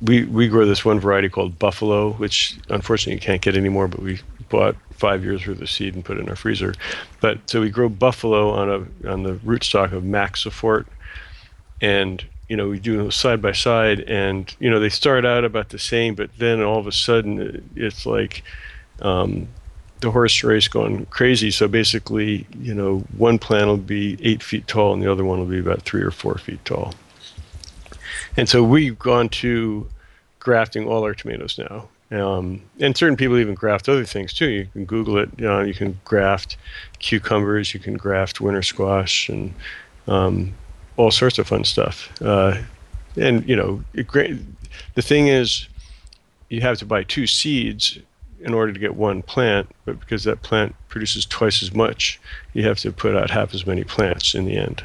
we 0.00 0.24
we 0.24 0.48
grow 0.48 0.66
this 0.66 0.84
one 0.84 0.98
variety 0.98 1.28
called 1.28 1.58
Buffalo, 1.58 2.12
which 2.12 2.58
unfortunately 2.68 3.14
you 3.14 3.20
can't 3.20 3.40
get 3.40 3.56
anymore, 3.56 3.88
but 3.88 4.00
we 4.00 4.20
bought 4.52 4.76
five 4.90 5.24
years 5.24 5.44
worth 5.46 5.60
of 5.60 5.70
seed 5.70 5.94
and 5.94 6.04
put 6.04 6.18
in 6.18 6.28
our 6.28 6.36
freezer. 6.36 6.74
But 7.20 7.38
so 7.50 7.62
we 7.62 7.70
grow 7.70 7.88
Buffalo 7.88 8.50
on 8.50 8.68
a 8.70 9.10
on 9.10 9.22
the 9.24 9.32
rootstock 9.36 9.92
of 9.92 10.04
Maxifort, 10.04 10.86
and 11.80 12.24
you 12.48 12.56
know 12.56 12.68
we 12.68 12.78
do 12.78 12.98
them 12.98 13.10
side 13.10 13.42
by 13.42 13.52
side, 13.52 14.00
and 14.00 14.54
you 14.60 14.70
know 14.70 14.78
they 14.78 14.90
start 14.90 15.24
out 15.24 15.44
about 15.44 15.70
the 15.70 15.78
same, 15.78 16.14
but 16.14 16.30
then 16.38 16.62
all 16.62 16.78
of 16.78 16.86
a 16.86 16.92
sudden 16.92 17.68
it's 17.74 18.06
like. 18.06 18.44
Um, 19.00 19.48
the 20.00 20.10
horse 20.10 20.42
race 20.42 20.66
going 20.66 21.06
crazy. 21.06 21.52
So 21.52 21.68
basically, 21.68 22.44
you 22.58 22.74
know, 22.74 23.04
one 23.16 23.38
plant 23.38 23.68
will 23.68 23.76
be 23.76 24.18
eight 24.20 24.42
feet 24.42 24.66
tall 24.66 24.92
and 24.92 25.00
the 25.00 25.10
other 25.10 25.24
one 25.24 25.38
will 25.38 25.46
be 25.46 25.60
about 25.60 25.82
three 25.82 26.02
or 26.02 26.10
four 26.10 26.38
feet 26.38 26.64
tall. 26.64 26.92
And 28.36 28.48
so 28.48 28.64
we've 28.64 28.98
gone 28.98 29.28
to 29.28 29.86
grafting 30.40 30.88
all 30.88 31.04
our 31.04 31.14
tomatoes 31.14 31.56
now. 31.56 31.88
Um, 32.12 32.60
and 32.78 32.96
certain 32.96 33.16
people 33.16 33.38
even 33.38 33.54
graft 33.54 33.88
other 33.88 34.04
things 34.04 34.34
too. 34.34 34.48
You 34.48 34.66
can 34.66 34.84
Google 34.84 35.16
it. 35.18 35.30
You 35.38 35.46
know, 35.46 35.62
you 35.62 35.74
can 35.74 35.98
graft 36.04 36.58
cucumbers, 36.98 37.72
you 37.72 37.80
can 37.80 37.94
graft 37.94 38.40
winter 38.40 38.62
squash, 38.62 39.28
and 39.30 39.54
um, 40.06 40.52
all 40.96 41.10
sorts 41.10 41.38
of 41.38 41.48
fun 41.48 41.64
stuff. 41.64 42.12
Uh, 42.20 42.60
and 43.16 43.48
you 43.48 43.56
know, 43.56 43.82
it, 43.94 44.06
the 44.94 45.02
thing 45.02 45.28
is, 45.28 45.68
you 46.50 46.60
have 46.60 46.78
to 46.78 46.86
buy 46.86 47.02
two 47.02 47.26
seeds 47.26 47.98
in 48.40 48.52
order 48.52 48.72
to 48.72 48.78
get 48.78 48.94
one 48.94 49.22
plant, 49.22 49.68
but 49.84 49.98
because 50.00 50.24
that 50.24 50.42
plant 50.42 50.74
produces 50.88 51.24
twice 51.24 51.62
as 51.62 51.72
much, 51.72 52.20
you 52.52 52.66
have 52.66 52.78
to 52.80 52.92
put 52.92 53.16
out 53.16 53.30
half 53.30 53.54
as 53.54 53.66
many 53.66 53.84
plants 53.84 54.34
in 54.34 54.44
the 54.44 54.56
end. 54.56 54.84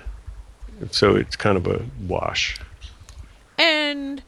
So 0.92 1.16
it's 1.16 1.36
kind 1.36 1.58
of 1.58 1.68
a 1.68 1.84
wash. 2.08 2.58
And 3.58 4.22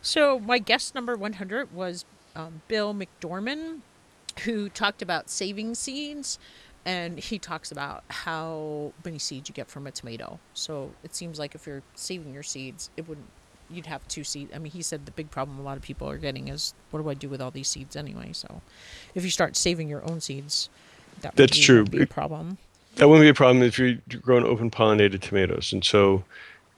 so 0.00 0.38
my 0.38 0.58
guest 0.58 0.94
number 0.94 1.16
100 1.16 1.72
was 1.72 2.04
um, 2.34 2.62
Bill 2.68 2.94
McDorman, 2.94 3.80
who 4.44 4.68
talked 4.68 5.02
about 5.02 5.30
saving 5.30 5.74
seeds. 5.74 6.38
And 6.84 7.20
he 7.20 7.38
talks 7.38 7.70
about 7.70 8.02
how 8.08 8.92
many 9.04 9.20
seeds 9.20 9.48
you 9.48 9.54
get 9.54 9.68
from 9.68 9.86
a 9.86 9.92
tomato. 9.92 10.40
So 10.52 10.90
it 11.04 11.14
seems 11.14 11.38
like 11.38 11.54
if 11.54 11.64
you're 11.64 11.82
saving 11.94 12.34
your 12.34 12.42
seeds, 12.42 12.90
it 12.96 13.08
wouldn't 13.08 13.28
you'd 13.72 13.86
have 13.86 14.06
two 14.08 14.24
seeds. 14.24 14.52
I 14.54 14.58
mean, 14.58 14.72
he 14.72 14.82
said 14.82 15.06
the 15.06 15.12
big 15.12 15.30
problem 15.30 15.58
a 15.58 15.62
lot 15.62 15.76
of 15.76 15.82
people 15.82 16.08
are 16.08 16.18
getting 16.18 16.48
is 16.48 16.74
what 16.90 17.02
do 17.02 17.08
I 17.08 17.14
do 17.14 17.28
with 17.28 17.40
all 17.40 17.50
these 17.50 17.68
seeds 17.68 17.96
anyway? 17.96 18.30
So, 18.32 18.60
if 19.14 19.24
you 19.24 19.30
start 19.30 19.56
saving 19.56 19.88
your 19.88 20.08
own 20.08 20.20
seeds, 20.20 20.68
that 21.22 21.34
that's 21.36 21.56
be, 21.56 21.62
true. 21.62 21.84
Be 21.84 22.02
a 22.02 22.06
problem. 22.06 22.58
That 22.96 23.08
wouldn't 23.08 23.24
be 23.24 23.30
a 23.30 23.34
problem 23.34 23.62
if 23.62 23.78
you're 23.78 23.98
growing 24.20 24.44
open 24.44 24.70
pollinated 24.70 25.20
tomatoes, 25.20 25.72
and 25.72 25.84
so 25.84 26.24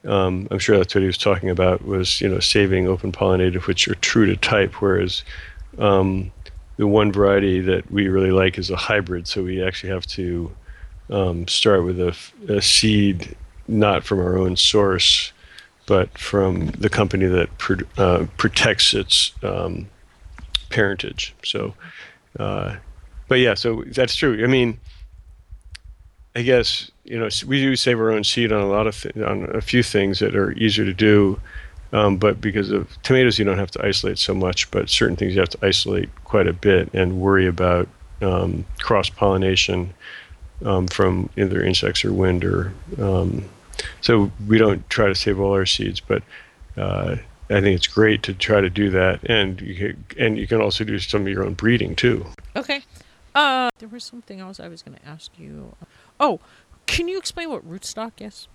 um, 0.05 0.47
I'm 0.51 0.59
sure 0.59 0.77
that's 0.77 0.93
what 0.93 1.01
he 1.01 1.07
was 1.07 1.17
talking 1.17 1.49
about 1.49 1.85
was 1.85 2.21
you 2.21 2.29
know 2.29 2.39
saving 2.39 2.87
open 2.87 3.11
pollinated 3.11 3.65
which 3.67 3.87
are 3.87 3.95
true 3.95 4.25
to 4.25 4.35
type, 4.35 4.81
whereas 4.81 5.23
um, 5.77 6.31
the 6.77 6.87
one 6.87 7.11
variety 7.11 7.61
that 7.61 7.89
we 7.91 8.07
really 8.07 8.31
like 8.31 8.57
is 8.57 8.69
a 8.69 8.75
hybrid, 8.75 9.27
so 9.27 9.43
we 9.43 9.63
actually 9.63 9.91
have 9.91 10.05
to 10.07 10.51
um, 11.09 11.47
start 11.47 11.83
with 11.83 11.99
a, 11.99 12.15
a, 12.49 12.61
seed 12.61 13.35
not 13.67 14.03
from 14.03 14.19
our 14.19 14.37
own 14.37 14.55
source, 14.55 15.31
but 15.85 16.17
from 16.17 16.67
the 16.71 16.89
company 16.89 17.25
that 17.25 17.49
uh, 17.97 18.25
protects 18.37 18.93
its 18.93 19.31
um, 19.43 19.87
parentage. 20.69 21.33
So, 21.43 21.75
uh, 22.39 22.77
but 23.27 23.35
yeah, 23.35 23.53
so 23.53 23.83
that's 23.87 24.15
true. 24.15 24.43
I 24.43 24.47
mean, 24.47 24.79
I 26.35 26.41
guess 26.41 26.91
you 27.05 27.17
know 27.17 27.29
we 27.47 27.61
do 27.61 27.75
save 27.75 27.99
our 27.99 28.11
own 28.11 28.23
seed 28.23 28.51
on 28.51 28.61
a 28.61 28.67
lot 28.67 28.87
of 28.87 29.01
th- 29.01 29.15
on 29.17 29.55
a 29.55 29.61
few 29.61 29.81
things 29.81 30.19
that 30.19 30.35
are 30.35 30.51
easier 30.53 30.83
to 30.83 30.93
do, 30.93 31.39
um, 31.93 32.17
but 32.17 32.41
because 32.41 32.71
of 32.71 33.01
tomatoes, 33.03 33.39
you 33.39 33.45
don't 33.45 33.57
have 33.57 33.71
to 33.71 33.85
isolate 33.85 34.17
so 34.19 34.33
much. 34.33 34.69
But 34.69 34.89
certain 34.89 35.15
things 35.15 35.33
you 35.33 35.39
have 35.39 35.49
to 35.49 35.65
isolate 35.65 36.09
quite 36.25 36.47
a 36.47 36.53
bit 36.53 36.93
and 36.93 37.21
worry 37.21 37.47
about 37.47 37.87
um, 38.21 38.65
cross 38.79 39.09
pollination 39.09 39.93
um, 40.65 40.87
from 40.87 41.29
either 41.37 41.63
insects 41.63 42.03
or 42.03 42.11
wind 42.11 42.43
or. 42.43 42.73
Um, 42.99 43.45
so 44.01 44.31
we 44.47 44.57
don't 44.57 44.89
try 44.89 45.07
to 45.07 45.15
save 45.15 45.39
all 45.39 45.51
our 45.51 45.65
seeds, 45.65 45.99
but 45.99 46.23
uh, 46.77 47.17
I 47.49 47.61
think 47.61 47.75
it's 47.75 47.87
great 47.87 48.23
to 48.23 48.33
try 48.33 48.61
to 48.61 48.69
do 48.69 48.89
that, 48.91 49.19
and 49.25 49.59
you 49.61 49.75
can, 49.75 50.05
and 50.17 50.37
you 50.37 50.47
can 50.47 50.61
also 50.61 50.83
do 50.83 50.97
some 50.99 51.21
of 51.23 51.27
your 51.27 51.43
own 51.43 51.53
breeding 51.53 51.95
too. 51.95 52.25
Okay. 52.55 52.83
Uh, 53.35 53.69
there 53.79 53.89
was 53.89 54.05
something 54.05 54.39
else 54.39 54.61
I 54.61 54.69
was 54.69 54.81
going 54.81 54.97
to 54.97 55.05
ask 55.05 55.37
you. 55.37 55.75
Oh, 56.19 56.39
can 56.85 57.07
you 57.07 57.17
explain 57.17 57.49
what 57.49 57.67
rootstock 57.67 58.13
is? 58.19 58.47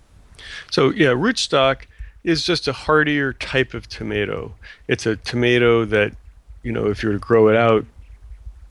So 0.69 0.89
yeah, 0.89 1.09
rootstock 1.09 1.83
is 2.23 2.43
just 2.43 2.67
a 2.67 2.73
hardier 2.73 3.33
type 3.33 3.73
of 3.73 3.87
tomato. 3.89 4.53
It's 4.87 5.05
a 5.05 5.15
tomato 5.15 5.85
that, 5.85 6.13
you 6.63 6.71
know, 6.71 6.87
if 6.87 7.01
you 7.01 7.09
were 7.09 7.15
to 7.15 7.19
grow 7.19 7.47
it 7.47 7.55
out, 7.55 7.85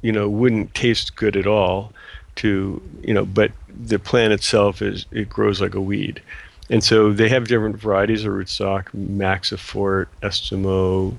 you 0.03 0.13
know, 0.13 0.29
wouldn't 0.29 0.75
taste 0.75 1.17
good 1.17 1.37
at 1.37 1.47
all. 1.47 1.93
To 2.37 2.81
you 3.03 3.13
know, 3.13 3.27
but 3.27 3.53
the 3.69 3.99
plant 3.99 4.33
itself 4.33 4.81
is 4.81 5.05
it 5.11 5.29
grows 5.29 5.61
like 5.61 5.75
a 5.75 5.81
weed, 5.81 6.23
and 6.71 6.83
so 6.83 7.13
they 7.13 7.29
have 7.29 7.49
different 7.49 7.77
varieties 7.77 8.25
of 8.25 8.33
rootstock: 8.33 8.87
Maxifort, 8.95 10.07
Estimo, 10.23 11.17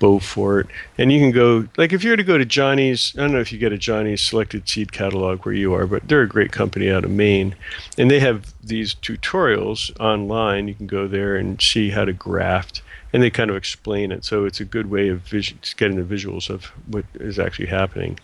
Beaufort, 0.00 0.66
and 0.98 1.12
you 1.12 1.20
can 1.20 1.30
go 1.30 1.68
like 1.76 1.92
if 1.92 2.02
you 2.02 2.10
were 2.10 2.16
to 2.16 2.24
go 2.24 2.38
to 2.38 2.44
Johnny's. 2.44 3.14
I 3.16 3.20
don't 3.20 3.32
know 3.32 3.38
if 3.38 3.52
you 3.52 3.58
get 3.58 3.72
a 3.72 3.78
Johnny's 3.78 4.20
selected 4.20 4.68
seed 4.68 4.92
catalog 4.92 5.44
where 5.44 5.54
you 5.54 5.72
are, 5.74 5.86
but 5.86 6.08
they're 6.08 6.22
a 6.22 6.28
great 6.28 6.50
company 6.50 6.90
out 6.90 7.04
of 7.04 7.10
Maine, 7.10 7.54
and 7.96 8.10
they 8.10 8.18
have 8.18 8.52
these 8.64 8.94
tutorials 8.96 9.96
online. 10.00 10.66
You 10.66 10.74
can 10.74 10.88
go 10.88 11.06
there 11.06 11.36
and 11.36 11.60
see 11.60 11.90
how 11.90 12.04
to 12.06 12.12
graft, 12.12 12.82
and 13.12 13.22
they 13.22 13.30
kind 13.30 13.50
of 13.50 13.56
explain 13.56 14.10
it. 14.10 14.24
So 14.24 14.46
it's 14.46 14.58
a 14.58 14.64
good 14.64 14.90
way 14.90 15.08
of 15.10 15.20
vis- 15.20 15.52
getting 15.76 16.02
the 16.02 16.14
visuals 16.14 16.50
of 16.50 16.64
what 16.86 17.04
is 17.14 17.38
actually 17.38 17.68
happening. 17.68 18.18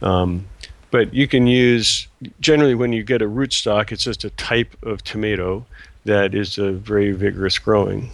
Um, 0.00 0.46
but 0.90 1.12
you 1.12 1.28
can 1.28 1.46
use 1.46 2.06
generally 2.40 2.74
when 2.74 2.92
you 2.92 3.02
get 3.02 3.20
a 3.20 3.28
rootstock, 3.28 3.92
it's 3.92 4.04
just 4.04 4.24
a 4.24 4.30
type 4.30 4.74
of 4.82 5.04
tomato 5.04 5.66
that 6.04 6.34
is 6.34 6.58
a 6.58 6.72
very 6.72 7.12
vigorous 7.12 7.58
growing 7.58 8.10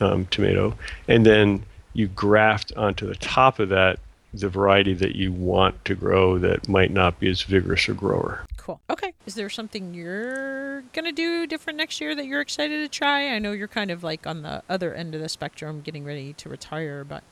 um, 0.00 0.26
tomato, 0.26 0.76
and 1.08 1.24
then 1.24 1.64
you 1.92 2.08
graft 2.08 2.72
onto 2.76 3.06
the 3.06 3.16
top 3.16 3.58
of 3.58 3.68
that 3.70 3.98
the 4.32 4.48
variety 4.48 4.94
that 4.94 5.16
you 5.16 5.32
want 5.32 5.84
to 5.84 5.94
grow 5.94 6.38
that 6.38 6.68
might 6.68 6.92
not 6.92 7.18
be 7.18 7.28
as 7.28 7.42
vigorous 7.42 7.88
a 7.88 7.92
grower. 7.92 8.44
Cool. 8.56 8.80
Okay. 8.88 9.12
Is 9.26 9.34
there 9.34 9.50
something 9.50 9.92
you're 9.92 10.82
going 10.92 11.04
to 11.04 11.12
do 11.12 11.46
different 11.46 11.76
next 11.76 12.00
year 12.00 12.14
that 12.14 12.26
you're 12.26 12.40
excited 12.40 12.78
to 12.78 12.88
try? 12.88 13.28
I 13.28 13.38
know 13.38 13.52
you're 13.52 13.68
kind 13.68 13.90
of 13.90 14.04
like 14.04 14.26
on 14.26 14.42
the 14.42 14.62
other 14.68 14.94
end 14.94 15.14
of 15.14 15.20
the 15.20 15.28
spectrum, 15.28 15.80
getting 15.80 16.04
ready 16.04 16.32
to 16.34 16.48
retire, 16.48 17.04
but. 17.04 17.24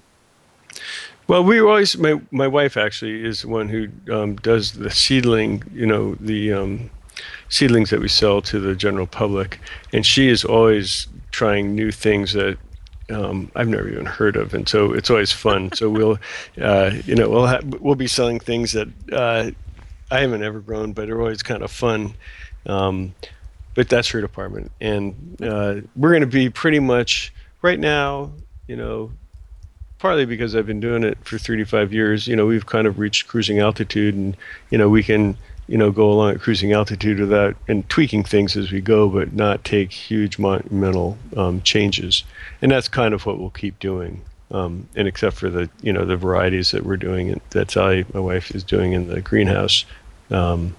Well, 1.28 1.44
we 1.44 1.61
always 1.61 1.96
my 1.96 2.20
my 2.30 2.46
wife 2.46 2.76
actually 2.76 3.24
is 3.24 3.42
the 3.42 3.48
one 3.48 3.68
who 3.68 3.88
um, 4.12 4.36
does 4.36 4.72
the 4.72 4.90
seedling, 4.90 5.62
you 5.72 5.86
know, 5.86 6.14
the 6.16 6.52
um, 6.52 6.90
seedlings 7.48 7.90
that 7.90 8.00
we 8.00 8.09
sell 8.09 8.42
to 8.42 8.61
the 8.61 8.74
general 8.74 9.06
public, 9.06 9.61
and 9.92 10.04
she 10.04 10.28
is 10.28 10.44
always 10.44 11.09
trying 11.30 11.74
new 11.74 11.90
things 11.90 12.34
that 12.34 12.59
um, 13.11 13.50
I've 13.54 13.68
never 13.68 13.88
even 13.88 14.06
heard 14.06 14.36
of, 14.36 14.54
and 14.54 14.68
so 14.68 14.92
it's 14.92 15.11
always 15.11 15.32
fun. 15.32 15.72
so 15.72 15.88
we'll, 15.88 16.18
uh, 16.61 16.92
you 17.04 17.14
know, 17.14 17.28
we'll 17.28 17.46
ha- 17.46 17.61
we'll 17.80 17.94
be 17.94 18.06
selling 18.06 18.38
things 18.38 18.72
that 18.72 18.88
uh, 19.12 19.50
I 20.11 20.20
haven't 20.20 20.42
ever 20.42 20.61
grown, 20.61 20.92
but 20.92 21.11
are 21.11 21.20
always 21.20 21.42
kind 21.42 21.62
of 21.62 21.70
fun. 21.70 22.14
Um, 22.66 23.14
but 23.74 23.88
that's 23.88 24.09
her 24.09 24.20
department, 24.20 24.72
and 24.80 25.36
uh, 25.40 25.76
we're 25.94 26.11
going 26.11 26.22
to 26.22 26.26
be 26.26 26.50
pretty 26.50 26.80
much 26.80 27.32
right 27.62 27.78
now. 27.78 28.32
You 28.66 28.76
know, 28.76 29.12
partly 29.98 30.26
because 30.26 30.54
I've 30.54 30.66
been 30.66 30.80
doing 30.80 31.02
it 31.04 31.18
for 31.24 31.38
35 31.38 31.92
years. 31.92 32.26
You 32.26 32.36
know, 32.36 32.46
we've 32.46 32.66
kind 32.66 32.86
of 32.86 32.98
reached 32.98 33.28
cruising 33.28 33.61
altitude, 33.61 34.14
and 34.14 34.36
you 34.70 34.78
know, 34.78 34.88
we 34.88 35.02
can 35.02 35.36
you 35.68 35.76
know, 35.76 35.92
go 35.92 36.10
along 36.10 36.34
at 36.34 36.40
cruising 36.40 36.72
altitude 36.72 37.20
without 37.20 37.54
and 37.68 37.88
tweaking 37.88 38.24
things 38.24 38.56
as 38.56 38.72
we 38.72 38.80
go, 38.80 39.08
but 39.08 39.34
not 39.34 39.64
take 39.64 39.92
huge 39.92 40.38
monumental 40.38 41.18
um, 41.36 41.60
changes. 41.62 42.24
And 42.60 42.72
that's 42.72 42.88
kind 42.88 43.14
of 43.14 43.26
what 43.26 43.38
we'll 43.38 43.50
keep 43.50 43.78
doing. 43.78 44.22
Um, 44.50 44.88
and 44.96 45.06
except 45.06 45.36
for 45.36 45.50
the 45.50 45.68
you 45.82 45.92
know 45.92 46.06
the 46.06 46.16
varieties 46.16 46.70
that 46.70 46.84
we're 46.84 46.96
doing, 46.96 47.30
and 47.30 47.40
that 47.50 47.70
Sally, 47.70 48.06
my 48.14 48.20
wife, 48.20 48.50
is 48.54 48.64
doing 48.64 48.92
in 48.92 49.08
the 49.08 49.20
greenhouse, 49.20 49.84
um, 50.30 50.74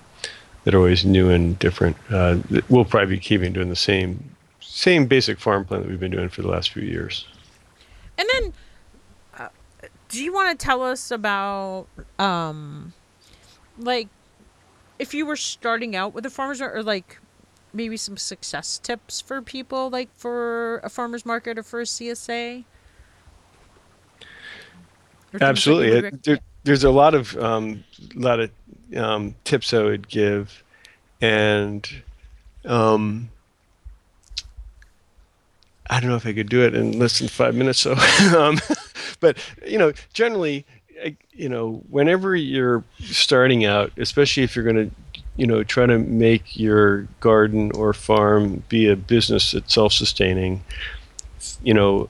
that 0.63 0.73
are 0.73 0.79
always 0.79 1.05
new 1.05 1.29
and 1.29 1.57
different. 1.59 1.95
Uh, 2.09 2.39
we'll 2.67 2.83
probably 2.83 3.15
be 3.15 3.19
keeping 3.19 3.53
doing 3.53 3.69
the 3.69 3.75
same 3.75 4.35
same 4.59 5.05
basic 5.05 5.39
farm 5.39 5.65
plan 5.65 5.81
that 5.81 5.89
we've 5.89 5.99
been 5.99 6.11
doing 6.11 6.29
for 6.29 6.41
the 6.41 6.47
last 6.47 6.71
few 6.71 6.83
years. 6.83 7.27
And 8.17 8.27
then, 8.33 8.53
uh, 9.37 9.47
do 10.09 10.23
you 10.23 10.33
want 10.33 10.59
to 10.59 10.65
tell 10.65 10.83
us 10.83 11.11
about, 11.11 11.87
um, 12.17 12.93
like, 13.77 14.07
if 14.99 15.13
you 15.13 15.25
were 15.25 15.37
starting 15.37 15.95
out 15.95 16.13
with 16.13 16.25
a 16.25 16.29
farmer's 16.29 16.59
market, 16.59 16.77
or 16.77 16.83
like 16.83 17.19
maybe 17.73 17.97
some 17.97 18.17
success 18.17 18.77
tips 18.77 19.21
for 19.21 19.41
people, 19.41 19.89
like 19.89 20.09
for 20.15 20.79
a 20.79 20.89
farmer's 20.89 21.25
market 21.25 21.57
or 21.57 21.63
for 21.63 21.79
a 21.81 21.85
CSA? 21.85 22.65
Absolutely, 25.39 26.07
it, 26.07 26.23
there, 26.23 26.39
there's 26.63 26.83
a 26.83 26.91
lot 26.91 27.13
of 27.13 27.37
um, 27.37 27.83
lot 28.15 28.39
of 28.39 28.51
um, 28.95 29.35
tips 29.43 29.73
I 29.73 29.83
would 29.83 30.09
give, 30.09 30.63
and 31.21 31.87
um, 32.65 33.29
I 35.89 35.99
don't 35.99 36.09
know 36.09 36.15
if 36.15 36.25
I 36.25 36.33
could 36.33 36.49
do 36.49 36.63
it 36.63 36.75
in 36.75 36.97
less 36.97 37.19
than 37.19 37.27
five 37.27 37.55
minutes. 37.55 37.79
So, 37.79 37.93
um, 38.37 38.59
but 39.19 39.37
you 39.65 39.77
know, 39.77 39.93
generally, 40.13 40.65
you 41.31 41.49
know, 41.49 41.83
whenever 41.89 42.35
you're 42.35 42.83
starting 42.99 43.65
out, 43.65 43.91
especially 43.97 44.43
if 44.43 44.55
you're 44.55 44.65
going 44.65 44.89
to, 44.89 45.21
you 45.37 45.47
know, 45.47 45.63
try 45.63 45.85
to 45.85 45.97
make 45.97 46.57
your 46.57 47.07
garden 47.19 47.71
or 47.73 47.93
farm 47.93 48.63
be 48.69 48.87
a 48.87 48.95
business 48.95 49.51
that's 49.51 49.73
self-sustaining, 49.73 50.63
you 51.63 51.73
know, 51.73 52.09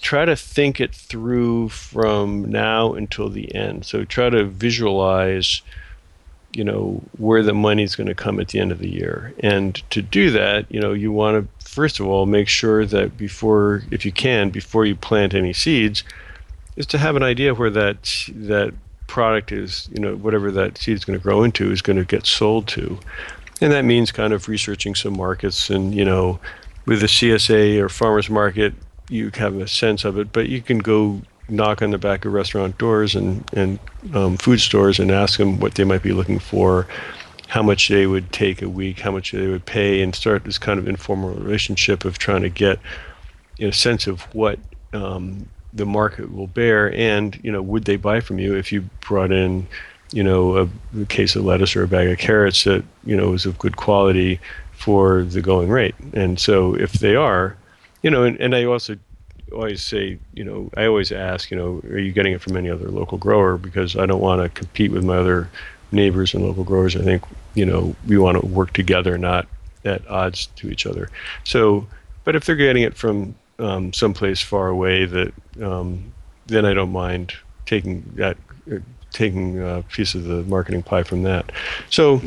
try 0.00 0.24
to 0.24 0.36
think 0.36 0.80
it 0.80 0.94
through 0.94 1.68
from 1.70 2.44
now 2.44 2.94
until 2.94 3.28
the 3.28 3.54
end. 3.54 3.84
So 3.84 4.04
try 4.04 4.30
to 4.30 4.44
visualize 4.44 5.62
you 6.52 6.64
know 6.64 7.02
where 7.18 7.42
the 7.42 7.52
money's 7.52 7.94
going 7.94 8.06
to 8.06 8.14
come 8.14 8.40
at 8.40 8.48
the 8.48 8.58
end 8.58 8.72
of 8.72 8.78
the 8.78 8.88
year 8.88 9.34
and 9.40 9.82
to 9.90 10.00
do 10.00 10.30
that 10.30 10.64
you 10.70 10.80
know 10.80 10.92
you 10.92 11.12
want 11.12 11.36
to 11.36 11.68
first 11.68 12.00
of 12.00 12.06
all 12.06 12.24
make 12.26 12.48
sure 12.48 12.86
that 12.86 13.16
before 13.18 13.82
if 13.90 14.04
you 14.06 14.12
can 14.12 14.48
before 14.48 14.86
you 14.86 14.96
plant 14.96 15.34
any 15.34 15.52
seeds 15.52 16.02
is 16.78 16.86
to 16.86 16.98
have 16.98 17.16
an 17.16 17.22
idea 17.22 17.54
where 17.54 17.70
that 17.70 18.24
that 18.34 18.72
product 19.08 19.52
is 19.52 19.88
you 19.92 20.00
know 20.00 20.16
whatever 20.16 20.50
that 20.50 20.78
seed 20.78 20.96
is 20.96 21.04
going 21.04 21.18
to 21.18 21.22
grow 21.22 21.42
into 21.42 21.70
is 21.70 21.82
going 21.82 21.98
to 21.98 22.04
get 22.04 22.24
sold 22.24 22.66
to. 22.68 22.98
And 23.60 23.72
that 23.72 23.84
means 23.84 24.12
kind 24.12 24.32
of 24.32 24.48
researching 24.48 24.94
some 24.94 25.16
markets 25.16 25.68
and 25.68 25.94
you 25.94 26.04
know 26.04 26.38
with 26.86 27.00
the 27.00 27.06
CSA 27.06 27.78
or 27.80 27.88
farmers 27.88 28.30
market 28.30 28.72
you 29.10 29.30
have 29.34 29.56
a 29.56 29.66
sense 29.66 30.04
of 30.04 30.18
it 30.18 30.32
but 30.32 30.48
you 30.48 30.62
can 30.62 30.78
go 30.78 31.20
knock 31.48 31.82
on 31.82 31.90
the 31.90 31.98
back 31.98 32.24
of 32.24 32.32
restaurant 32.32 32.78
doors 32.78 33.14
and 33.14 33.42
and 33.54 33.78
um, 34.14 34.36
food 34.36 34.60
stores 34.60 35.00
and 35.00 35.10
ask 35.10 35.38
them 35.38 35.58
what 35.58 35.74
they 35.74 35.84
might 35.84 36.02
be 36.02 36.12
looking 36.12 36.38
for, 36.38 36.86
how 37.48 37.62
much 37.62 37.88
they 37.88 38.06
would 38.06 38.30
take 38.32 38.62
a 38.62 38.68
week, 38.68 39.00
how 39.00 39.10
much 39.10 39.32
they 39.32 39.48
would 39.48 39.64
pay, 39.66 40.02
and 40.02 40.14
start 40.14 40.44
this 40.44 40.58
kind 40.58 40.78
of 40.78 40.86
informal 40.86 41.34
relationship 41.34 42.04
of 42.04 42.18
trying 42.18 42.42
to 42.42 42.50
get 42.50 42.78
you 43.56 43.66
know, 43.66 43.70
a 43.70 43.72
sense 43.72 44.06
of 44.06 44.22
what 44.34 44.58
um, 44.92 45.48
the 45.78 45.86
market 45.86 46.32
will 46.32 46.46
bear, 46.46 46.92
and 46.94 47.38
you 47.42 47.50
know, 47.50 47.62
would 47.62 47.84
they 47.84 47.96
buy 47.96 48.20
from 48.20 48.38
you 48.38 48.54
if 48.54 48.70
you 48.70 48.82
brought 49.00 49.32
in 49.32 49.66
you 50.12 50.22
know 50.22 50.56
a, 50.56 51.00
a 51.00 51.06
case 51.06 51.36
of 51.36 51.44
lettuce 51.44 51.74
or 51.76 51.82
a 51.82 51.88
bag 51.88 52.08
of 52.08 52.18
carrots 52.18 52.64
that 52.64 52.84
you 53.04 53.16
know 53.16 53.30
was 53.30 53.46
of 53.46 53.58
good 53.58 53.76
quality 53.76 54.40
for 54.72 55.22
the 55.24 55.40
going 55.40 55.68
rate, 55.68 55.94
and 56.12 56.38
so 56.38 56.74
if 56.74 56.92
they 56.92 57.16
are, 57.16 57.56
you 58.02 58.10
know, 58.10 58.24
and, 58.24 58.38
and 58.40 58.54
I 58.54 58.64
also 58.64 58.96
always 59.52 59.82
say, 59.82 60.18
you 60.34 60.44
know, 60.44 60.70
I 60.76 60.86
always 60.86 61.10
ask, 61.10 61.50
you 61.50 61.56
know, 61.56 61.80
are 61.90 61.98
you 61.98 62.12
getting 62.12 62.32
it 62.32 62.40
from 62.40 62.56
any 62.56 62.70
other 62.70 62.88
local 62.90 63.18
grower? 63.18 63.56
Because 63.56 63.96
I 63.96 64.06
don't 64.06 64.20
want 64.20 64.42
to 64.42 64.48
compete 64.48 64.92
with 64.92 65.04
my 65.04 65.16
other 65.16 65.48
neighbors 65.90 66.34
and 66.34 66.44
local 66.44 66.64
growers. 66.64 66.96
I 66.96 67.02
think, 67.02 67.24
you 67.54 67.64
know, 67.64 67.96
we 68.06 68.18
want 68.18 68.40
to 68.40 68.46
work 68.46 68.72
together, 68.72 69.16
not 69.16 69.46
at 69.84 70.06
odds 70.08 70.46
to 70.56 70.70
each 70.70 70.86
other. 70.86 71.08
So, 71.44 71.86
but 72.24 72.36
if 72.36 72.44
they're 72.44 72.56
getting 72.56 72.82
it 72.82 72.94
from 72.94 73.34
um, 73.58 73.92
someplace 73.92 74.40
far 74.40 74.68
away, 74.68 75.04
that 75.04 75.32
um, 75.62 76.12
then 76.46 76.64
I 76.64 76.74
don't 76.74 76.92
mind 76.92 77.34
taking 77.66 78.02
that, 78.16 78.36
uh, 78.70 78.76
taking 79.12 79.60
a 79.60 79.84
piece 79.90 80.14
of 80.14 80.24
the 80.24 80.42
marketing 80.44 80.82
pie 80.82 81.02
from 81.02 81.22
that. 81.24 81.50
So 81.90 82.20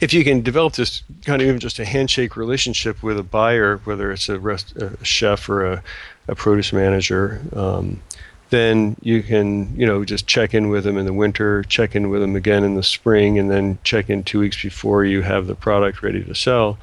if 0.00 0.12
you 0.12 0.24
can 0.24 0.42
develop 0.42 0.74
this 0.74 1.02
kind 1.24 1.40
of 1.40 1.46
even 1.48 1.60
just 1.60 1.78
a 1.78 1.84
handshake 1.84 2.36
relationship 2.36 3.02
with 3.02 3.18
a 3.18 3.22
buyer, 3.22 3.78
whether 3.84 4.10
it's 4.10 4.28
a, 4.28 4.38
rest, 4.38 4.76
a 4.76 5.02
chef 5.04 5.48
or 5.48 5.64
a, 5.64 5.82
a 6.28 6.34
produce 6.34 6.72
manager, 6.72 7.40
um, 7.54 8.02
then 8.50 8.96
you 9.00 9.22
can 9.22 9.74
you 9.78 9.86
know 9.86 10.04
just 10.04 10.26
check 10.26 10.54
in 10.54 10.68
with 10.68 10.84
them 10.84 10.98
in 10.98 11.06
the 11.06 11.12
winter, 11.12 11.62
check 11.64 11.94
in 11.94 12.10
with 12.10 12.20
them 12.20 12.36
again 12.36 12.64
in 12.64 12.74
the 12.74 12.82
spring, 12.82 13.38
and 13.38 13.50
then 13.50 13.78
check 13.84 14.10
in 14.10 14.22
two 14.24 14.40
weeks 14.40 14.60
before 14.60 15.04
you 15.04 15.22
have 15.22 15.46
the 15.46 15.54
product 15.54 16.02
ready 16.02 16.22
to 16.22 16.34
sell, 16.34 16.78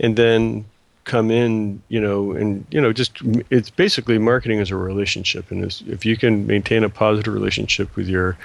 and 0.00 0.16
then 0.16 0.64
come 1.04 1.30
in 1.30 1.82
you 1.88 2.00
know 2.00 2.32
and 2.32 2.66
you 2.70 2.80
know 2.80 2.92
just 2.92 3.18
it's 3.50 3.68
basically 3.68 4.18
marketing 4.18 4.58
as 4.58 4.70
a 4.70 4.76
relationship 4.76 5.50
and 5.50 5.62
if 5.86 6.04
you 6.04 6.16
can 6.16 6.46
maintain 6.46 6.82
a 6.82 6.88
positive 6.88 7.32
relationship 7.32 7.94
with 7.94 8.08
your 8.08 8.38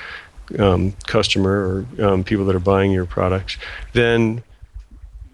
um, 0.58 0.94
customer 1.06 1.86
or 2.00 2.04
um, 2.06 2.24
people 2.24 2.46
that 2.46 2.56
are 2.56 2.60
buying 2.60 2.92
your 2.92 3.06
products, 3.06 3.58
then 3.94 4.44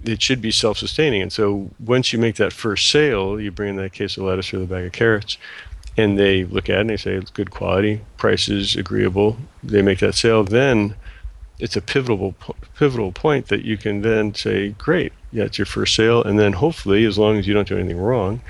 it 0.04 0.22
should 0.22 0.42
be 0.42 0.52
self-sustaining. 0.52 1.22
And 1.22 1.32
so 1.32 1.70
once 1.80 2.12
you 2.12 2.20
make 2.20 2.36
that 2.36 2.54
first 2.54 2.92
sale, 2.92 3.40
you 3.40 3.52
bring 3.52 3.72
in 3.72 3.76
that 3.78 3.94
case 3.94 4.18
of 4.18 4.24
lettuce 4.24 4.54
or 4.54 4.60
the 4.60 4.66
bag 4.66 4.86
of 4.86 4.92
carrots, 4.92 5.38
and 5.98 6.20
they 6.20 6.44
look 6.44 6.70
at 6.70 6.78
it 6.78 6.82
and 6.82 6.90
they 6.90 6.98
say 6.98 7.14
it's 7.14 7.32
good 7.32 7.52
quality, 7.52 8.02
price 8.18 8.50
is 8.50 8.76
agreeable. 8.76 9.38
They 9.64 9.82
make 9.82 10.00
that 10.00 10.16
sale. 10.16 10.44
Then 10.44 10.96
it's 11.60 11.76
a 11.76 11.82
pivotal 11.82 12.36
pivotal 12.78 13.12
point 13.12 13.48
that 13.48 13.64
you 13.64 13.78
can 13.78 14.02
then 14.02 14.34
say, 14.34 14.70
great, 14.70 15.14
yeah, 15.32 15.46
it's 15.46 15.58
your 15.58 15.66
first 15.66 15.96
sale, 15.96 16.24
and 16.24 16.38
then 16.40 16.54
hopefully, 16.54 17.06
as 17.06 17.18
long 17.18 17.38
as 17.38 17.48
you 17.48 17.54
don't 17.54 17.68
do 17.68 17.78
anything 17.78 17.98
wrong, 17.98 18.42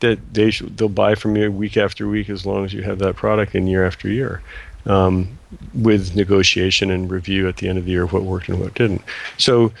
that 0.00 0.34
they 0.34 0.50
sh- 0.50 0.62
they'll 0.76 0.88
buy 0.88 1.14
from 1.14 1.36
you 1.36 1.50
week 1.50 1.76
after 1.76 2.08
week 2.08 2.28
as 2.28 2.44
long 2.44 2.64
as 2.64 2.72
you 2.72 2.82
have 2.82 2.98
that 2.98 3.16
product 3.16 3.54
and 3.54 3.68
year 3.68 3.84
after 3.84 4.08
year 4.08 4.42
um, 4.86 5.38
with 5.74 6.14
negotiation 6.16 6.90
and 6.90 7.10
review 7.10 7.48
at 7.48 7.58
the 7.58 7.68
end 7.68 7.78
of 7.78 7.84
the 7.84 7.90
year 7.92 8.04
of 8.04 8.12
what 8.12 8.22
worked 8.22 8.48
and 8.48 8.60
what 8.60 8.74
didn't. 8.74 9.02
So 9.38 9.72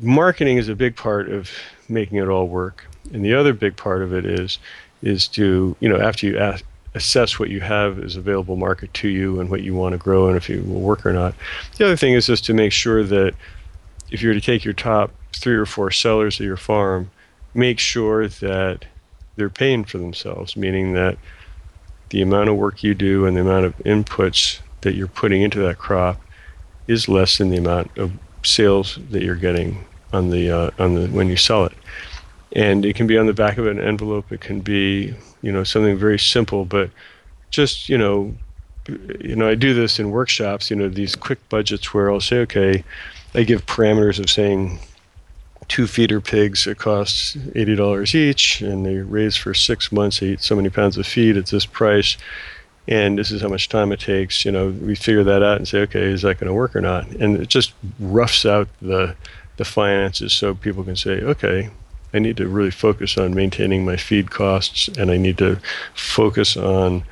marketing 0.00 0.58
is 0.58 0.68
a 0.68 0.74
big 0.74 0.96
part 0.96 1.28
of 1.28 1.50
making 1.88 2.18
it 2.18 2.28
all 2.28 2.46
work, 2.46 2.86
and 3.12 3.24
the 3.24 3.34
other 3.34 3.52
big 3.52 3.76
part 3.76 4.02
of 4.02 4.12
it 4.12 4.24
is 4.24 4.58
is 5.02 5.26
to 5.26 5.74
you 5.80 5.88
know 5.88 6.00
after 6.00 6.26
you 6.26 6.38
ask, 6.38 6.64
assess 6.94 7.38
what 7.38 7.48
you 7.48 7.60
have 7.60 7.98
as 7.98 8.16
available 8.16 8.56
market 8.56 8.92
to 8.94 9.08
you 9.08 9.40
and 9.40 9.48
what 9.50 9.62
you 9.62 9.74
want 9.74 9.92
to 9.92 9.98
grow 9.98 10.28
and 10.28 10.36
if 10.36 10.50
it 10.50 10.66
will 10.66 10.80
work 10.80 11.06
or 11.06 11.12
not. 11.12 11.34
The 11.78 11.86
other 11.86 11.96
thing 11.96 12.14
is 12.14 12.26
just 12.26 12.44
to 12.46 12.54
make 12.54 12.72
sure 12.72 13.02
that 13.04 13.34
if 14.10 14.20
you're 14.20 14.34
to 14.34 14.40
take 14.40 14.64
your 14.64 14.74
top 14.74 15.10
three 15.34 15.54
or 15.54 15.66
four 15.66 15.90
sellers 15.90 16.38
of 16.38 16.46
your 16.46 16.58
farm, 16.58 17.10
make 17.54 17.78
sure 17.78 18.28
that 18.28 18.84
they're 19.36 19.50
paying 19.50 19.84
for 19.84 19.98
themselves, 19.98 20.56
meaning 20.56 20.92
that 20.92 21.16
the 22.10 22.20
amount 22.20 22.50
of 22.50 22.56
work 22.56 22.82
you 22.82 22.94
do 22.94 23.24
and 23.24 23.36
the 23.36 23.40
amount 23.40 23.64
of 23.64 23.76
inputs 23.78 24.60
that 24.82 24.94
you're 24.94 25.08
putting 25.08 25.40
into 25.40 25.60
that 25.60 25.78
crop 25.78 26.20
is 26.86 27.08
less 27.08 27.38
than 27.38 27.48
the 27.48 27.56
amount 27.56 27.96
of 27.96 28.12
sales 28.42 28.98
that 29.10 29.22
you're 29.22 29.34
getting 29.34 29.84
on 30.12 30.28
the 30.30 30.50
uh, 30.50 30.70
on 30.78 30.94
the 30.94 31.06
when 31.08 31.28
you 31.28 31.36
sell 31.36 31.64
it. 31.64 31.72
And 32.54 32.84
it 32.84 32.96
can 32.96 33.06
be 33.06 33.16
on 33.16 33.26
the 33.26 33.32
back 33.32 33.58
of 33.58 33.66
an 33.66 33.80
envelope. 33.80 34.30
It 34.30 34.40
can 34.40 34.60
be 34.60 35.14
you 35.42 35.52
know 35.52 35.64
something 35.64 35.96
very 35.96 36.18
simple, 36.18 36.64
but 36.64 36.90
just 37.50 37.88
you 37.88 37.98
know 37.98 38.34
you 39.20 39.36
know 39.36 39.48
I 39.48 39.54
do 39.54 39.74
this 39.74 39.98
in 39.98 40.10
workshops. 40.10 40.70
You 40.70 40.76
know 40.76 40.88
these 40.88 41.16
quick 41.16 41.46
budgets 41.48 41.94
where 41.94 42.10
I'll 42.10 42.20
say, 42.20 42.38
okay, 42.40 42.84
I 43.34 43.42
give 43.44 43.66
parameters 43.66 44.18
of 44.18 44.28
saying 44.28 44.78
two 45.68 45.86
feeder 45.86 46.20
pigs 46.20 46.66
it 46.66 46.78
costs 46.78 47.34
$80 47.34 48.14
each 48.14 48.60
and 48.60 48.84
they 48.84 48.96
raise 48.96 49.36
for 49.36 49.54
six 49.54 49.92
months 49.92 50.20
they 50.20 50.28
eat 50.28 50.42
so 50.42 50.56
many 50.56 50.68
pounds 50.68 50.98
of 50.98 51.06
feed 51.06 51.36
at 51.36 51.46
this 51.46 51.64
price 51.64 52.16
and 52.88 53.18
this 53.18 53.30
is 53.30 53.42
how 53.42 53.48
much 53.48 53.68
time 53.68 53.92
it 53.92 54.00
takes 54.00 54.44
you 54.44 54.50
know 54.50 54.70
we 54.70 54.94
figure 54.94 55.24
that 55.24 55.42
out 55.42 55.56
and 55.56 55.68
say 55.68 55.78
okay 55.80 56.02
is 56.02 56.22
that 56.22 56.38
going 56.38 56.48
to 56.48 56.52
work 56.52 56.74
or 56.74 56.80
not 56.80 57.08
and 57.12 57.36
it 57.36 57.48
just 57.48 57.72
roughs 58.00 58.44
out 58.44 58.68
the 58.80 59.14
the 59.56 59.64
finances 59.64 60.32
so 60.32 60.54
people 60.54 60.82
can 60.82 60.96
say 60.96 61.20
okay 61.22 61.70
i 62.14 62.18
need 62.18 62.36
to 62.36 62.48
really 62.48 62.70
focus 62.70 63.16
on 63.18 63.34
maintaining 63.34 63.84
my 63.84 63.96
feed 63.96 64.30
costs 64.30 64.88
and 64.98 65.10
i 65.10 65.16
need 65.16 65.38
to 65.38 65.58
focus 65.94 66.56
on 66.56 67.02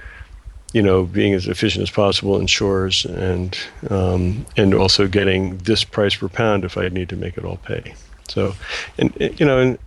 you 0.73 0.83
know 0.83 1.05
being 1.05 1.35
as 1.35 1.47
efficient 1.47 1.83
as 1.83 1.91
possible 1.91 2.39
in 2.39 2.47
shores 2.47 3.05
and 3.05 3.59
um, 3.91 4.47
and 4.57 4.75
also 4.75 5.09
getting 5.09 5.59
this 5.59 5.85
price 5.85 6.15
per 6.15 6.29
pound 6.29 6.65
if 6.65 6.77
i 6.77 6.89
need 6.89 7.09
to 7.09 7.17
make 7.17 7.37
it 7.37 7.45
all 7.45 7.57
pay 7.59 7.95
so, 8.31 8.55
and 8.97 9.13
you 9.19 9.45
know, 9.45 9.59
and 9.59 9.79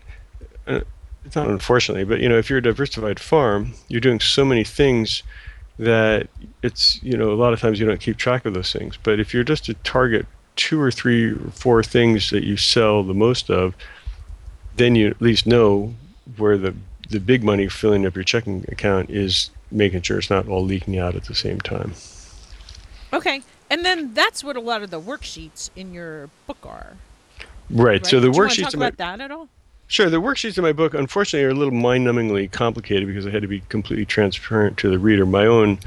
uh, 0.68 0.82
it's 1.26 1.36
not 1.36 1.48
unfortunately, 1.48 2.04
but 2.04 2.20
you 2.20 2.28
know, 2.28 2.38
if 2.38 2.50
you're 2.50 2.60
a 2.60 2.64
diversified 2.64 3.20
farm, 3.20 3.74
you're 3.88 4.02
doing 4.02 4.20
so 4.20 4.44
many 4.44 4.64
things 4.64 5.24
that 5.80 6.28
it's 6.62 7.02
you 7.02 7.18
know 7.18 7.32
a 7.32 7.36
lot 7.36 7.54
of 7.54 7.60
times 7.60 7.80
you 7.80 7.86
don't 7.88 8.00
keep 8.00 8.18
track 8.18 8.46
of 8.46 8.54
those 8.54 8.72
things. 8.74 8.98
But 9.02 9.20
if 9.20 9.34
you're 9.34 9.44
just 9.44 9.66
to 9.66 9.74
target 9.76 10.28
two 10.56 10.80
or 10.80 10.92
three 10.92 11.32
or 11.32 11.52
four 11.52 11.82
things 11.82 12.30
that 12.30 12.44
you 12.44 12.58
sell 12.58 13.04
the 13.04 13.14
most 13.14 13.50
of, 13.50 13.76
then 14.76 14.96
you 14.96 15.08
at 15.08 15.22
least 15.22 15.46
know 15.46 15.94
where 16.38 16.58
the 16.58 16.74
the 17.10 17.20
big 17.20 17.44
money 17.44 17.68
filling 17.68 18.06
up 18.06 18.16
your 18.16 18.24
checking 18.24 18.66
account 18.70 19.10
is 19.10 19.52
making 19.72 20.02
sure 20.02 20.18
it's 20.18 20.30
not 20.30 20.48
all 20.48 20.64
leaking 20.64 20.98
out 20.98 21.16
at 21.16 21.26
the 21.26 21.36
same 21.36 21.60
time. 21.60 21.94
Okay. 23.12 23.42
And 23.70 23.86
then 23.86 24.14
that's 24.14 24.44
what 24.44 24.56
a 24.56 24.60
lot 24.60 24.82
of 24.82 24.90
the 24.90 25.02
worksheets 25.02 25.70
in 25.76 25.94
your 25.94 26.30
book 26.48 26.58
are. 26.64 26.94
Right. 27.70 27.86
Right? 27.86 28.06
So 28.06 28.20
the 28.20 28.28
Do 28.30 28.36
you 28.36 28.40
wanna 28.40 28.50
worksheets 28.50 28.64
talk 28.64 28.74
in 28.74 28.80
my 28.80 28.88
about 28.88 28.98
that 28.98 29.22
at 29.22 29.32
all? 29.32 29.50
Sure, 29.88 30.10
the 30.10 30.22
worksheets 30.22 30.58
in 30.58 30.64
my 30.64 30.74
book, 30.74 30.94
unfortunately, 30.94 31.46
are 31.46 31.52
a 31.52 31.54
little 31.54 31.74
mind-numbingly 31.74 32.52
complicated 32.52 33.08
because 33.08 33.28
I 33.28 33.30
had 33.30 33.42
to 33.44 33.48
be 33.48 33.60
completely 33.70 34.06
transparent 34.06 34.78
to 34.78 34.90
the 34.90 34.98
reader. 34.98 35.26
My 35.26 35.46
own 35.46 35.78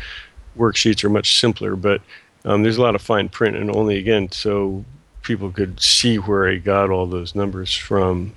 worksheets 0.57 1.03
are 1.03 1.09
much 1.09 1.41
simpler, 1.41 1.75
but 1.75 2.03
um, 2.45 2.63
there's 2.63 2.77
a 2.77 2.83
lot 2.83 2.95
of 2.95 3.03
fine 3.03 3.29
print, 3.29 3.57
and 3.57 3.71
only 3.75 3.99
again 3.99 4.31
so 4.31 4.85
people 5.23 5.51
could 5.51 5.81
see 5.81 6.19
where 6.19 6.49
I 6.49 6.57
got 6.57 6.91
all 6.91 7.07
those 7.07 7.35
numbers 7.35 7.75
from. 7.75 8.35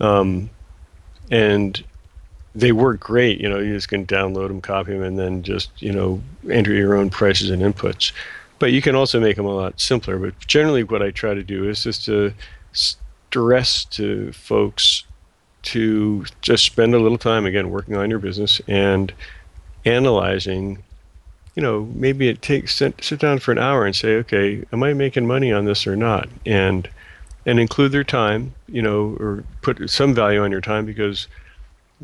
Um, 0.00 0.50
and 1.30 1.82
they 2.54 2.72
work 2.72 3.00
great. 3.00 3.40
You 3.40 3.48
know, 3.48 3.58
you 3.58 3.74
just 3.74 3.88
can 3.88 4.06
download 4.06 4.48
them, 4.48 4.60
copy 4.60 4.92
them, 4.92 5.02
and 5.02 5.18
then 5.18 5.42
just 5.42 5.70
you 5.80 5.92
know 5.92 6.20
enter 6.50 6.72
your 6.72 6.94
own 6.94 7.10
prices 7.10 7.50
and 7.50 7.62
inputs. 7.62 8.12
But 8.58 8.72
you 8.72 8.82
can 8.82 8.96
also 8.96 9.20
make 9.20 9.36
them 9.36 9.46
a 9.46 9.54
lot 9.54 9.80
simpler. 9.80 10.18
But 10.18 10.38
generally, 10.46 10.82
what 10.82 11.02
I 11.02 11.10
try 11.10 11.34
to 11.34 11.42
do 11.42 11.68
is 11.68 11.82
just 11.84 12.04
to 12.06 12.32
stress 12.72 13.84
to 13.84 14.32
folks 14.32 15.04
to 15.62 16.24
just 16.40 16.64
spend 16.64 16.94
a 16.94 16.98
little 16.98 17.18
time 17.18 17.44
again 17.44 17.70
working 17.70 17.96
on 17.96 18.10
your 18.10 18.18
business 18.18 18.60
and 18.68 19.12
analyzing 19.84 20.82
you 21.54 21.62
know 21.62 21.88
maybe 21.94 22.28
it 22.28 22.40
takes 22.40 22.74
sit, 22.74 23.02
sit 23.02 23.18
down 23.18 23.38
for 23.38 23.52
an 23.52 23.58
hour 23.58 23.84
and 23.84 23.96
say 23.96 24.16
okay 24.16 24.64
am 24.72 24.82
i 24.82 24.92
making 24.92 25.26
money 25.26 25.52
on 25.52 25.64
this 25.64 25.86
or 25.86 25.96
not 25.96 26.28
and 26.46 26.88
and 27.46 27.58
include 27.58 27.92
their 27.92 28.04
time 28.04 28.54
you 28.68 28.82
know 28.82 29.16
or 29.20 29.44
put 29.62 29.88
some 29.90 30.14
value 30.14 30.42
on 30.42 30.50
your 30.50 30.60
time 30.60 30.84
because 30.84 31.28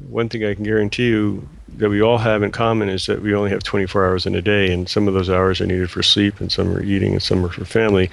one 0.09 0.29
thing 0.29 0.45
i 0.45 0.55
can 0.55 0.65
guarantee 0.65 1.07
you 1.07 1.47
that 1.77 1.89
we 1.89 2.01
all 2.01 2.19
have 2.19 2.43
in 2.43 2.51
common 2.51 2.89
is 2.89 3.07
that 3.07 3.21
we 3.23 3.35
only 3.35 3.51
have 3.51 3.63
24 3.63 4.07
hours 4.07 4.27
in 4.27 4.35
a 4.35 4.43
day 4.43 4.73
and 4.73 4.89
some 4.89 5.09
of 5.09 5.15
those 5.15 5.31
hours 5.31 5.61
are 5.61 5.67
needed 5.67 5.91
for 5.91 6.03
sleep 6.03 6.41
and 6.41 6.53
some 6.53 6.73
are 6.75 6.83
eating 6.83 7.13
and 7.13 7.23
some 7.23 7.45
are 7.45 7.49
for 7.49 7.65
family. 7.65 8.11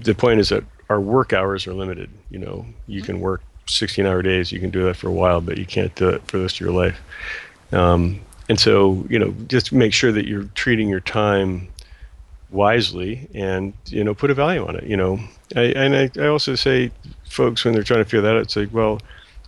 The 0.00 0.14
point 0.14 0.40
is 0.40 0.48
that 0.48 0.64
our 0.88 1.00
work 1.00 1.32
hours 1.32 1.66
are 1.66 1.74
limited 1.74 2.10
you 2.30 2.38
know. 2.38 2.66
You 2.86 3.02
can 3.02 3.20
work 3.20 3.42
16 3.66 4.06
hour 4.06 4.22
days 4.22 4.50
you 4.52 4.60
can 4.60 4.70
do 4.70 4.84
that 4.84 4.96
for 4.96 5.08
a 5.08 5.12
while 5.12 5.40
but 5.40 5.58
you 5.58 5.66
can't 5.66 5.94
do 5.94 6.08
it 6.08 6.22
for 6.26 6.38
the 6.38 6.44
rest 6.44 6.56
of 6.56 6.60
your 6.60 6.72
life. 6.72 7.00
Um, 7.72 8.20
and 8.48 8.58
so 8.58 9.06
you 9.10 9.18
know 9.18 9.34
just 9.48 9.72
make 9.72 9.92
sure 9.92 10.12
that 10.12 10.26
you're 10.26 10.48
treating 10.54 10.88
your 10.88 11.00
time 11.00 11.68
wisely 12.50 13.28
and 13.34 13.72
you 13.86 14.02
know 14.02 14.14
put 14.14 14.30
a 14.30 14.34
value 14.34 14.66
on 14.66 14.74
it 14.76 14.84
you 14.84 14.96
know. 14.96 15.18
I, 15.56 15.62
and 15.62 15.96
I, 15.96 16.10
I 16.22 16.28
also 16.28 16.54
say 16.54 16.90
folks 17.28 17.64
when 17.64 17.74
they're 17.74 17.82
trying 17.82 18.00
to 18.00 18.04
figure 18.04 18.22
that 18.22 18.36
out 18.36 18.42
it's 18.42 18.56
like 18.56 18.72
well 18.72 19.00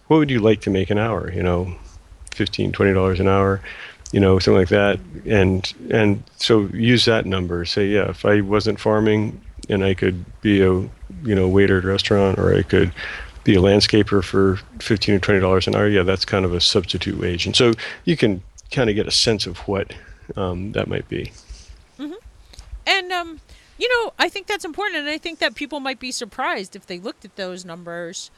what 0.08 0.18
would 0.18 0.30
you 0.30 0.40
like 0.40 0.60
to 0.62 0.70
make 0.70 0.90
an 0.90 0.98
hour 0.98 1.32
you 1.32 1.42
know 1.42 1.74
15 2.32 2.72
20 2.72 2.92
dollars 2.94 3.20
an 3.20 3.28
hour 3.28 3.60
you 4.12 4.20
know 4.20 4.38
something 4.38 4.58
like 4.58 4.68
that. 4.68 4.98
And 5.26 5.72
and 5.90 6.22
so 6.36 6.62
use 6.72 7.04
that 7.04 7.26
number. 7.26 7.64
Say 7.64 7.88
yeah 7.88 8.10
if 8.10 8.24
i 8.24 8.40
wasn't 8.40 8.80
farming 8.80 9.40
and 9.68 9.84
i 9.84 9.94
could 9.94 10.24
be 10.40 10.60
a 10.62 10.72
you 10.72 11.34
know 11.34 11.48
waiter 11.48 11.78
at 11.78 11.84
a 11.84 11.88
restaurant 11.88 12.38
or 12.38 12.54
i 12.54 12.62
could 12.62 12.92
be 13.44 13.54
a 13.54 13.60
landscaper 13.60 14.22
for 14.22 14.56
15 14.80 15.14
or 15.14 15.18
20 15.18 15.40
dollars 15.40 15.66
an 15.66 15.74
hour 15.74 15.88
yeah 15.88 16.02
that's 16.02 16.24
kind 16.24 16.44
of 16.44 16.52
a 16.52 16.60
substitute 16.60 17.18
wage. 17.18 17.46
And 17.46 17.54
so 17.56 17.72
you 18.04 18.16
can 18.16 18.42
kind 18.70 18.90
of 18.90 18.96
get 18.96 19.06
a 19.06 19.12
sense 19.12 19.46
of 19.46 19.58
what 19.68 19.92
um, 20.36 20.72
that 20.72 20.88
might 20.88 21.08
be 21.08 21.32
And 22.90 23.12
um, 23.12 23.40
you 23.78 23.88
know, 23.88 24.12
I 24.18 24.28
think 24.28 24.46
that's 24.46 24.64
important, 24.64 24.98
and 24.98 25.08
I 25.08 25.16
think 25.18 25.38
that 25.38 25.54
people 25.54 25.80
might 25.80 26.00
be 26.00 26.10
surprised 26.12 26.74
if 26.76 26.86
they 26.86 26.98
looked 26.98 27.24
at 27.24 27.36
those 27.36 27.64
numbers. 27.64 28.30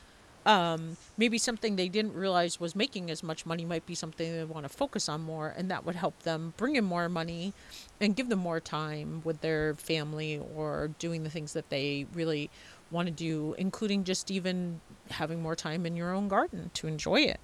Um, 0.44 0.96
maybe 1.16 1.38
something 1.38 1.76
they 1.76 1.88
didn't 1.88 2.14
realize 2.14 2.58
was 2.58 2.74
making 2.74 3.12
as 3.12 3.22
much 3.22 3.46
money 3.46 3.64
might 3.64 3.86
be 3.86 3.94
something 3.94 4.32
they 4.32 4.42
want 4.44 4.64
to 4.64 4.68
focus 4.68 5.08
on 5.08 5.22
more, 5.22 5.54
and 5.56 5.70
that 5.70 5.84
would 5.86 5.94
help 5.94 6.20
them 6.24 6.52
bring 6.56 6.74
in 6.76 6.84
more 6.84 7.08
money 7.08 7.52
and 8.00 8.16
give 8.16 8.28
them 8.28 8.40
more 8.40 8.58
time 8.60 9.22
with 9.24 9.40
their 9.40 9.74
family 9.74 10.40
or 10.56 10.90
doing 10.98 11.22
the 11.22 11.30
things 11.30 11.52
that 11.52 11.70
they 11.70 12.06
really 12.12 12.50
want 12.90 13.06
to 13.06 13.12
do, 13.14 13.54
including 13.56 14.02
just 14.04 14.30
even 14.32 14.80
having 15.12 15.40
more 15.40 15.54
time 15.56 15.86
in 15.86 15.94
your 15.96 16.12
own 16.12 16.26
garden 16.28 16.70
to 16.74 16.88
enjoy 16.88 17.20
it. 17.20 17.40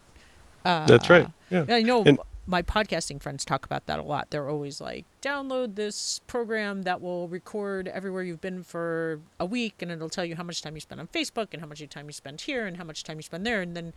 Uh, 0.65 0.87
that's 0.87 1.09
right 1.09 1.29
yeah 1.51 1.65
I 1.69 1.83
know 1.83 2.03
And- 2.03 2.19
my 2.49 2.63
podcasting 2.63 3.23
friends 3.23 3.45
talk 3.45 3.67
about 3.67 3.85
that 3.87 3.99
a 3.99 4.03
lot. 4.03 4.31
They're 4.31 4.49
always 4.49 4.81
like, 4.81 5.05
download 5.21 5.75
this 5.75 6.23
program 6.27 6.83
that 6.83 7.03
will 7.03 7.29
record 7.29 7.89
everywhere 7.89 8.23
you've 8.23 8.41
been 8.41 8.63
for 8.63 9.21
a 9.39 9.45
week 9.45 9.75
and 9.81 9.91
it'll 9.91 10.09
tell 10.09 10.25
you 10.25 10.35
how 10.35 10.43
much 10.43 10.63
time 10.63 10.75
you 10.75 10.81
spend 10.81 10.99
on 10.99 11.09
Facebook 11.09 11.49
and 11.53 11.61
how 11.61 11.69
much 11.69 11.87
time 11.91 12.07
you 12.07 12.13
spend 12.13 12.41
here 12.41 12.67
and 12.67 12.79
how 12.79 12.85
much 12.85 13.05
time 13.05 13.19
you 13.19 13.23
spend 13.23 13.45
there. 13.45 13.61
And 13.61 13.77
then 13.77 13.93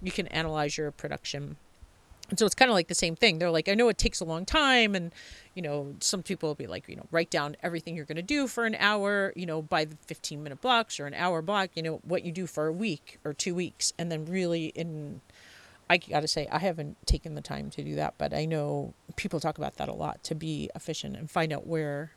you 0.00 0.10
can 0.10 0.26
analyze 0.28 0.78
your 0.78 0.90
production. 0.90 1.56
And 2.30 2.38
so 2.38 2.46
it's 2.46 2.54
kind 2.54 2.70
of 2.70 2.74
like 2.74 2.88
the 2.88 2.94
same 2.94 3.16
thing. 3.16 3.38
They're 3.38 3.50
like, 3.50 3.68
I 3.68 3.74
know 3.74 3.88
it 3.90 3.98
takes 3.98 4.20
a 4.20 4.24
long 4.24 4.46
time. 4.46 4.94
And, 4.94 5.12
you 5.54 5.60
know, 5.60 5.94
some 6.00 6.22
people 6.22 6.48
will 6.48 6.54
be 6.54 6.68
like, 6.68 6.88
you 6.88 6.96
know, 6.96 7.06
write 7.10 7.28
down 7.28 7.56
everything 7.62 7.96
you're 7.96 8.06
going 8.06 8.16
to 8.16 8.22
do 8.22 8.46
for 8.46 8.64
an 8.64 8.76
hour, 8.76 9.34
you 9.36 9.44
know, 9.44 9.60
by 9.60 9.84
the 9.84 9.96
15 10.06 10.42
minute 10.42 10.62
blocks 10.62 10.98
or 10.98 11.06
an 11.06 11.14
hour 11.14 11.42
block, 11.42 11.70
you 11.74 11.82
know, 11.82 12.00
what 12.04 12.24
you 12.24 12.32
do 12.32 12.46
for 12.46 12.66
a 12.66 12.72
week 12.72 13.18
or 13.24 13.34
two 13.34 13.54
weeks. 13.54 13.92
And 13.98 14.10
then 14.10 14.24
really 14.24 14.66
in 14.68 15.20
I 15.90 15.96
got 15.96 16.20
to 16.20 16.28
say, 16.28 16.46
I 16.52 16.60
haven't 16.60 17.04
taken 17.04 17.34
the 17.34 17.40
time 17.40 17.68
to 17.70 17.82
do 17.82 17.96
that, 17.96 18.14
but 18.16 18.32
I 18.32 18.44
know 18.44 18.94
people 19.16 19.40
talk 19.40 19.58
about 19.58 19.76
that 19.78 19.88
a 19.88 19.92
lot 19.92 20.22
to 20.24 20.36
be 20.36 20.70
efficient 20.76 21.16
and 21.16 21.28
find 21.28 21.52
out 21.52 21.66
where 21.66 22.12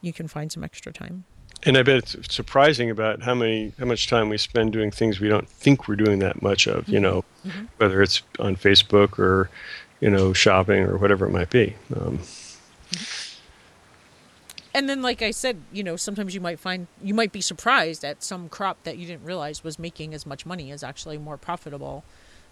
you 0.00 0.14
can 0.14 0.28
find 0.28 0.50
some 0.50 0.64
extra 0.64 0.94
time. 0.94 1.24
And 1.64 1.76
I 1.76 1.82
bet 1.82 2.14
it's 2.14 2.34
surprising 2.34 2.90
about 2.90 3.22
how 3.22 3.34
many 3.34 3.74
how 3.78 3.84
much 3.84 4.08
time 4.08 4.30
we 4.30 4.38
spend 4.38 4.72
doing 4.72 4.90
things 4.90 5.20
we 5.20 5.28
don't 5.28 5.46
think 5.46 5.86
we're 5.86 5.96
doing 5.96 6.20
that 6.20 6.40
much 6.40 6.66
of. 6.66 6.88
You 6.88 6.94
mm-hmm. 6.94 7.02
know, 7.02 7.24
mm-hmm. 7.46 7.64
whether 7.76 8.00
it's 8.00 8.22
on 8.38 8.56
Facebook 8.56 9.18
or 9.18 9.50
you 10.00 10.08
know 10.08 10.32
shopping 10.32 10.82
or 10.82 10.96
whatever 10.96 11.26
it 11.26 11.32
might 11.32 11.50
be. 11.50 11.76
Um, 11.94 12.18
mm-hmm. 12.18 13.36
And 14.74 14.88
then, 14.88 15.00
like 15.00 15.22
I 15.22 15.30
said, 15.32 15.62
you 15.72 15.82
know, 15.82 15.96
sometimes 15.96 16.34
you 16.34 16.40
might 16.40 16.60
find 16.60 16.86
you 17.02 17.14
might 17.14 17.32
be 17.32 17.42
surprised 17.42 18.04
at 18.04 18.22
some 18.22 18.48
crop 18.48 18.82
that 18.84 18.96
you 18.96 19.06
didn't 19.06 19.24
realize 19.24 19.62
was 19.62 19.78
making 19.78 20.14
as 20.14 20.24
much 20.24 20.46
money 20.46 20.70
as 20.70 20.82
actually 20.82 21.18
more 21.18 21.36
profitable 21.36 22.04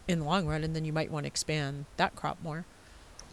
in 0.09 0.21
the 0.21 0.25
long 0.25 0.47
run, 0.47 0.65
and 0.65 0.75
then 0.75 0.85
you 0.85 0.93
might 0.93 1.11
want 1.11 1.25
to 1.25 1.29
expand 1.29 1.87
that 1.97 2.15
crop 2.15 2.39
more. 2.43 2.65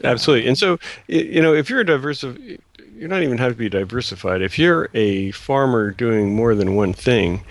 Absolutely. 0.04 0.48
And 0.48 0.58
so, 0.58 0.80
you 1.08 1.42
know, 1.42 1.54
if 1.54 1.70
you're 1.70 1.82
a 1.82 1.86
diversif, 1.86 2.60
you're 2.96 3.10
not 3.10 3.24
even 3.24 3.38
have 3.38 3.52
to 3.52 3.58
be 3.58 3.70
diversified. 3.70 4.42
If 4.42 4.58
you're 4.58 4.90
a 4.94 5.32
farmer 5.32 5.92
doing 5.92 6.36
more 6.36 6.56
than 6.56 6.76
one 6.76 6.94
thing, 6.94 7.44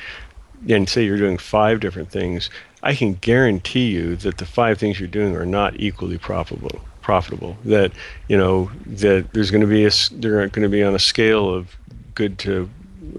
and 0.68 0.88
say 0.88 1.04
you're 1.04 1.16
doing 1.16 1.38
five 1.38 1.80
different 1.80 2.10
things, 2.10 2.50
I 2.82 2.94
can 2.94 3.14
guarantee 3.14 3.90
you 3.90 4.16
that 4.16 4.38
the 4.38 4.46
five 4.46 4.78
things 4.78 4.98
you're 4.98 5.08
doing 5.08 5.36
are 5.36 5.46
not 5.46 5.78
equally 5.78 6.18
profitable. 6.18 6.80
Profitable. 7.02 7.56
That 7.64 7.92
you 8.28 8.36
know 8.36 8.70
that 8.86 9.32
there's 9.32 9.50
going 9.50 9.62
to 9.62 9.66
be 9.66 9.86
a 9.86 9.90
they're 10.12 10.46
going 10.48 10.62
to 10.62 10.68
be 10.68 10.82
on 10.82 10.94
a 10.94 10.98
scale 10.98 11.52
of 11.52 11.76
good 12.14 12.38
to 12.40 12.68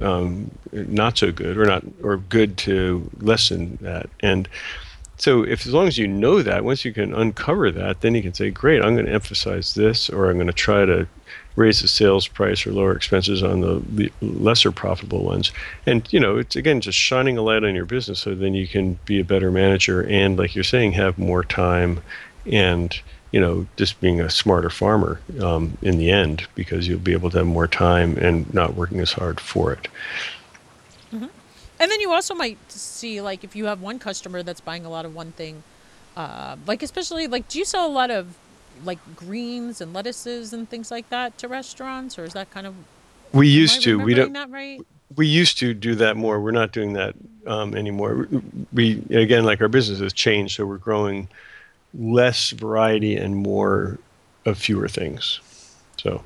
um, 0.02 0.52
not 0.72 1.18
so 1.18 1.32
good, 1.32 1.58
or 1.58 1.66
not 1.66 1.84
or 2.04 2.18
good 2.18 2.58
to 2.60 3.10
less 3.20 3.50
than 3.50 3.78
that, 3.82 4.10
and 4.20 4.48
so 5.22 5.44
if 5.44 5.68
as 5.68 5.74
long 5.74 5.88
as 5.88 6.00
you 6.00 6.08
know 6.08 6.42
that, 6.42 6.64
once 6.64 6.84
you 6.84 6.92
can 6.92 7.14
uncover 7.14 7.70
that, 7.70 8.02
then 8.02 8.16
you 8.16 8.24
can 8.24 8.34
say, 8.34 8.50
great, 8.50 8.82
I'm 8.82 8.96
going 8.96 9.06
to 9.06 9.14
emphasize 9.14 9.76
this, 9.76 10.10
or 10.10 10.28
I'm 10.28 10.38
going 10.38 10.48
to 10.48 10.54
try 10.54 10.84
to 10.84 11.08
raise 11.56 11.80
the 11.80 11.88
sales 11.88 12.28
price 12.28 12.66
or 12.66 12.72
lower 12.72 12.96
expenses 12.96 13.44
on 13.44 13.62
the 13.62 14.10
lesser 14.20 14.72
profitable 14.72 15.24
ones. 15.24 15.52
And 15.86 16.12
you 16.12 16.20
know, 16.20 16.38
it's 16.38 16.56
again 16.56 16.82
just 16.82 16.98
shining 16.98 17.38
a 17.38 17.44
light 17.44 17.64
on 17.64 17.76
your 17.76 17.86
business, 17.86 18.22
so 18.22 18.34
then 18.34 18.56
you 18.56 18.68
can 18.68 18.98
be 19.06 19.20
a 19.20 19.24
better 19.24 19.52
manager 19.52 20.02
and, 20.08 20.40
like 20.40 20.56
you're 20.56 20.64
saying, 20.64 20.94
have 20.94 21.20
more 21.20 21.44
time, 21.44 22.02
and 22.48 23.00
you 23.32 23.40
know, 23.40 23.68
just 23.78 24.02
being 24.02 24.20
a 24.20 24.30
smarter 24.32 24.72
farmer 24.72 25.22
um, 25.40 25.78
in 25.84 26.00
the 26.00 26.10
end, 26.10 26.48
because 26.56 26.88
you'll 26.88 26.98
be 26.98 27.14
able 27.14 27.30
to 27.30 27.38
have 27.38 27.48
more 27.48 27.68
time 27.68 28.18
and 28.18 28.52
not 28.56 28.74
working 28.74 29.00
as 29.00 29.12
hard 29.14 29.40
for 29.40 29.72
it. 29.72 29.88
And 31.82 31.90
then 31.90 32.00
you 32.00 32.14
also 32.14 32.36
might 32.36 32.60
see 32.72 33.22
like 33.22 33.44
if 33.44 33.56
you 33.56 33.66
have 33.66 33.82
one 33.82 33.98
customer 33.98 34.44
that's 34.44 34.62
buying 34.62 34.86
a 34.86 34.90
lot 34.90 35.04
of 35.04 35.16
one 35.16 35.32
thing, 35.32 35.64
uh, 36.16 36.56
like 36.68 36.84
especially 36.84 37.28
like 37.28 37.50
do 37.50 37.58
you 37.58 37.66
sell 37.66 37.88
a 37.88 37.92
lot 37.92 38.12
of 38.12 38.36
like 38.86 39.00
greens 39.16 39.82
and 39.82 39.92
lettuces 39.92 40.54
and 40.54 40.70
things 40.70 40.92
like 40.92 41.10
that 41.10 41.38
to 41.40 41.48
restaurants, 41.48 42.20
or 42.20 42.24
is 42.24 42.34
that 42.34 42.52
kind 42.52 42.68
of 42.68 42.76
We 43.34 43.48
used 43.48 43.82
to. 43.84 43.98
We 44.00 44.14
don't. 44.14 44.34
that 44.34 44.52
right? 44.52 44.80
we 45.16 45.28
used 45.28 45.58
to 45.60 45.74
do 45.74 45.96
that 45.96 46.18
more. 46.18 46.40
We're 46.40 46.52
not 46.52 46.72
doing 46.72 46.94
that 46.94 47.16
um, 47.48 47.76
anymore. 47.76 48.28
We 48.72 49.04
again, 49.10 49.44
like 49.44 49.60
our 49.62 49.68
business 49.68 50.00
has 50.00 50.14
changed, 50.14 50.56
so 50.56 50.66
we're 50.66 50.78
growing 50.78 51.28
less 51.94 52.52
variety 52.52 53.16
and 53.16 53.36
more 53.36 53.98
of 54.46 54.58
fewer 54.58 54.88
things. 54.88 55.40
So 55.98 56.24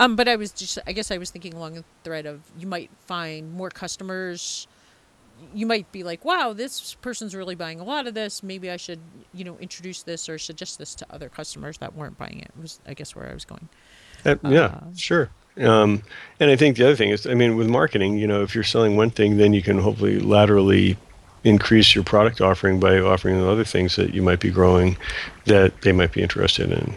Um, 0.00 0.16
but 0.16 0.28
I 0.28 0.36
was 0.36 0.50
just, 0.50 0.78
I 0.86 0.92
guess 0.92 1.10
I 1.10 1.18
was 1.18 1.30
thinking 1.30 1.52
along 1.52 1.74
the 1.74 1.84
thread 2.04 2.24
of 2.24 2.40
you 2.58 2.66
might 2.66 2.90
find 3.06 3.52
more 3.52 3.68
customers. 3.68 4.66
You 5.54 5.66
might 5.66 5.92
be 5.92 6.02
like, 6.02 6.24
wow, 6.24 6.54
this 6.54 6.94
person's 6.94 7.34
really 7.34 7.54
buying 7.54 7.80
a 7.80 7.84
lot 7.84 8.06
of 8.06 8.14
this. 8.14 8.42
Maybe 8.42 8.70
I 8.70 8.78
should, 8.78 9.00
you 9.34 9.44
know, 9.44 9.58
introduce 9.58 10.02
this 10.02 10.26
or 10.28 10.38
suggest 10.38 10.78
this 10.78 10.94
to 10.96 11.06
other 11.10 11.28
customers 11.28 11.76
that 11.78 11.94
weren't 11.94 12.16
buying 12.16 12.40
it. 12.40 12.50
Was 12.60 12.80
I 12.86 12.94
guess 12.94 13.14
where 13.14 13.28
I 13.28 13.34
was 13.34 13.44
going. 13.44 13.68
uh, 14.24 14.36
yeah, 14.48 14.64
Uh, 14.64 14.80
sure. 14.96 15.30
Um, 15.58 16.02
and 16.38 16.50
I 16.50 16.56
think 16.56 16.78
the 16.78 16.84
other 16.84 16.96
thing 16.96 17.10
is, 17.10 17.26
I 17.26 17.34
mean, 17.34 17.56
with 17.56 17.68
marketing, 17.68 18.16
you 18.16 18.26
know, 18.26 18.42
if 18.42 18.54
you're 18.54 18.64
selling 18.64 18.96
one 18.96 19.10
thing, 19.10 19.36
then 19.36 19.52
you 19.52 19.62
can 19.62 19.78
hopefully 19.78 20.18
laterally 20.18 20.96
increase 21.44 21.94
your 21.94 22.04
product 22.04 22.40
offering 22.40 22.80
by 22.80 22.98
offering 22.98 23.38
them 23.38 23.48
other 23.48 23.64
things 23.64 23.96
that 23.96 24.14
you 24.14 24.22
might 24.22 24.40
be 24.40 24.50
growing 24.50 24.96
that 25.46 25.82
they 25.82 25.92
might 25.92 26.12
be 26.12 26.22
interested 26.22 26.70
in. 26.70 26.94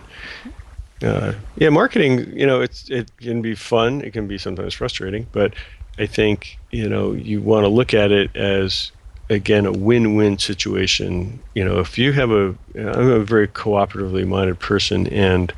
Uh, 1.04 1.34
yeah, 1.58 1.70
marketing, 1.70 2.38
you 2.38 2.48
know, 2.48 2.62
it's 2.62 2.90
it 2.90 3.16
can 3.18 3.42
be 3.42 3.56
fun. 3.56 4.02
It 4.02 4.14
can 4.14 4.28
be 4.28 4.38
sometimes 4.38 4.74
frustrating, 4.74 5.28
but 5.32 5.54
I 5.98 6.06
think 6.06 6.58
you 6.72 6.88
know 6.88 7.12
you 7.12 7.42
want 7.42 7.66
to 7.66 7.68
look 7.68 7.94
at 7.94 8.12
it 8.12 8.36
as 8.36 8.92
again 9.30 9.66
a 9.66 9.72
win-win 9.72 10.38
situation. 10.38 11.42
You 11.56 11.66
know, 11.66 11.80
if 11.80 11.98
you 11.98 12.14
have 12.14 12.32
a, 12.32 12.56
I'm 12.76 13.10
a 13.10 13.20
very 13.20 13.48
cooperatively 13.48 14.26
minded 14.26 14.60
person, 14.60 15.08
and 15.08 15.54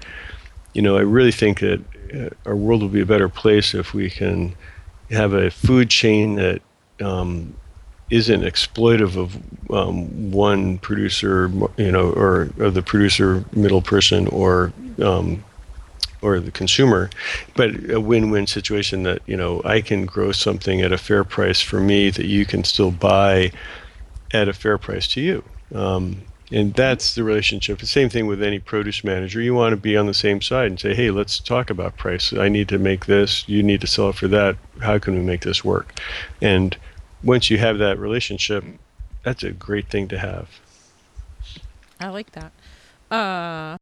you 0.73 0.81
know, 0.81 0.97
I 0.97 1.01
really 1.01 1.31
think 1.31 1.59
that 1.59 1.81
uh, 2.13 2.29
our 2.49 2.55
world 2.55 2.81
will 2.81 2.89
be 2.89 3.01
a 3.01 3.05
better 3.05 3.29
place 3.29 3.73
if 3.73 3.93
we 3.93 4.09
can 4.09 4.55
have 5.11 5.33
a 5.33 5.51
food 5.51 5.89
chain 5.89 6.35
that 6.35 6.61
um, 7.01 7.55
isn't 8.09 8.41
exploitive 8.41 9.15
of 9.15 9.37
um, 9.71 10.31
one 10.31 10.77
producer, 10.79 11.51
you 11.77 11.91
know, 11.91 12.11
or, 12.11 12.49
or, 12.59 12.69
the 12.69 12.81
producer 12.81 13.43
middle 13.53 13.81
person 13.81 14.27
or 14.27 14.71
um, 15.01 15.43
or 16.21 16.39
the 16.39 16.51
consumer, 16.51 17.09
but 17.55 17.89
a 17.89 17.99
win-win 17.99 18.47
situation 18.47 19.03
that 19.03 19.21
you 19.25 19.37
know 19.37 19.61
I 19.63 19.81
can 19.81 20.05
grow 20.05 20.31
something 20.31 20.81
at 20.81 20.91
a 20.91 20.97
fair 20.97 21.23
price 21.23 21.61
for 21.61 21.79
me 21.79 22.09
that 22.09 22.25
you 22.25 22.45
can 22.45 22.63
still 22.63 22.91
buy 22.91 23.51
at 24.33 24.47
a 24.47 24.53
fair 24.53 24.77
price 24.77 25.07
to 25.09 25.21
you. 25.21 25.43
Um, 25.73 26.21
and 26.51 26.73
that's 26.73 27.15
the 27.15 27.23
relationship. 27.23 27.79
The 27.79 27.87
same 27.87 28.09
thing 28.09 28.27
with 28.27 28.41
any 28.41 28.59
produce 28.59 29.03
manager. 29.03 29.41
You 29.41 29.55
want 29.55 29.73
to 29.73 29.77
be 29.77 29.97
on 29.97 30.05
the 30.05 30.13
same 30.13 30.41
side 30.41 30.67
and 30.67 30.79
say, 30.79 30.93
"Hey, 30.93 31.11
let's 31.11 31.39
talk 31.39 31.69
about 31.69 31.97
price. 31.97 32.33
I 32.33 32.49
need 32.49 32.69
to 32.69 32.77
make 32.77 33.05
this. 33.05 33.47
You 33.47 33.63
need 33.63 33.81
to 33.81 33.87
sell 33.87 34.09
it 34.09 34.15
for 34.15 34.27
that. 34.27 34.57
How 34.81 34.99
can 34.99 35.15
we 35.15 35.21
make 35.21 35.41
this 35.41 35.63
work?" 35.63 35.99
And 36.41 36.77
once 37.23 37.49
you 37.49 37.57
have 37.57 37.79
that 37.79 37.97
relationship, 37.97 38.63
that's 39.23 39.43
a 39.43 39.51
great 39.51 39.89
thing 39.89 40.07
to 40.09 40.19
have. 40.19 40.47
I 41.99 42.09
like 42.09 42.31
that. 42.33 42.51
Uh, 43.09 43.77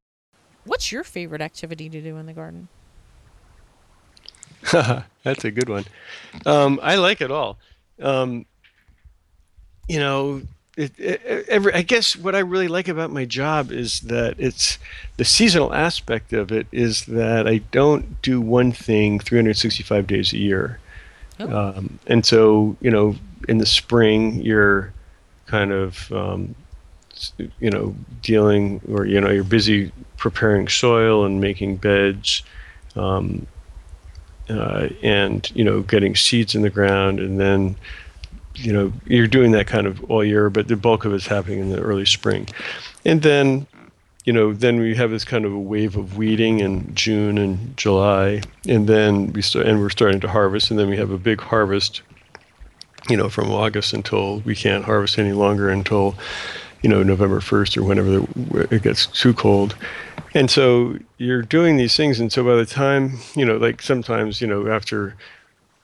what's 0.65 0.91
your 0.91 1.03
favorite 1.03 1.41
activity 1.41 1.89
to 1.89 2.01
do 2.01 2.17
in 2.17 2.25
the 2.25 2.33
garden? 2.33 2.67
that's 5.23 5.43
a 5.43 5.51
good 5.51 5.69
one. 5.69 5.85
Um, 6.45 6.79
I 6.81 6.95
like 6.95 7.21
it 7.21 7.31
all. 7.31 7.57
Um, 8.01 8.45
you 9.87 9.99
know, 9.99 10.41
it, 10.75 10.97
it, 10.97 11.21
every, 11.49 11.73
I 11.73 11.81
guess 11.81 12.15
what 12.15 12.35
I 12.35 12.39
really 12.39 12.67
like 12.67 12.87
about 12.87 13.11
my 13.11 13.25
job 13.25 13.71
is 13.71 13.99
that 14.01 14.35
it's 14.39 14.79
the 15.17 15.25
seasonal 15.25 15.73
aspect 15.73 16.33
of 16.33 16.51
it 16.51 16.67
is 16.71 17.05
that 17.05 17.47
I 17.47 17.57
don't 17.57 18.21
do 18.21 18.41
one 18.41 18.71
thing 18.71 19.19
365 19.19 20.07
days 20.07 20.33
a 20.33 20.37
year. 20.37 20.79
Oh. 21.39 21.75
Um, 21.77 21.99
and 22.07 22.25
so, 22.25 22.75
you 22.81 22.89
know, 22.89 23.15
in 23.47 23.57
the 23.57 23.65
spring, 23.65 24.41
you're 24.41 24.93
kind 25.45 25.71
of, 25.71 26.11
um, 26.11 26.55
you 27.59 27.69
know, 27.69 27.95
dealing 28.21 28.81
or, 28.89 29.05
you 29.05 29.21
know, 29.21 29.29
you're 29.29 29.43
busy 29.43 29.91
preparing 30.23 30.69
soil 30.69 31.25
and 31.25 31.41
making 31.41 31.75
beds. 31.75 32.43
Um, 32.95 33.45
uh, 34.49 34.87
and 35.01 35.51
you 35.55 35.63
know 35.63 35.81
getting 35.81 36.15
seeds 36.15 36.53
in 36.53 36.61
the 36.61 36.69
ground 36.69 37.19
and 37.19 37.39
then 37.39 37.75
you 38.55 38.73
know 38.73 38.91
you're 39.05 39.25
doing 39.25 39.51
that 39.51 39.67
kind 39.67 39.87
of 39.87 40.03
all 40.11 40.21
year 40.21 40.49
but 40.49 40.67
the 40.67 40.75
bulk 40.75 41.05
of 41.05 41.13
it's 41.13 41.27
happening 41.27 41.59
in 41.59 41.69
the 41.69 41.79
early 41.79 42.05
spring 42.05 42.45
and 43.05 43.21
then 43.21 43.65
you 44.25 44.33
know 44.33 44.51
then 44.51 44.81
we 44.81 44.95
have 44.95 45.11
this 45.11 45.23
kind 45.23 45.45
of 45.45 45.53
a 45.53 45.59
wave 45.59 45.95
of 45.95 46.17
weeding 46.17 46.59
in 46.59 46.93
June 46.93 47.37
and 47.37 47.75
July 47.77 48.41
and 48.67 48.85
then 48.85 49.31
we 49.31 49.41
start 49.41 49.65
and 49.65 49.79
we're 49.79 49.89
starting 49.89 50.19
to 50.19 50.27
harvest 50.27 50.69
and 50.69 50.77
then 50.77 50.89
we 50.89 50.97
have 50.97 51.09
a 51.09 51.17
big 51.17 51.39
harvest 51.39 52.01
you 53.09 53.17
know, 53.17 53.29
from 53.29 53.51
August 53.51 53.93
until 53.93 54.39
we 54.39 54.55
can't 54.55 54.85
harvest 54.85 55.19
any 55.19 55.33
longer 55.33 55.69
until, 55.69 56.15
you 56.81 56.89
know, 56.89 57.03
November 57.03 57.39
1st 57.39 57.77
or 57.77 57.83
whenever 57.83 58.73
it 58.73 58.83
gets 58.83 59.07
too 59.07 59.33
cold. 59.33 59.75
And 60.33 60.49
so 60.49 60.97
you're 61.17 61.43
doing 61.43 61.77
these 61.77 61.95
things. 61.95 62.19
And 62.19 62.31
so 62.31 62.43
by 62.43 62.55
the 62.55 62.65
time, 62.65 63.19
you 63.35 63.45
know, 63.45 63.57
like 63.57 63.81
sometimes, 63.81 64.41
you 64.41 64.47
know, 64.47 64.67
after 64.67 65.15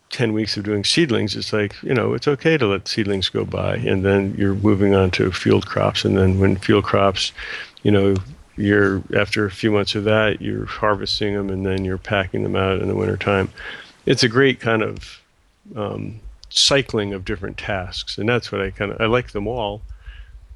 10 0.10 0.34
weeks 0.34 0.58
of 0.58 0.64
doing 0.64 0.84
seedlings, 0.84 1.36
it's 1.36 1.54
like, 1.54 1.82
you 1.84 1.93
know, 1.93 2.14
it's 2.14 2.28
okay 2.28 2.58
to 2.58 2.66
let 2.66 2.88
seedlings 2.88 3.30
go 3.30 3.45
by. 3.45 3.76
And 3.76 4.04
then 4.04 4.34
you're 4.38 4.56
moving 4.56 4.95
on 4.95 5.12
to 5.12 5.32
field 5.32 5.68
crops. 5.68 6.04
And 6.04 6.18
then 6.18 6.39
when 6.39 6.56
field 6.56 6.84
crops, 6.84 7.32
you 7.84 7.91
know, 7.91 8.16
you're 8.58 9.02
after 9.16 9.45
a 9.45 9.52
few 9.52 9.72
months 9.72 9.95
of 9.95 10.04
that, 10.04 10.41
you're 10.41 10.66
harvesting 10.66 11.34
them 11.34 11.50
and 11.50 11.66
then 11.66 11.86
you're 11.86 11.97
packing 11.97 12.43
them 12.43 12.56
out 12.56 12.82
in 12.82 12.88
the 12.88 12.95
wintertime. 12.95 13.50
It's 14.06 14.24
a 14.24 14.28
great 14.28 14.60
kind 14.60 14.82
of 14.82 15.22
um, 15.76 16.20
cycling 16.50 17.14
of 17.14 17.24
different 17.24 17.58
tasks, 17.58 18.18
and 18.18 18.28
that's 18.28 18.52
what 18.52 18.60
I 18.60 18.72
kind 18.72 18.91
of 18.91 19.00
I 19.00 19.06
like 19.06 19.32
them 19.32 19.47
all. 19.47 19.82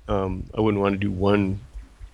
Um, 0.07 0.45
I 0.57 0.59
wouldn't 0.59 0.81
want 0.81 0.93
to 0.93 0.99
do 0.99 1.11
one 1.11 1.61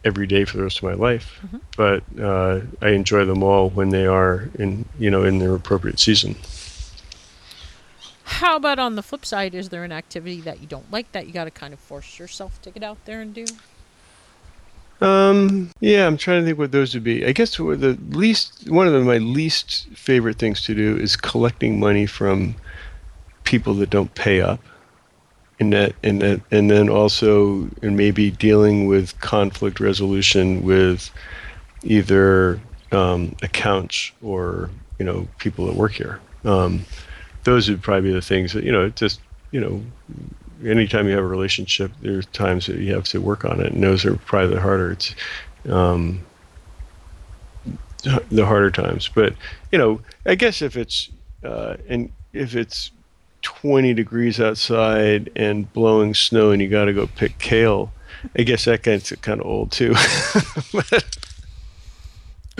every 0.06 0.28
day 0.28 0.46
for 0.46 0.58
the 0.58 0.64
rest 0.64 0.78
of 0.78 0.84
my 0.84 0.94
life, 0.94 1.40
mm-hmm. 1.46 1.58
but 1.76 2.04
uh, 2.22 2.62
I 2.82 2.90
enjoy 2.90 3.26
them 3.26 3.44
all 3.44 3.70
when 3.70 3.90
they 3.90 4.06
are 4.06 4.50
in 4.58 4.86
you 4.98 5.10
know 5.10 5.24
in 5.24 5.40
their 5.40 5.54
appropriate 5.54 6.00
season. 6.00 6.36
How 8.24 8.56
about 8.56 8.80
on 8.80 8.96
the 8.96 9.04
flip 9.04 9.26
side? 9.26 9.56
Is 9.56 9.70
there 9.70 9.84
an 9.84 9.92
activity 9.92 10.40
that 10.42 10.62
you 10.62 10.68
don't 10.68 10.90
like 10.92 11.12
that 11.12 11.28
you 11.28 11.34
got 11.34 11.46
to 11.46 11.52
kind 11.52 11.74
of 11.74 11.80
force 11.80 12.20
yourself 12.20 12.62
to 12.62 12.72
get 12.72 12.84
out 12.84 13.04
there 13.06 13.22
and 13.22 13.34
do? 13.34 13.46
Um, 15.02 15.72
yeah, 15.80 16.06
I'm 16.06 16.18
trying 16.18 16.42
to 16.42 16.46
think 16.46 16.58
what 16.58 16.72
those 16.72 16.94
would 16.94 17.04
be. 17.04 17.26
I 17.26 17.32
guess 17.32 17.56
the 17.56 17.98
least 18.10 18.70
one 18.70 18.86
of 18.86 18.94
the, 18.94 19.00
my 19.02 19.18
least 19.18 19.88
favorite 19.96 20.38
things 20.38 20.62
to 20.64 20.76
do 20.76 20.98
is 20.98 21.16
collecting 21.16 21.80
money 21.80 22.06
from 22.06 22.56
people 23.44 23.74
that 23.76 23.90
don't 23.90 24.14
pay 24.14 24.42
up 24.42 24.60
and 25.60 25.74
that 25.74 25.94
and 26.04 26.22
that 26.22 26.42
and 26.52 26.72
then 26.72 26.90
also 26.90 27.70
and 27.82 27.98
maybe 27.98 28.32
dealing 28.32 28.88
with 28.88 29.20
conflict 29.20 29.80
resolution 29.80 30.64
with 30.64 31.12
either 31.84 32.60
um, 32.92 33.36
accounts 33.42 34.12
or 34.22 34.70
you 34.98 35.06
know 35.06 35.28
people 35.38 35.66
that 35.68 35.76
work 35.76 35.94
here. 35.94 36.20
Um, 36.46 36.86
those 37.44 37.70
would 37.70 37.82
probably 37.82 38.10
be 38.10 38.14
the 38.14 38.22
things 38.22 38.54
that 38.54 38.64
you 38.64 38.72
know 38.72 38.90
just 38.90 39.20
you 39.52 39.60
know 39.60 39.84
anytime 40.66 41.08
you 41.08 41.14
have 41.14 41.24
a 41.24 41.28
relationship 41.28 41.92
there's 42.02 42.26
times 42.28 42.66
that 42.66 42.78
you 42.78 42.94
have 42.94 43.06
to 43.06 43.20
work 43.20 43.46
on 43.46 43.62
it 43.62 43.72
and 43.72 43.82
those 43.82 44.04
are 44.06 44.16
probably 44.18 44.56
the 44.56 44.62
harder 44.62 44.92
it's 44.92 45.16
um, 45.70 46.26
the 48.30 48.46
harder 48.46 48.72
times. 48.72 49.10
But 49.14 49.36
you 49.72 49.78
know 49.78 50.02
i 50.26 50.36
guess 50.36 50.62
if 50.62 50.78
it's 50.78 51.10
uh, 51.44 51.78
and 51.88 52.12
if 52.34 52.56
it's 52.56 52.92
20 53.42 53.94
degrees 53.94 54.40
outside 54.40 55.32
and 55.36 55.72
blowing 55.74 56.14
snow 56.14 56.52
and 56.52 56.62
you 56.62 56.68
got 56.68 56.86
to 56.86 56.94
go 56.94 57.08
pick 57.08 57.38
kale. 57.40 57.92
I 58.38 58.44
guess 58.44 58.66
that 58.66 58.84
gets 58.84 59.12
kind 59.18 59.40
of 59.40 59.48
old 59.48 59.72
too. 59.72 59.96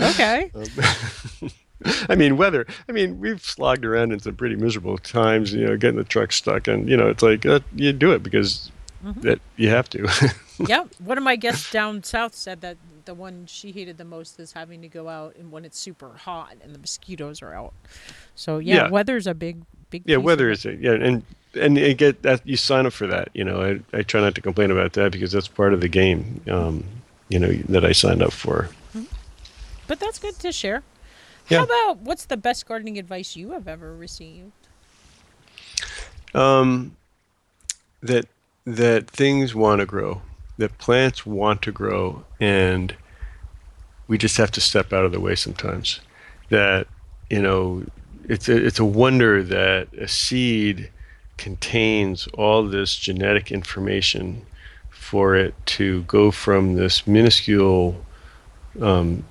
okay. 0.00 0.50
Um, 0.54 1.50
I 2.08 2.14
mean, 2.14 2.36
weather. 2.36 2.66
I 2.88 2.92
mean, 2.92 3.20
we've 3.20 3.42
slogged 3.42 3.84
around 3.84 4.12
in 4.12 4.20
some 4.20 4.36
pretty 4.36 4.56
miserable 4.56 4.98
times. 4.98 5.52
You 5.52 5.66
know, 5.66 5.76
getting 5.76 5.96
the 5.96 6.04
truck 6.04 6.32
stuck, 6.32 6.68
and 6.68 6.88
you 6.88 6.96
know, 6.96 7.08
it's 7.08 7.22
like 7.22 7.46
uh, 7.46 7.60
you 7.74 7.92
do 7.92 8.12
it 8.12 8.22
because 8.22 8.70
mm-hmm. 9.04 9.20
that 9.20 9.40
you 9.56 9.70
have 9.70 9.88
to. 9.90 10.08
yeah, 10.66 10.84
one 10.98 11.16
of 11.18 11.24
my 11.24 11.36
guests 11.36 11.70
down 11.72 12.02
south 12.02 12.34
said 12.34 12.60
that 12.60 12.76
the 13.06 13.14
one 13.14 13.46
she 13.46 13.72
hated 13.72 13.96
the 13.96 14.04
most 14.04 14.38
is 14.38 14.52
having 14.52 14.82
to 14.82 14.88
go 14.88 15.08
out 15.08 15.34
and 15.36 15.50
when 15.50 15.64
it's 15.64 15.78
super 15.78 16.12
hot 16.12 16.54
and 16.62 16.74
the 16.74 16.78
mosquitoes 16.78 17.40
are 17.40 17.54
out. 17.54 17.72
So 18.34 18.58
yeah, 18.58 18.74
yeah. 18.74 18.90
weather's 18.90 19.26
a 19.26 19.34
big 19.34 19.62
big. 19.90 20.02
Yeah, 20.06 20.16
weather 20.16 20.50
is 20.50 20.64
it. 20.64 20.80
Yeah, 20.80 20.92
and 20.92 21.22
and 21.54 21.76
you 21.76 21.94
get 21.94 22.22
that 22.22 22.46
you 22.46 22.56
sign 22.56 22.86
up 22.86 22.92
for 22.92 23.06
that. 23.06 23.28
You 23.34 23.44
know, 23.44 23.60
I 23.62 23.98
I 23.98 24.02
try 24.02 24.20
not 24.20 24.34
to 24.36 24.40
complain 24.40 24.70
about 24.70 24.92
that 24.94 25.12
because 25.12 25.32
that's 25.32 25.48
part 25.48 25.74
of 25.74 25.80
the 25.80 25.88
game. 25.88 26.40
Um, 26.48 26.84
you 27.28 27.38
know 27.38 27.52
that 27.68 27.84
I 27.84 27.92
signed 27.92 28.22
up 28.22 28.32
for. 28.32 28.70
Mm-hmm. 28.94 29.04
But 29.86 30.00
that's 30.00 30.18
good 30.18 30.38
to 30.40 30.52
share. 30.52 30.82
Yeah. 31.48 31.58
How 31.58 31.64
about 31.64 31.98
what's 31.98 32.26
the 32.26 32.36
best 32.36 32.66
gardening 32.66 32.98
advice 32.98 33.34
you 33.34 33.50
have 33.50 33.66
ever 33.66 33.94
received? 33.94 34.52
Um, 36.34 36.96
that 38.02 38.26
that 38.64 39.10
things 39.10 39.54
want 39.54 39.80
to 39.80 39.86
grow, 39.86 40.22
that 40.58 40.78
plants 40.78 41.26
want 41.26 41.62
to 41.62 41.72
grow, 41.72 42.24
and 42.38 42.94
we 44.06 44.18
just 44.18 44.36
have 44.36 44.50
to 44.52 44.60
step 44.60 44.92
out 44.92 45.04
of 45.04 45.12
the 45.12 45.20
way 45.20 45.34
sometimes. 45.34 46.00
That 46.50 46.86
you 47.28 47.42
know 47.42 47.84
it's 48.30 48.48
a, 48.48 48.64
it's 48.64 48.78
a 48.78 48.84
wonder 48.84 49.42
that 49.42 49.92
a 49.94 50.06
seed 50.06 50.88
contains 51.36 52.28
all 52.28 52.62
this 52.62 52.94
genetic 52.94 53.50
information 53.50 54.46
for 54.88 55.34
it 55.34 55.52
to 55.66 56.04
go 56.04 56.30
from 56.30 56.74
this 56.76 57.08
minuscule 57.08 58.00
um, 58.80 59.24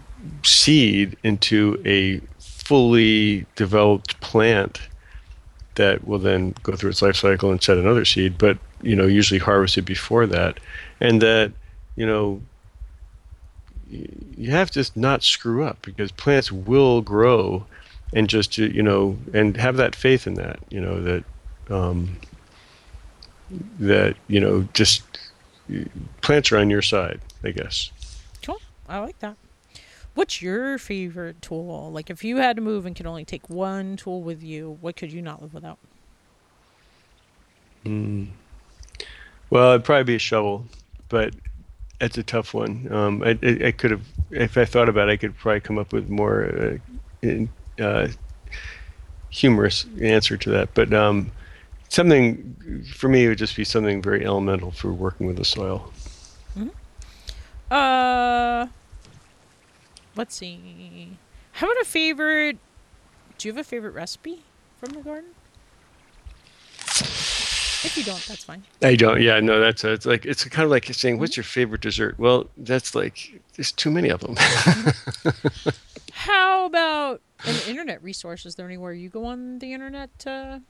seed 0.43 1.15
into 1.23 1.81
a 1.85 2.19
fully 2.39 3.45
developed 3.55 4.19
plant 4.19 4.81
that 5.75 6.05
will 6.05 6.19
then 6.19 6.53
go 6.61 6.75
through 6.75 6.89
its 6.89 7.01
life 7.01 7.15
cycle 7.15 7.51
and 7.51 7.63
set 7.63 7.77
another 7.77 8.03
seed, 8.03 8.37
but 8.37 8.57
you 8.81 8.97
know 8.97 9.07
usually 9.07 9.39
harvested 9.39 9.85
before 9.85 10.25
that, 10.25 10.59
and 10.99 11.21
that 11.21 11.53
you 11.95 12.05
know 12.05 12.41
you 13.89 14.51
have 14.51 14.69
to 14.69 14.91
not 14.95 15.23
screw 15.23 15.63
up 15.63 15.81
because 15.83 16.11
plants 16.11 16.51
will 16.51 17.01
grow 17.01 17.65
and 18.13 18.27
just 18.27 18.57
you 18.57 18.83
know 18.83 19.17
and 19.33 19.57
have 19.57 19.77
that 19.77 19.95
faith 19.95 20.27
in 20.27 20.35
that 20.35 20.59
you 20.69 20.81
know 20.81 21.01
that 21.01 21.23
um, 21.69 22.17
that 23.79 24.15
you 24.27 24.39
know 24.39 24.67
just 24.73 25.03
plants 26.21 26.51
are 26.51 26.57
on 26.57 26.69
your 26.69 26.81
side 26.81 27.21
i 27.43 27.51
guess. 27.51 27.91
Cool. 28.43 28.59
I 28.87 28.99
like 28.99 29.19
that. 29.19 29.37
What's 30.15 30.41
your 30.41 30.77
favorite 30.77 31.41
tool? 31.41 31.91
Like 31.91 32.09
if 32.09 32.23
you 32.23 32.37
had 32.37 32.55
to 32.55 32.61
move 32.61 32.85
and 32.85 32.95
could 32.95 33.05
only 33.05 33.23
take 33.23 33.49
one 33.49 33.95
tool 33.95 34.21
with 34.21 34.43
you 34.43 34.77
what 34.81 34.95
could 34.95 35.11
you 35.11 35.21
not 35.21 35.41
live 35.41 35.53
without? 35.53 35.77
Mm. 37.85 38.29
Well, 39.49 39.71
it'd 39.71 39.85
probably 39.85 40.03
be 40.03 40.15
a 40.15 40.19
shovel, 40.19 40.65
but 41.07 41.33
it's 42.01 42.17
a 42.17 42.23
tough 42.23 42.53
one. 42.53 42.87
Um, 42.91 43.23
I, 43.23 43.37
I, 43.41 43.67
I, 43.67 43.71
could 43.71 43.91
have, 43.91 44.05
if 44.31 44.57
I 44.57 44.65
thought 44.65 44.89
about 44.89 45.09
it, 45.09 45.13
I 45.13 45.17
could 45.17 45.37
probably 45.37 45.61
come 45.61 45.77
up 45.77 45.91
with 45.91 46.09
more 46.09 46.45
uh, 46.45 46.77
in, 47.21 47.49
uh, 47.79 48.07
humorous 49.29 49.85
answer 50.01 50.37
to 50.37 50.49
that. 50.51 50.73
But 50.73 50.93
um, 50.93 51.31
something 51.89 52.85
for 52.93 53.09
me 53.09 53.25
it 53.25 53.29
would 53.29 53.37
just 53.37 53.55
be 53.55 53.63
something 53.63 54.01
very 54.01 54.25
elemental 54.25 54.71
for 54.71 54.91
working 54.91 55.27
with 55.27 55.37
the 55.37 55.45
soil. 55.45 55.91
Mm-hmm. 56.57 56.69
Uh, 57.71 58.67
let's 60.15 60.35
see. 60.35 61.17
How 61.53 61.67
about 61.67 61.81
a 61.81 61.85
favorite? 61.85 62.57
Do 63.37 63.47
you 63.47 63.53
have 63.53 63.59
a 63.59 63.67
favorite 63.67 63.91
recipe 63.91 64.43
from 64.79 64.93
the 64.93 65.01
garden? 65.01 65.29
If 67.81 67.95
you 67.97 68.03
don't, 68.03 68.21
that's 68.27 68.43
fine. 68.43 68.63
I 68.81 68.95
don't. 68.97 69.21
Yeah, 69.21 69.39
no, 69.39 69.61
that's 69.61 69.85
a, 69.85 69.93
it's 69.93 70.05
like 70.05 70.25
it's 70.25 70.43
kind 70.43 70.65
of 70.65 70.69
like 70.69 70.85
saying, 70.85 71.17
"What's 71.17 71.31
mm-hmm. 71.31 71.39
your 71.39 71.43
favorite 71.45 71.79
dessert?" 71.79 72.19
Well, 72.19 72.49
that's 72.57 72.93
like 72.93 73.41
there's 73.55 73.71
too 73.71 73.89
many 73.89 74.09
of 74.09 74.19
them. 74.19 74.35
How 76.19 76.65
about 76.65 77.21
an 77.45 77.55
internet 77.69 78.03
resource? 78.03 78.45
Is 78.45 78.55
there 78.55 78.65
anywhere 78.65 78.91
you 78.91 79.07
go 79.07 79.23
on 79.23 79.59
the 79.59 79.71
internet 79.71 80.09
to? 80.19 80.61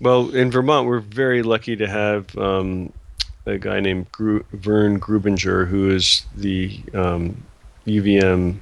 Well, 0.00 0.34
in 0.34 0.50
Vermont, 0.50 0.86
we're 0.86 1.00
very 1.00 1.42
lucky 1.42 1.76
to 1.76 1.86
have 1.86 2.34
um, 2.38 2.90
a 3.44 3.58
guy 3.58 3.80
named 3.80 4.10
Gru- 4.10 4.46
Vern 4.54 5.00
Grubinger, 5.00 5.68
who 5.68 5.90
is 5.90 6.24
the 6.34 6.80
um, 6.94 7.44
UVM 7.86 8.56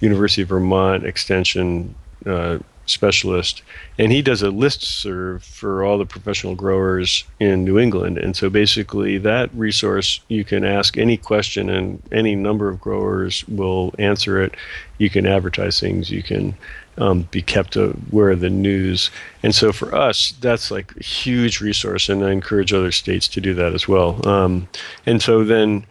University 0.00 0.40
of 0.40 0.48
Vermont 0.48 1.04
Extension 1.04 1.94
uh, 2.24 2.58
specialist, 2.86 3.62
and 3.98 4.12
he 4.12 4.22
does 4.22 4.42
a 4.42 4.50
list 4.50 4.82
serve 4.82 5.42
for 5.42 5.84
all 5.84 5.98
the 5.98 6.06
professional 6.06 6.54
growers 6.54 7.24
in 7.38 7.64
New 7.64 7.78
England. 7.78 8.18
And 8.18 8.36
so 8.36 8.48
basically, 8.48 9.18
that 9.18 9.50
resource 9.54 10.20
you 10.28 10.44
can 10.44 10.64
ask 10.64 10.96
any 10.96 11.16
question, 11.16 11.68
and 11.68 12.02
any 12.12 12.34
number 12.34 12.68
of 12.68 12.80
growers 12.80 13.46
will 13.48 13.94
answer 13.98 14.40
it. 14.42 14.54
You 14.98 15.10
can 15.10 15.26
advertise 15.26 15.78
things. 15.78 16.10
You 16.10 16.22
can 16.22 16.54
um, 16.98 17.22
be 17.30 17.42
kept 17.42 17.76
aware 17.76 18.30
of 18.30 18.40
the 18.40 18.50
news. 18.50 19.10
And 19.42 19.54
so 19.54 19.72
for 19.72 19.94
us, 19.94 20.32
that's 20.40 20.70
like 20.70 20.96
a 20.96 21.02
huge 21.02 21.60
resource, 21.60 22.08
and 22.08 22.24
I 22.24 22.32
encourage 22.32 22.72
other 22.72 22.92
states 22.92 23.28
to 23.28 23.40
do 23.40 23.54
that 23.54 23.74
as 23.74 23.86
well. 23.86 24.26
Um, 24.26 24.68
and 25.04 25.20
so 25.20 25.44
then 25.44 25.84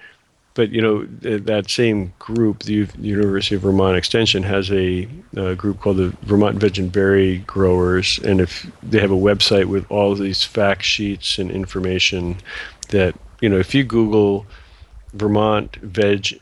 but 0.55 0.71
you 0.71 0.81
know 0.81 1.05
that 1.21 1.69
same 1.69 2.13
group, 2.17 2.63
the 2.63 2.87
University 2.97 3.55
of 3.55 3.61
Vermont 3.61 3.97
Extension, 3.97 4.41
has 4.43 4.71
a, 4.71 5.07
a, 5.35 5.53
group 5.53 5.81
called 5.81 5.97
the 5.97 6.15
Vermont 6.23 6.57
Veg 6.57 6.79
and 6.79 6.91
Berry 6.91 7.39
Growers, 7.39 8.19
and 8.19 8.41
if 8.41 8.65
they 8.81 8.99
have 8.99 9.11
a 9.11 9.15
website 9.15 9.65
with 9.65 9.85
all 9.91 10.13
of 10.13 10.17
these 10.17 10.43
fact 10.43 10.83
sheets 10.83 11.37
and 11.37 11.51
information, 11.51 12.37
that 12.89 13.15
you 13.41 13.49
know 13.49 13.57
if 13.57 13.75
you 13.75 13.83
Google 13.83 14.47
Vermont 15.13 15.75
veg 15.77 16.39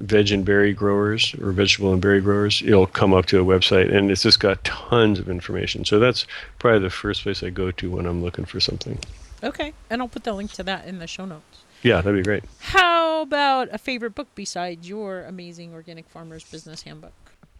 veg 0.00 0.32
and 0.32 0.44
berry 0.44 0.72
growers 0.72 1.34
or 1.40 1.52
vegetable 1.52 1.92
and 1.92 2.02
berry 2.02 2.20
growers, 2.20 2.62
it'll 2.62 2.86
come 2.86 3.12
up 3.12 3.26
to 3.26 3.40
a 3.40 3.44
website, 3.44 3.94
and 3.94 4.10
it's 4.10 4.22
just 4.22 4.40
got 4.40 4.64
tons 4.64 5.18
of 5.18 5.28
information. 5.28 5.84
So 5.84 5.98
that's 5.98 6.26
probably 6.58 6.80
the 6.80 6.90
first 6.90 7.22
place 7.22 7.42
I 7.42 7.50
go 7.50 7.70
to 7.72 7.90
when 7.90 8.06
I'm 8.06 8.22
looking 8.22 8.46
for 8.46 8.58
something. 8.58 8.98
Okay, 9.44 9.72
and 9.88 10.00
I'll 10.02 10.08
put 10.08 10.24
the 10.24 10.32
link 10.32 10.50
to 10.52 10.62
that 10.64 10.86
in 10.86 10.98
the 10.98 11.06
show 11.06 11.24
notes. 11.24 11.64
Yeah, 11.82 12.00
that'd 12.00 12.14
be 12.18 12.22
great. 12.22 12.44
How 12.60 13.22
about 13.22 13.68
a 13.72 13.78
favorite 13.78 14.14
book 14.14 14.28
besides 14.34 14.88
your 14.88 15.24
amazing 15.24 15.72
Organic 15.72 16.08
Farmers 16.08 16.44
Business 16.44 16.82
Handbook? 16.82 17.12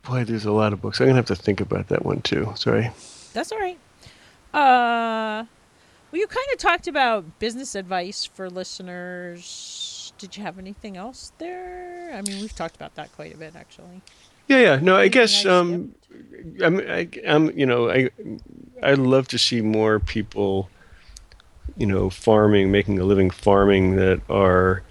Boy, 0.03 0.25
there's 0.25 0.45
a 0.45 0.53
lot 0.53 0.73
of 0.73 0.81
books. 0.81 1.01
I'm 1.01 1.07
gonna 1.07 1.17
have 1.17 1.27
to 1.27 1.37
think 1.37 1.61
about 1.61 1.89
that 1.89 2.05
one 2.05 2.21
too. 2.23 2.53
Sorry. 2.57 2.91
That's 3.33 3.53
all 3.53 3.59
right. 3.59 3.79
Uh, 4.53 5.45
well, 6.11 6.21
you 6.21 6.27
kind 6.27 6.47
of 6.53 6.59
talked 6.59 6.89
about 6.89 7.39
business 7.39 7.75
advice 7.75 8.25
for 8.25 8.51
listeners. 8.51 10.13
Did 10.19 10.37
you 10.37 10.43
have 10.43 10.59
anything 10.59 10.97
else 10.97 11.33
there? 11.39 12.13
I 12.15 12.23
mean, 12.23 12.41
we've 12.41 12.55
talked 12.55 12.77
about 12.77 12.95
that 12.97 13.13
quite 13.13 13.35
a 13.35 13.39
bit, 13.39 13.55
actually. 13.57 14.03
Yeah, 14.49 14.59
yeah. 14.59 14.77
No, 14.83 14.97
I 14.97 15.09
guess 15.09 15.47
I 15.47 15.51
um, 15.51 15.95
I'm, 16.63 16.79
I, 16.81 17.09
am 17.25 17.57
you 17.57 17.65
know, 17.65 17.91
I, 17.91 18.11
I'd 18.83 18.99
love 18.99 19.29
to 19.29 19.39
see 19.39 19.61
more 19.61 20.01
people 20.01 20.69
you 21.77 21.87
know, 21.87 22.11
farming, 22.11 22.71
making 22.71 22.99
a 22.99 23.05
living 23.05 23.31
farming 23.31 23.97
that 23.97 24.21
are, 24.29 24.83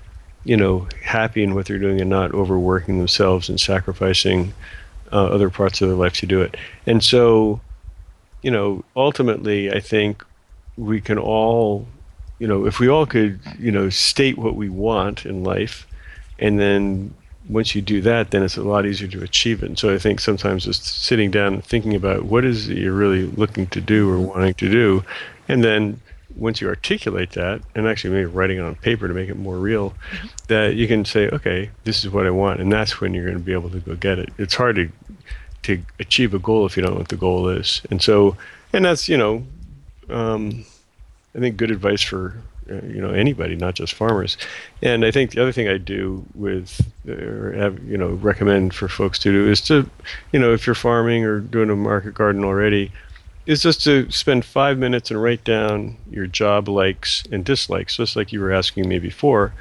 you 0.44 0.58
know, 0.58 0.88
happy 1.04 1.44
in 1.44 1.54
what 1.54 1.66
they're 1.66 1.78
doing 1.78 2.02
and 2.02 2.10
not 2.10 2.34
overworking 2.34 2.98
themselves 2.98 3.50
and 3.50 3.60
sacrificing 3.60 4.54
uh, 5.12 5.26
other 5.26 5.50
parts 5.50 5.82
of 5.82 5.90
their 5.90 5.98
life 5.98 6.14
to 6.14 6.26
do 6.26 6.42
it. 6.42 6.56
And 6.86 7.04
so, 7.04 7.60
you 8.42 8.52
know, 8.52 8.84
ultimately, 8.96 9.72
I 9.72 9.80
think 9.80 10.24
we 10.78 11.02
can 11.02 11.20
all, 11.20 11.86
you 12.40 12.48
know, 12.48 12.66
if 12.66 12.80
we 12.80 12.88
all 12.88 13.06
could, 13.06 13.40
you 13.60 13.72
know, 13.72 13.90
state 13.90 14.38
what 14.38 14.56
we 14.56 14.70
want 14.70 15.26
in 15.26 15.44
life, 15.44 15.86
and 16.40 16.58
then 16.58 17.14
once 17.50 17.76
you 17.76 17.82
do 17.82 18.00
that, 18.02 18.32
then 18.32 18.44
it's 18.44 18.58
a 18.58 18.64
lot 18.64 18.86
easier 18.86 19.08
to 19.10 19.24
achieve 19.24 19.62
it. 19.62 19.66
And 19.66 19.78
so 19.78 19.94
I 19.94 19.98
think 19.98 20.20
sometimes 20.20 20.66
just 20.66 20.86
sitting 20.86 21.32
down 21.32 21.56
and 21.56 21.64
thinking 21.64 21.96
about 21.96 22.24
what 22.26 22.46
is 22.46 22.70
it 22.70 22.78
you're 22.78 22.94
really 22.94 23.24
looking 23.24 23.68
to 23.68 23.82
do 23.82 24.10
or 24.10 24.20
wanting 24.20 24.54
to 24.54 24.70
do, 24.70 25.04
and 25.48 25.64
then 25.64 26.00
once 26.36 26.62
you 26.62 26.68
articulate 26.68 27.32
that 27.32 27.62
and 27.76 27.88
actually 27.88 28.12
maybe 28.12 28.26
writing 28.26 28.60
it 28.60 28.62
on 28.62 28.76
paper 28.76 29.08
to 29.08 29.14
make 29.14 29.30
it 29.30 29.36
more 29.36 29.58
real 29.58 29.94
that 30.48 30.76
you 30.76 30.88
can 30.88 31.04
say 31.04 31.28
okay 31.30 31.70
this 31.84 32.04
is 32.04 32.12
what 32.12 32.28
i 32.28 32.30
want 32.30 32.60
and 32.60 32.72
that's 32.72 33.02
when 33.02 33.14
you're 33.14 33.26
going 33.26 33.38
to 33.38 33.44
be 33.44 33.54
able 33.54 33.70
to 33.70 33.80
go 33.80 33.96
get 33.96 34.20
it. 34.20 34.30
It's 34.38 34.56
hard 34.56 34.76
to 34.78 34.90
to 35.64 35.82
achieve 36.00 36.34
a 36.34 36.40
goal 36.40 36.66
if 36.66 36.78
you 36.78 36.84
don't 36.84 36.94
know 36.94 37.00
what 37.00 37.10
the 37.10 37.18
goal 37.18 37.50
is. 37.50 37.82
And 37.92 38.02
so 38.02 38.38
and 38.74 38.86
that's 38.86 39.10
you 39.10 39.18
know 39.18 39.46
um, 40.10 40.66
i 41.36 41.40
think 41.40 41.58
good 41.58 41.72
advice 41.72 42.02
for 42.02 42.36
uh, 42.72 42.82
you 42.86 43.02
know 43.02 43.10
anybody 43.10 43.56
not 43.56 43.76
just 43.76 43.94
farmers. 43.94 44.38
And 44.82 45.06
i 45.06 45.12
think 45.12 45.32
the 45.32 45.42
other 45.42 45.52
thing 45.52 45.68
i 45.68 45.78
do 45.78 46.26
with 46.36 46.82
or 47.08 47.54
have 47.54 47.84
you 47.84 47.98
know 47.98 48.10
recommend 48.10 48.74
for 48.74 48.88
folks 48.88 49.20
to 49.20 49.32
do 49.32 49.50
is 49.50 49.62
to 49.62 49.90
you 50.32 50.40
know 50.40 50.54
if 50.54 50.66
you're 50.66 50.76
farming 50.76 51.24
or 51.26 51.40
doing 51.40 51.70
a 51.70 51.76
market 51.76 52.14
garden 52.14 52.44
already 52.44 52.92
is 53.46 53.64
just 53.64 53.84
to 53.84 54.10
spend 54.12 54.46
five 54.46 54.78
minutes 54.78 55.10
and 55.10 55.22
write 55.22 55.44
down 55.44 55.98
your 56.12 56.28
job 56.28 56.68
likes 56.68 57.24
and 57.32 57.44
dislikes, 57.44 57.98
just 57.98 58.16
like 58.16 58.32
you 58.32 58.40
were 58.40 58.52
asking 58.52 58.88
me 58.88 59.00
before. 59.00 59.54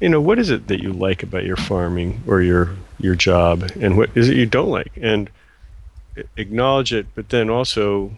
You 0.00 0.08
know, 0.08 0.20
what 0.20 0.38
is 0.38 0.50
it 0.50 0.68
that 0.68 0.82
you 0.82 0.92
like 0.92 1.22
about 1.22 1.44
your 1.44 1.56
farming 1.56 2.22
or 2.26 2.42
your 2.42 2.74
your 2.98 3.14
job, 3.14 3.70
and 3.80 3.96
what 3.96 4.10
is 4.14 4.28
it 4.28 4.36
you 4.36 4.46
don't 4.46 4.70
like, 4.70 4.92
and 5.00 5.30
acknowledge 6.36 6.92
it, 6.92 7.06
but 7.14 7.28
then 7.30 7.50
also 7.50 8.12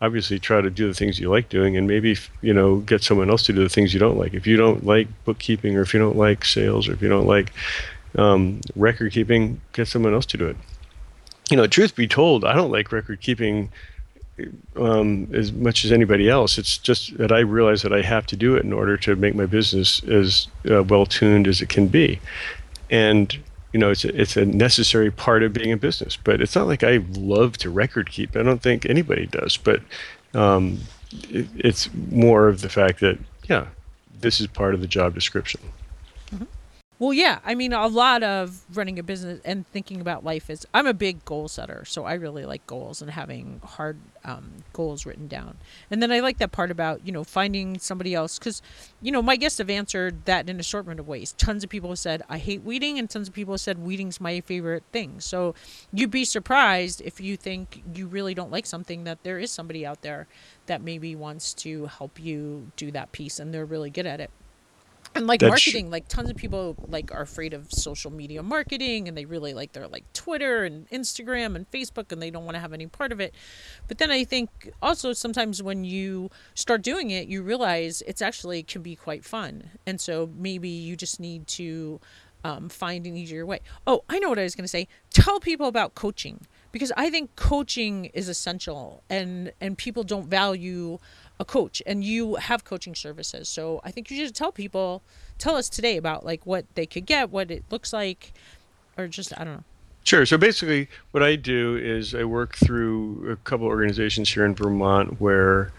obviously 0.00 0.38
try 0.38 0.60
to 0.60 0.70
do 0.70 0.88
the 0.88 0.94
things 0.94 1.20
you 1.20 1.30
like 1.30 1.48
doing 1.48 1.76
and 1.76 1.86
maybe 1.86 2.16
you 2.40 2.52
know 2.52 2.78
get 2.78 3.04
someone 3.04 3.30
else 3.30 3.44
to 3.44 3.52
do 3.52 3.62
the 3.62 3.68
things 3.68 3.94
you 3.94 4.00
don't 4.00 4.18
like. 4.18 4.34
If 4.34 4.46
you 4.46 4.56
don't 4.56 4.84
like 4.84 5.08
bookkeeping 5.24 5.76
or 5.76 5.82
if 5.82 5.94
you 5.94 6.00
don't 6.00 6.16
like 6.16 6.44
sales 6.44 6.88
or 6.88 6.92
if 6.92 7.02
you 7.02 7.08
don't 7.08 7.26
like 7.26 7.52
um, 8.16 8.60
record 8.74 9.12
keeping 9.12 9.60
get 9.72 9.88
someone 9.88 10.12
else 10.12 10.26
to 10.26 10.36
do 10.36 10.46
it. 10.46 10.56
You 11.50 11.56
know 11.56 11.66
truth 11.66 11.94
be 11.94 12.08
told 12.08 12.44
i 12.44 12.54
don't 12.54 12.70
like 12.70 12.92
record 12.92 13.20
keeping 13.20 13.70
um, 14.76 15.28
as 15.34 15.52
much 15.52 15.84
as 15.84 15.92
anybody 15.92 16.28
else. 16.28 16.58
It's 16.58 16.78
just 16.78 17.16
that 17.18 17.32
I 17.32 17.40
realize 17.40 17.82
that 17.82 17.92
I 17.92 18.02
have 18.02 18.26
to 18.26 18.36
do 18.36 18.56
it 18.56 18.64
in 18.64 18.72
order 18.72 18.96
to 18.98 19.16
make 19.16 19.34
my 19.34 19.46
business 19.46 20.02
as 20.04 20.48
uh, 20.70 20.82
well 20.82 21.06
tuned 21.06 21.46
as 21.46 21.60
it 21.60 21.68
can 21.68 21.88
be, 21.88 22.20
and 22.90 23.36
you 23.72 23.80
know 23.80 23.90
it's 23.90 24.04
a, 24.04 24.20
it's 24.20 24.36
a 24.36 24.44
necessary 24.44 25.10
part 25.10 25.42
of 25.42 25.52
being 25.52 25.72
a 25.72 25.76
business. 25.76 26.16
But 26.16 26.40
it's 26.40 26.54
not 26.54 26.66
like 26.66 26.82
I 26.82 27.04
love 27.12 27.58
to 27.58 27.70
record 27.70 28.10
keep. 28.10 28.36
I 28.36 28.42
don't 28.42 28.62
think 28.62 28.86
anybody 28.86 29.26
does. 29.26 29.56
But 29.56 29.82
um, 30.34 30.80
it, 31.28 31.46
it's 31.56 31.90
more 32.10 32.48
of 32.48 32.62
the 32.62 32.68
fact 32.68 33.00
that 33.00 33.18
yeah, 33.48 33.66
this 34.20 34.40
is 34.40 34.46
part 34.46 34.74
of 34.74 34.80
the 34.80 34.86
job 34.86 35.14
description. 35.14 35.60
Well, 37.02 37.12
yeah. 37.12 37.40
I 37.44 37.56
mean, 37.56 37.72
a 37.72 37.88
lot 37.88 38.22
of 38.22 38.62
running 38.72 38.96
a 39.00 39.02
business 39.02 39.40
and 39.44 39.66
thinking 39.72 40.00
about 40.00 40.22
life 40.22 40.48
is 40.48 40.64
I'm 40.72 40.86
a 40.86 40.94
big 40.94 41.24
goal 41.24 41.48
setter, 41.48 41.84
so 41.84 42.04
I 42.04 42.12
really 42.12 42.44
like 42.44 42.64
goals 42.68 43.02
and 43.02 43.10
having 43.10 43.60
hard 43.64 43.98
um, 44.24 44.52
goals 44.72 45.04
written 45.04 45.26
down. 45.26 45.56
And 45.90 46.00
then 46.00 46.12
I 46.12 46.20
like 46.20 46.38
that 46.38 46.52
part 46.52 46.70
about 46.70 47.04
you 47.04 47.10
know 47.10 47.24
finding 47.24 47.80
somebody 47.80 48.14
else 48.14 48.38
because 48.38 48.62
you 49.00 49.10
know 49.10 49.20
my 49.20 49.34
guests 49.34 49.58
have 49.58 49.68
answered 49.68 50.26
that 50.26 50.48
in 50.48 50.60
assortment 50.60 51.00
of 51.00 51.08
ways. 51.08 51.32
Tons 51.32 51.64
of 51.64 51.70
people 51.70 51.88
have 51.88 51.98
said 51.98 52.22
I 52.28 52.38
hate 52.38 52.62
weeding, 52.62 53.00
and 53.00 53.10
tons 53.10 53.26
of 53.26 53.34
people 53.34 53.54
have 53.54 53.60
said 53.60 53.80
weeding's 53.80 54.20
my 54.20 54.40
favorite 54.40 54.84
thing. 54.92 55.18
So 55.18 55.56
you'd 55.92 56.12
be 56.12 56.24
surprised 56.24 57.00
if 57.00 57.20
you 57.20 57.36
think 57.36 57.82
you 57.96 58.06
really 58.06 58.32
don't 58.32 58.52
like 58.52 58.64
something 58.64 59.02
that 59.02 59.24
there 59.24 59.40
is 59.40 59.50
somebody 59.50 59.84
out 59.84 60.02
there 60.02 60.28
that 60.66 60.82
maybe 60.82 61.16
wants 61.16 61.52
to 61.54 61.86
help 61.86 62.20
you 62.20 62.70
do 62.76 62.92
that 62.92 63.10
piece, 63.10 63.40
and 63.40 63.52
they're 63.52 63.66
really 63.66 63.90
good 63.90 64.06
at 64.06 64.20
it 64.20 64.30
and 65.14 65.26
like 65.26 65.40
That's 65.40 65.50
marketing 65.50 65.90
like 65.90 66.08
tons 66.08 66.30
of 66.30 66.36
people 66.36 66.76
like 66.88 67.12
are 67.12 67.22
afraid 67.22 67.54
of 67.54 67.70
social 67.72 68.10
media 68.10 68.42
marketing 68.42 69.08
and 69.08 69.16
they 69.16 69.24
really 69.24 69.54
like 69.54 69.72
their 69.72 69.88
like 69.88 70.10
twitter 70.12 70.64
and 70.64 70.88
instagram 70.90 71.54
and 71.56 71.70
facebook 71.70 72.12
and 72.12 72.22
they 72.22 72.30
don't 72.30 72.44
want 72.44 72.54
to 72.54 72.60
have 72.60 72.72
any 72.72 72.86
part 72.86 73.12
of 73.12 73.20
it. 73.20 73.34
But 73.88 73.98
then 73.98 74.10
i 74.10 74.24
think 74.24 74.70
also 74.80 75.12
sometimes 75.12 75.62
when 75.62 75.84
you 75.84 76.30
start 76.54 76.82
doing 76.82 77.10
it 77.10 77.28
you 77.28 77.42
realize 77.42 78.02
it's 78.06 78.22
actually 78.22 78.62
can 78.62 78.82
be 78.82 78.96
quite 78.96 79.24
fun. 79.24 79.70
And 79.86 80.00
so 80.00 80.30
maybe 80.36 80.68
you 80.68 80.96
just 80.96 81.20
need 81.20 81.46
to 81.48 82.00
um, 82.44 82.68
find 82.68 83.06
an 83.06 83.16
easier 83.16 83.46
way. 83.46 83.60
Oh 83.86 84.04
i 84.08 84.18
know 84.18 84.28
what 84.28 84.38
i 84.38 84.42
was 84.42 84.54
going 84.54 84.64
to 84.64 84.68
say. 84.68 84.88
Tell 85.10 85.40
people 85.40 85.66
about 85.66 85.94
coaching 85.94 86.46
because 86.72 86.90
i 86.96 87.10
think 87.10 87.36
coaching 87.36 88.06
is 88.06 88.28
essential 88.28 89.04
and 89.08 89.52
and 89.60 89.78
people 89.78 90.02
don't 90.02 90.26
value 90.26 90.98
a 91.40 91.44
coach 91.44 91.82
and 91.86 92.04
you 92.04 92.36
have 92.36 92.64
coaching 92.64 92.94
services. 92.94 93.48
So 93.48 93.80
I 93.84 93.90
think 93.90 94.10
you 94.10 94.24
should 94.24 94.34
tell 94.34 94.52
people, 94.52 95.02
tell 95.38 95.56
us 95.56 95.68
today 95.68 95.96
about 95.96 96.24
like 96.24 96.46
what 96.46 96.66
they 96.74 96.86
could 96.86 97.06
get, 97.06 97.30
what 97.30 97.50
it 97.50 97.64
looks 97.70 97.92
like, 97.92 98.32
or 98.96 99.08
just, 99.08 99.32
I 99.38 99.44
don't 99.44 99.54
know. 99.54 99.64
Sure. 100.04 100.26
So 100.26 100.36
basically, 100.36 100.88
what 101.12 101.22
I 101.22 101.36
do 101.36 101.76
is 101.76 102.14
I 102.14 102.24
work 102.24 102.56
through 102.56 103.30
a 103.30 103.36
couple 103.36 103.66
organizations 103.66 104.32
here 104.32 104.44
in 104.44 104.54
Vermont 104.54 105.20
where 105.20 105.72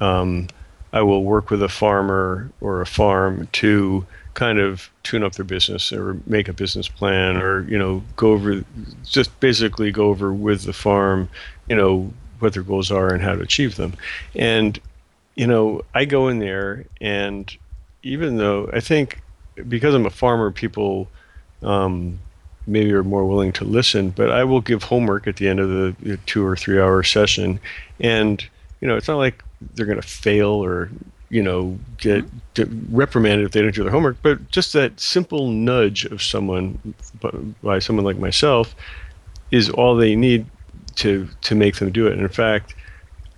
um, 0.00 0.48
I 0.92 1.00
will 1.02 1.24
work 1.24 1.50
with 1.50 1.62
a 1.62 1.68
farmer 1.68 2.50
or 2.60 2.82
a 2.82 2.86
farm 2.86 3.48
to 3.52 4.06
kind 4.34 4.58
of 4.58 4.90
tune 5.02 5.22
up 5.22 5.34
their 5.34 5.44
business 5.44 5.92
or 5.92 6.18
make 6.26 6.48
a 6.48 6.52
business 6.52 6.88
plan 6.88 7.36
or 7.36 7.68
you 7.68 7.78
know 7.78 8.02
go 8.16 8.32
over 8.32 8.64
just 9.04 9.38
basically 9.40 9.90
go 9.90 10.06
over 10.06 10.32
with 10.32 10.64
the 10.64 10.72
farm 10.72 11.28
you 11.68 11.76
know 11.76 12.10
what 12.38 12.54
their 12.54 12.62
goals 12.62 12.90
are 12.90 13.12
and 13.12 13.22
how 13.22 13.34
to 13.34 13.42
achieve 13.42 13.76
them 13.76 13.92
and 14.34 14.80
you 15.34 15.46
know 15.46 15.82
i 15.94 16.04
go 16.04 16.28
in 16.28 16.38
there 16.38 16.84
and 17.00 17.56
even 18.02 18.36
though 18.36 18.68
i 18.72 18.80
think 18.80 19.20
because 19.68 19.94
i'm 19.94 20.06
a 20.06 20.10
farmer 20.10 20.50
people 20.50 21.08
um, 21.62 22.18
maybe 22.66 22.92
are 22.92 23.04
more 23.04 23.24
willing 23.24 23.52
to 23.52 23.64
listen 23.64 24.10
but 24.10 24.30
i 24.30 24.44
will 24.44 24.60
give 24.60 24.82
homework 24.82 25.26
at 25.26 25.36
the 25.36 25.48
end 25.48 25.60
of 25.60 25.68
the 25.68 26.16
two 26.26 26.44
or 26.44 26.56
three 26.56 26.80
hour 26.80 27.02
session. 27.02 27.60
And 28.00 28.44
you 28.80 28.88
know 28.88 28.96
it's 28.96 29.08
not 29.08 29.16
like 29.16 29.42
they're 29.74 29.86
going 29.86 30.00
to 30.00 30.06
fail 30.06 30.48
or 30.48 30.90
you 31.30 31.42
know 31.42 31.78
get, 31.98 32.24
get, 32.54 32.68
reprimanded 32.90 33.46
if 33.46 33.52
they 33.52 33.62
don't 33.62 33.74
do 33.74 33.84
their 33.84 33.92
homework 33.92 34.16
but 34.22 34.50
just 34.50 34.72
that 34.72 34.98
simple 35.00 35.48
nudge 35.48 36.04
of 36.06 36.20
someone 36.20 36.94
by 37.62 37.78
someone 37.78 38.04
like 38.04 38.18
myself 38.18 38.74
is 39.50 39.70
all 39.70 39.94
they 39.96 40.16
need 40.16 40.46
to 40.96 41.28
to 41.42 41.54
make 41.54 41.76
them 41.76 41.90
do 41.90 42.06
it. 42.06 42.12
And 42.12 42.22
in 42.22 42.28
fact 42.28 42.74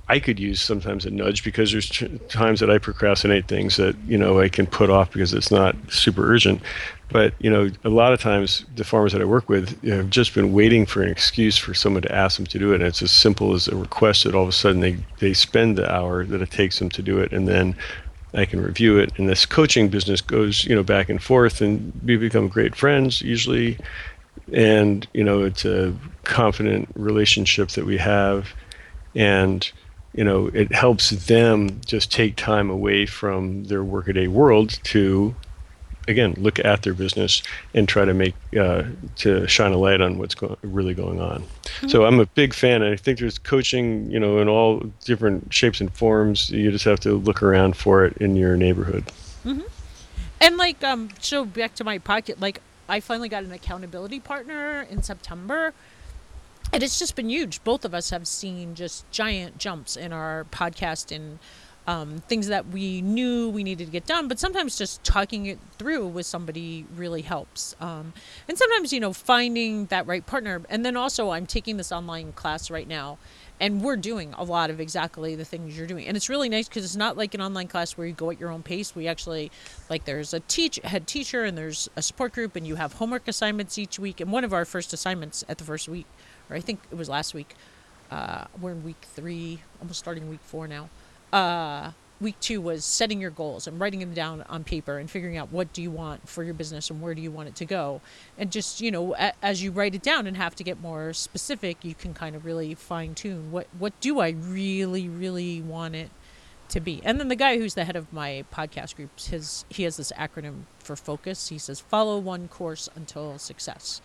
I 0.08 0.18
could 0.18 0.38
use 0.38 0.60
sometimes 0.60 1.06
a 1.06 1.10
nudge 1.10 1.42
because 1.44 1.72
there's 1.72 1.88
times 2.28 2.60
that 2.60 2.70
I 2.70 2.76
procrastinate 2.76 3.48
things 3.48 3.76
that 3.76 3.96
you 4.06 4.18
know 4.18 4.38
I 4.38 4.50
can 4.50 4.66
put 4.66 4.90
off 4.90 5.10
because 5.10 5.32
it's 5.32 5.50
not 5.50 5.76
super 5.88 6.30
urgent. 6.30 6.60
But 7.08 7.32
you 7.38 7.50
know, 7.50 7.70
a 7.84 7.88
lot 7.88 8.12
of 8.12 8.20
times 8.20 8.66
the 8.76 8.84
farmers 8.84 9.12
that 9.12 9.22
I 9.22 9.24
work 9.24 9.48
with 9.48 9.82
have 9.84 10.10
just 10.10 10.34
been 10.34 10.52
waiting 10.52 10.84
for 10.84 11.02
an 11.02 11.08
excuse 11.08 11.56
for 11.56 11.72
someone 11.72 12.02
to 12.02 12.14
ask 12.14 12.36
them 12.36 12.46
to 12.46 12.58
do 12.58 12.72
it, 12.72 12.76
and 12.76 12.84
it's 12.84 13.02
as 13.02 13.12
simple 13.12 13.54
as 13.54 13.66
a 13.66 13.76
request 13.76 14.24
that 14.24 14.34
all 14.34 14.42
of 14.42 14.48
a 14.48 14.52
sudden 14.52 14.80
they 14.80 14.98
they 15.20 15.32
spend 15.32 15.78
the 15.78 15.90
hour 15.90 16.24
that 16.26 16.42
it 16.42 16.50
takes 16.50 16.78
them 16.78 16.90
to 16.90 17.02
do 17.02 17.18
it, 17.18 17.32
and 17.32 17.48
then 17.48 17.74
I 18.34 18.44
can 18.44 18.60
review 18.60 18.98
it. 18.98 19.18
And 19.18 19.28
this 19.28 19.46
coaching 19.46 19.88
business 19.88 20.20
goes 20.20 20.64
you 20.64 20.74
know 20.74 20.82
back 20.82 21.08
and 21.08 21.22
forth, 21.22 21.62
and 21.62 21.98
we 22.04 22.16
become 22.18 22.48
great 22.48 22.74
friends 22.74 23.22
usually. 23.22 23.78
And 24.52 25.06
you 25.14 25.24
know, 25.24 25.44
it's 25.44 25.64
a 25.64 25.94
confident 26.24 26.90
relationship 26.94 27.70
that 27.70 27.86
we 27.86 27.96
have, 27.96 28.52
and 29.14 29.70
you 30.14 30.24
know, 30.24 30.46
it 30.54 30.72
helps 30.72 31.10
them 31.10 31.80
just 31.84 32.12
take 32.12 32.36
time 32.36 32.70
away 32.70 33.04
from 33.04 33.64
their 33.64 33.82
workaday 33.82 34.28
world 34.28 34.78
to, 34.84 35.34
again, 36.06 36.34
look 36.36 36.64
at 36.64 36.82
their 36.82 36.94
business 36.94 37.42
and 37.74 37.88
try 37.88 38.04
to 38.04 38.14
make 38.14 38.34
uh, 38.58 38.84
to 39.16 39.46
shine 39.48 39.72
a 39.72 39.76
light 39.76 40.00
on 40.00 40.18
what's 40.18 40.36
go- 40.36 40.56
really 40.62 40.94
going 40.94 41.20
on. 41.20 41.42
Mm-hmm. 41.42 41.88
So 41.88 42.04
I'm 42.04 42.20
a 42.20 42.26
big 42.26 42.54
fan. 42.54 42.82
and 42.82 42.92
I 42.92 42.96
think 42.96 43.18
there's 43.18 43.38
coaching, 43.38 44.08
you 44.10 44.20
know, 44.20 44.38
in 44.38 44.48
all 44.48 44.80
different 45.04 45.52
shapes 45.52 45.80
and 45.80 45.92
forms. 45.92 46.50
You 46.50 46.70
just 46.70 46.84
have 46.84 47.00
to 47.00 47.14
look 47.14 47.42
around 47.42 47.76
for 47.76 48.04
it 48.04 48.16
in 48.18 48.36
your 48.36 48.56
neighborhood. 48.56 49.04
Mm-hmm. 49.44 49.62
And 50.40 50.56
like, 50.56 50.84
um, 50.84 51.08
so 51.20 51.44
back 51.44 51.74
to 51.76 51.84
my 51.84 51.98
pocket, 51.98 52.40
like 52.40 52.60
I 52.88 53.00
finally 53.00 53.28
got 53.28 53.44
an 53.44 53.52
accountability 53.52 54.20
partner 54.20 54.82
in 54.82 55.02
September 55.02 55.72
and 56.72 56.82
it's 56.82 56.98
just 56.98 57.16
been 57.16 57.30
huge. 57.30 57.62
Both 57.64 57.84
of 57.84 57.94
us 57.94 58.10
have 58.10 58.26
seen 58.26 58.74
just 58.74 59.10
giant 59.10 59.58
jumps 59.58 59.96
in 59.96 60.12
our 60.12 60.46
podcast 60.50 61.14
and 61.14 61.38
um, 61.86 62.22
things 62.28 62.48
that 62.48 62.68
we 62.68 63.02
knew 63.02 63.50
we 63.50 63.62
needed 63.62 63.86
to 63.86 63.90
get 63.90 64.06
done, 64.06 64.28
but 64.28 64.38
sometimes 64.38 64.78
just 64.78 65.04
talking 65.04 65.46
it 65.46 65.58
through 65.78 66.06
with 66.08 66.26
somebody 66.26 66.86
really 66.96 67.22
helps. 67.22 67.76
Um, 67.80 68.14
and 68.48 68.56
sometimes, 68.56 68.92
you 68.92 69.00
know, 69.00 69.12
finding 69.12 69.86
that 69.86 70.06
right 70.06 70.24
partner. 70.24 70.62
And 70.70 70.84
then 70.84 70.96
also, 70.96 71.30
I'm 71.30 71.46
taking 71.46 71.76
this 71.76 71.92
online 71.92 72.32
class 72.32 72.70
right 72.70 72.88
now, 72.88 73.18
and 73.60 73.82
we're 73.82 73.96
doing 73.96 74.34
a 74.36 74.44
lot 74.44 74.70
of 74.70 74.80
exactly 74.80 75.34
the 75.36 75.44
things 75.44 75.76
you're 75.76 75.86
doing. 75.86 76.06
And 76.06 76.16
it's 76.16 76.28
really 76.28 76.48
nice 76.48 76.68
because 76.68 76.84
it's 76.84 76.96
not 76.96 77.16
like 77.16 77.34
an 77.34 77.42
online 77.42 77.68
class 77.68 77.92
where 77.92 78.06
you 78.06 78.14
go 78.14 78.30
at 78.30 78.40
your 78.40 78.50
own 78.50 78.62
pace. 78.62 78.96
We 78.96 79.06
actually, 79.06 79.50
like, 79.90 80.06
there's 80.06 80.32
a 80.32 80.40
teach 80.40 80.80
head 80.84 81.06
teacher 81.06 81.44
and 81.44 81.56
there's 81.56 81.88
a 81.96 82.02
support 82.02 82.32
group, 82.32 82.56
and 82.56 82.66
you 82.66 82.76
have 82.76 82.94
homework 82.94 83.28
assignments 83.28 83.78
each 83.78 83.98
week. 83.98 84.20
And 84.20 84.32
one 84.32 84.42
of 84.44 84.54
our 84.54 84.64
first 84.64 84.94
assignments 84.94 85.44
at 85.50 85.58
the 85.58 85.64
first 85.64 85.88
week 85.88 86.06
or 86.50 86.56
I 86.56 86.60
think 86.60 86.80
it 86.90 86.96
was 86.96 87.08
last 87.08 87.34
week. 87.34 87.54
Uh, 88.10 88.44
we're 88.60 88.72
in 88.72 88.84
week 88.84 89.02
three, 89.02 89.60
almost 89.80 89.98
starting 89.98 90.28
week 90.28 90.40
four 90.42 90.68
now. 90.68 90.88
Uh, 91.32 91.92
week 92.20 92.38
two 92.40 92.60
was 92.60 92.84
setting 92.84 93.20
your 93.20 93.30
goals 93.30 93.66
and 93.66 93.80
writing 93.80 94.00
them 94.00 94.14
down 94.14 94.42
on 94.48 94.64
paper 94.64 94.98
and 94.98 95.10
figuring 95.10 95.36
out 95.36 95.52
what 95.52 95.72
do 95.72 95.82
you 95.82 95.90
want 95.90 96.28
for 96.28 96.42
your 96.42 96.54
business 96.54 96.90
and 96.90 97.00
where 97.00 97.14
do 97.14 97.20
you 97.20 97.30
want 97.30 97.48
it 97.48 97.54
to 97.56 97.64
go. 97.64 98.00
And 98.38 98.50
just 98.50 98.80
you 98.80 98.90
know, 98.90 99.14
a, 99.16 99.32
as 99.42 99.62
you 99.62 99.70
write 99.70 99.94
it 99.94 100.02
down 100.02 100.26
and 100.26 100.36
have 100.36 100.54
to 100.56 100.64
get 100.64 100.80
more 100.80 101.12
specific, 101.12 101.84
you 101.84 101.94
can 101.94 102.14
kind 102.14 102.36
of 102.36 102.44
really 102.44 102.74
fine 102.74 103.14
tune 103.14 103.50
what 103.50 103.66
what 103.78 103.98
do 104.00 104.20
I 104.20 104.30
really 104.30 105.08
really 105.08 105.60
want 105.60 105.94
it 105.94 106.10
to 106.70 106.80
be. 106.80 107.00
And 107.04 107.20
then 107.20 107.28
the 107.28 107.36
guy 107.36 107.58
who's 107.58 107.74
the 107.74 107.84
head 107.84 107.96
of 107.96 108.12
my 108.12 108.44
podcast 108.52 108.96
group, 108.96 109.18
his 109.20 109.64
he 109.68 109.82
has 109.82 109.96
this 109.96 110.12
acronym 110.12 110.62
for 110.78 110.96
focus. 110.96 111.48
He 111.48 111.58
says 111.58 111.80
follow 111.80 112.18
one 112.18 112.48
course 112.48 112.88
until 112.94 113.38
success. 113.38 114.00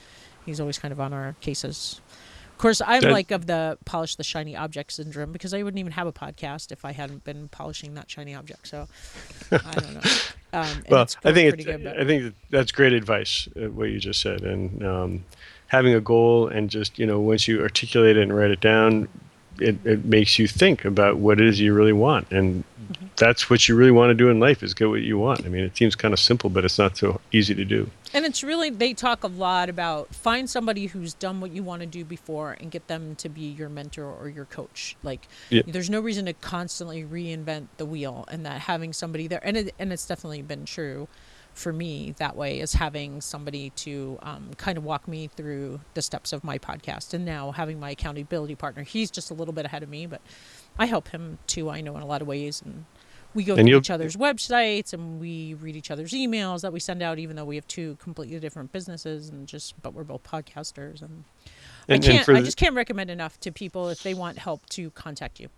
He's 0.45 0.59
always 0.59 0.79
kind 0.79 0.91
of 0.91 0.99
on 0.99 1.13
our 1.13 1.35
cases 1.41 2.01
course, 2.59 2.81
I'm 2.85 3.01
that, 3.01 3.11
like 3.11 3.31
of 3.31 3.47
the 3.47 3.77
polish 3.85 4.15
the 4.15 4.23
shiny 4.23 4.55
object 4.55 4.93
syndrome 4.93 5.31
because 5.31 5.53
I 5.53 5.63
wouldn't 5.63 5.79
even 5.79 5.93
have 5.93 6.07
a 6.07 6.13
podcast 6.13 6.71
if 6.71 6.85
I 6.85 6.91
hadn't 6.91 7.23
been 7.23 7.47
polishing 7.49 7.95
that 7.95 8.09
shiny 8.09 8.35
object. 8.35 8.67
So 8.67 8.87
I 9.51 9.71
don't 9.73 9.93
know. 9.95 10.01
Um, 10.51 10.83
well, 10.89 11.07
I 11.23 11.31
think 11.31 11.53
it's, 11.53 11.63
good, 11.63 11.85
I 11.85 12.03
think 12.05 12.33
that's 12.49 12.71
great 12.71 12.93
advice. 12.93 13.47
Uh, 13.55 13.69
what 13.69 13.91
you 13.91 13.99
just 13.99 14.19
said, 14.19 14.41
and 14.41 14.83
um, 14.83 15.23
having 15.67 15.93
a 15.93 16.01
goal 16.01 16.47
and 16.47 16.71
just 16.71 16.97
you 16.97 17.05
know 17.05 17.19
once 17.19 17.47
you 17.47 17.61
articulate 17.61 18.17
it 18.17 18.23
and 18.23 18.35
write 18.35 18.49
it 18.49 18.59
down, 18.59 19.07
it, 19.59 19.77
it 19.85 20.05
makes 20.05 20.39
you 20.39 20.47
think 20.47 20.85
about 20.85 21.17
what 21.17 21.39
it 21.39 21.45
is 21.45 21.59
you 21.59 21.73
really 21.73 21.93
want 21.93 22.31
and 22.31 22.63
mm-hmm. 22.63 23.05
That's 23.19 23.49
what 23.49 23.67
you 23.67 23.75
really 23.75 23.91
want 23.91 24.09
to 24.09 24.15
do 24.15 24.29
in 24.29 24.39
life 24.39 24.63
is 24.63 24.73
get 24.73 24.89
what 24.89 25.01
you 25.01 25.17
want 25.17 25.45
i 25.45 25.49
mean 25.49 25.63
it 25.63 25.75
seems 25.77 25.95
kind 25.95 26.13
of 26.13 26.19
simple 26.19 26.49
but 26.49 26.65
it's 26.65 26.79
not 26.79 26.97
so 26.97 27.19
easy 27.31 27.53
to 27.53 27.65
do 27.65 27.89
and 28.13 28.25
it's 28.25 28.43
really 28.43 28.69
they 28.69 28.93
talk 28.93 29.23
a 29.23 29.27
lot 29.27 29.69
about 29.69 30.13
find 30.15 30.49
somebody 30.49 30.87
who's 30.87 31.13
done 31.13 31.41
what 31.41 31.51
you 31.51 31.61
want 31.61 31.81
to 31.81 31.85
do 31.85 32.03
before 32.03 32.53
and 32.59 32.71
get 32.71 32.87
them 32.87 33.15
to 33.15 33.29
be 33.29 33.41
your 33.41 33.69
mentor 33.69 34.05
or 34.05 34.29
your 34.29 34.45
coach 34.45 34.95
like 35.03 35.27
yeah. 35.49 35.61
there's 35.67 35.89
no 35.89 35.99
reason 35.99 36.25
to 36.25 36.33
constantly 36.33 37.03
reinvent 37.03 37.67
the 37.77 37.85
wheel 37.85 38.25
and 38.31 38.45
that 38.45 38.61
having 38.61 38.93
somebody 38.93 39.27
there 39.27 39.41
and 39.43 39.57
it, 39.57 39.75
and 39.77 39.93
it's 39.93 40.07
definitely 40.07 40.41
been 40.41 40.65
true 40.65 41.07
for 41.59 41.73
me 41.73 42.13
that 42.17 42.35
way 42.35 42.59
is 42.59 42.73
having 42.73 43.19
somebody 43.19 43.69
to 43.71 44.17
um, 44.21 44.51
kind 44.57 44.77
of 44.77 44.83
walk 44.83 45.07
me 45.07 45.27
through 45.27 45.81
the 45.93 46.01
steps 46.01 46.31
of 46.31 46.43
my 46.43 46.57
podcast. 46.57 47.13
And 47.13 47.25
now 47.25 47.51
having 47.51 47.79
my 47.79 47.91
accountability 47.91 48.55
partner, 48.55 48.83
he's 48.83 49.11
just 49.11 49.29
a 49.29 49.33
little 49.33 49.53
bit 49.53 49.65
ahead 49.65 49.83
of 49.83 49.89
me, 49.89 50.05
but 50.05 50.21
I 50.77 50.85
help 50.85 51.09
him 51.09 51.37
too. 51.47 51.69
I 51.69 51.81
know 51.81 51.95
in 51.97 52.01
a 52.01 52.05
lot 52.05 52.21
of 52.21 52.27
ways, 52.27 52.61
and 52.63 52.85
we 53.33 53.43
go 53.43 53.55
and 53.55 53.67
through 53.67 53.77
each 53.77 53.89
other's 53.89 54.15
websites 54.15 54.93
and 54.93 55.19
we 55.19 55.53
read 55.55 55.75
each 55.75 55.91
other's 55.91 56.11
emails 56.11 56.61
that 56.61 56.73
we 56.73 56.79
send 56.79 57.01
out, 57.01 57.19
even 57.19 57.35
though 57.35 57.45
we 57.45 57.55
have 57.55 57.67
two 57.67 57.97
completely 58.01 58.39
different 58.39 58.71
businesses 58.71 59.29
and 59.29 59.47
just, 59.47 59.79
but 59.81 59.93
we're 59.93 60.03
both 60.03 60.23
podcasters. 60.23 61.01
And, 61.01 61.23
and 61.87 62.03
I 62.03 62.07
can't, 62.07 62.29
I 62.29 62.41
just 62.41 62.57
can't 62.57 62.75
recommend 62.75 63.09
enough 63.09 63.39
to 63.41 63.51
people 63.51 63.89
if 63.89 64.03
they 64.03 64.13
want 64.13 64.37
help 64.37 64.65
to 64.69 64.89
contact 64.91 65.39
you. 65.39 65.49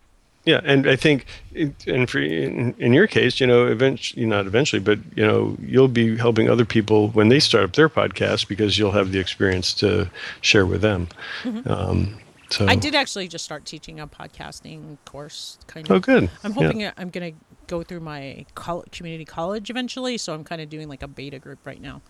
Yeah, 0.44 0.60
and 0.64 0.90
I 0.90 0.96
think, 0.96 1.28
and 1.54 2.10
for 2.10 2.20
in, 2.20 2.74
in 2.80 2.94
your 2.94 3.06
case, 3.06 3.40
you 3.40 3.46
know, 3.46 3.68
eventually, 3.68 4.26
not 4.26 4.48
eventually, 4.48 4.80
but 4.80 4.98
you 5.16 5.24
know, 5.24 5.56
you'll 5.62 5.88
be 5.88 6.18
helping 6.18 6.50
other 6.50 6.66
people 6.66 7.10
when 7.10 7.30
they 7.30 7.40
start 7.40 7.64
up 7.64 7.74
their 7.74 7.90
podcast 7.90 8.48
because 8.48 8.76
you'll 8.76 8.92
have 8.92 9.12
the 9.12 9.20
experience 9.20 9.72
to 9.76 10.10
share 10.42 10.66
with 10.66 10.82
them. 10.82 11.10
Mm-hmm. 11.44 11.70
Um, 11.70 12.18
so 12.52 12.68
I 12.68 12.76
did 12.76 12.95
actually 12.95 13.28
just 13.28 13.45
start 13.45 13.66
teaching 13.66 13.99
a 13.99 14.08
podcasting 14.08 14.97
course. 15.06 15.58
Kind 15.68 15.89
of. 15.89 15.95
Oh, 15.95 15.99
good. 15.99 16.30
I'm 16.43 16.52
hoping 16.52 16.82
yeah. 16.82 16.91
I'm 16.97 17.10
going 17.10 17.34
to 17.34 17.39
go 17.68 17.84
through 17.84 18.02
my 18.02 18.45
community 18.91 19.26
college 19.26 19.70
eventually, 19.70 20.18
so 20.18 20.34
I'm 20.34 20.43
kind 20.43 20.62
of 20.62 20.70
doing 20.70 20.89
like 20.89 21.04
a 21.04 21.08
beta 21.08 21.39
group 21.39 21.60
right 21.66 21.82
now. 21.82 22.02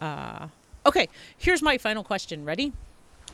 Uh, 0.00 0.48
okay, 0.86 1.08
here's 1.36 1.62
my 1.62 1.78
final 1.78 2.02
question. 2.02 2.44
Ready? 2.44 2.72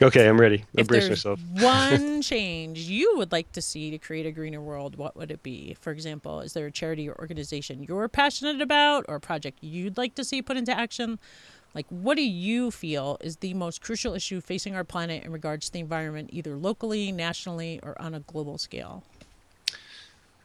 Okay, 0.02 0.28
I'm 0.28 0.40
ready. 0.40 0.64
I'll 0.76 0.80
if 0.80 0.88
brace 0.88 1.08
myself. 1.08 1.40
one 1.52 2.20
change 2.20 2.80
you 2.80 3.14
would 3.16 3.30
like 3.30 3.52
to 3.52 3.62
see 3.62 3.92
to 3.92 3.98
create 3.98 4.26
a 4.26 4.32
greener 4.32 4.60
world, 4.60 4.96
what 4.96 5.16
would 5.16 5.30
it 5.30 5.42
be? 5.42 5.76
For 5.80 5.92
example, 5.92 6.40
is 6.40 6.52
there 6.52 6.66
a 6.66 6.72
charity 6.72 7.08
or 7.08 7.14
organization 7.20 7.82
you're 7.82 8.08
passionate 8.08 8.60
about 8.60 9.04
or 9.08 9.16
a 9.16 9.20
project 9.20 9.58
you'd 9.62 9.96
like 9.96 10.16
to 10.16 10.24
see 10.24 10.42
put 10.42 10.56
into 10.56 10.76
action? 10.76 11.20
Like, 11.74 11.86
what 11.88 12.16
do 12.16 12.22
you 12.22 12.70
feel 12.70 13.18
is 13.20 13.36
the 13.36 13.54
most 13.54 13.82
crucial 13.82 14.14
issue 14.14 14.40
facing 14.40 14.76
our 14.76 14.84
planet 14.84 15.24
in 15.24 15.32
regards 15.32 15.66
to 15.66 15.72
the 15.72 15.80
environment, 15.80 16.30
either 16.32 16.56
locally, 16.56 17.10
nationally, 17.10 17.80
or 17.82 18.00
on 18.00 18.14
a 18.14 18.20
global 18.20 18.58
scale? 18.58 19.02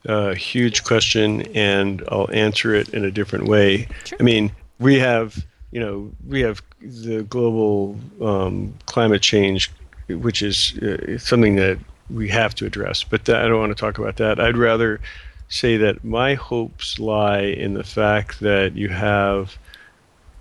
A 0.06 0.14
uh, 0.14 0.34
huge 0.34 0.84
question, 0.84 1.42
and 1.56 2.04
I'll 2.10 2.30
answer 2.32 2.74
it 2.74 2.90
in 2.90 3.04
a 3.06 3.12
different 3.12 3.46
way. 3.46 3.88
Sure. 4.06 4.18
I 4.20 4.24
mean, 4.24 4.52
we 4.80 4.98
have 5.00 5.46
you 5.72 5.80
know, 5.80 6.12
we 6.28 6.42
have 6.42 6.62
the 6.82 7.24
global 7.24 7.98
um, 8.22 8.74
climate 8.86 9.22
change, 9.22 9.72
which 10.08 10.42
is 10.42 10.78
uh, 10.80 11.18
something 11.20 11.56
that 11.56 11.78
we 12.10 12.28
have 12.30 12.56
to 12.56 12.66
address. 12.66 13.04
But 13.04 13.26
that, 13.26 13.44
I 13.44 13.48
don't 13.48 13.60
want 13.60 13.76
to 13.76 13.80
talk 13.80 14.00
about 14.00 14.18
that. 14.18 14.40
I'd 14.40 14.58
rather 14.58 15.00
say 15.48 15.78
that 15.78 16.04
my 16.04 16.36
hopes 16.36 17.00
lie 17.00 17.42
in 17.42 17.74
the 17.74 17.84
fact 17.84 18.40
that 18.40 18.76
you 18.76 18.90
have 18.90 19.58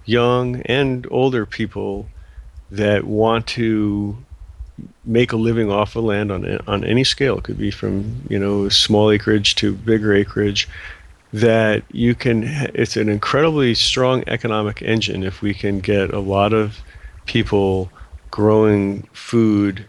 young 0.09 0.63
and 0.63 1.07
older 1.11 1.45
people 1.45 2.09
that 2.71 3.05
want 3.05 3.47
to 3.47 4.17
make 5.05 5.33
a 5.33 5.37
living 5.37 5.71
off 5.71 5.97
of 5.97 6.05
land 6.05 6.33
on 6.33 6.59
on 6.67 6.85
any 6.85 7.05
scale. 7.05 7.39
It 7.39 7.45
could 7.45 7.59
be 7.59 7.71
from 7.71 8.23
you 8.29 8.39
know 8.39 8.69
small 8.69 9.11
acreage 9.11 9.55
to 9.57 9.75
bigger 9.75 10.15
acreage. 10.15 10.69
That 11.31 11.83
you 11.93 12.15
can. 12.15 12.45
It's 12.75 12.97
an 12.97 13.11
incredibly 13.11 13.75
strong 13.75 14.25
economic 14.27 14.81
engine 14.81 15.23
if 15.23 15.43
we 15.43 15.53
can 15.53 15.81
get 15.81 16.11
a 16.15 16.21
lot 16.21 16.55
of 16.55 16.79
people 17.27 17.91
growing 18.31 19.03
food 19.13 19.85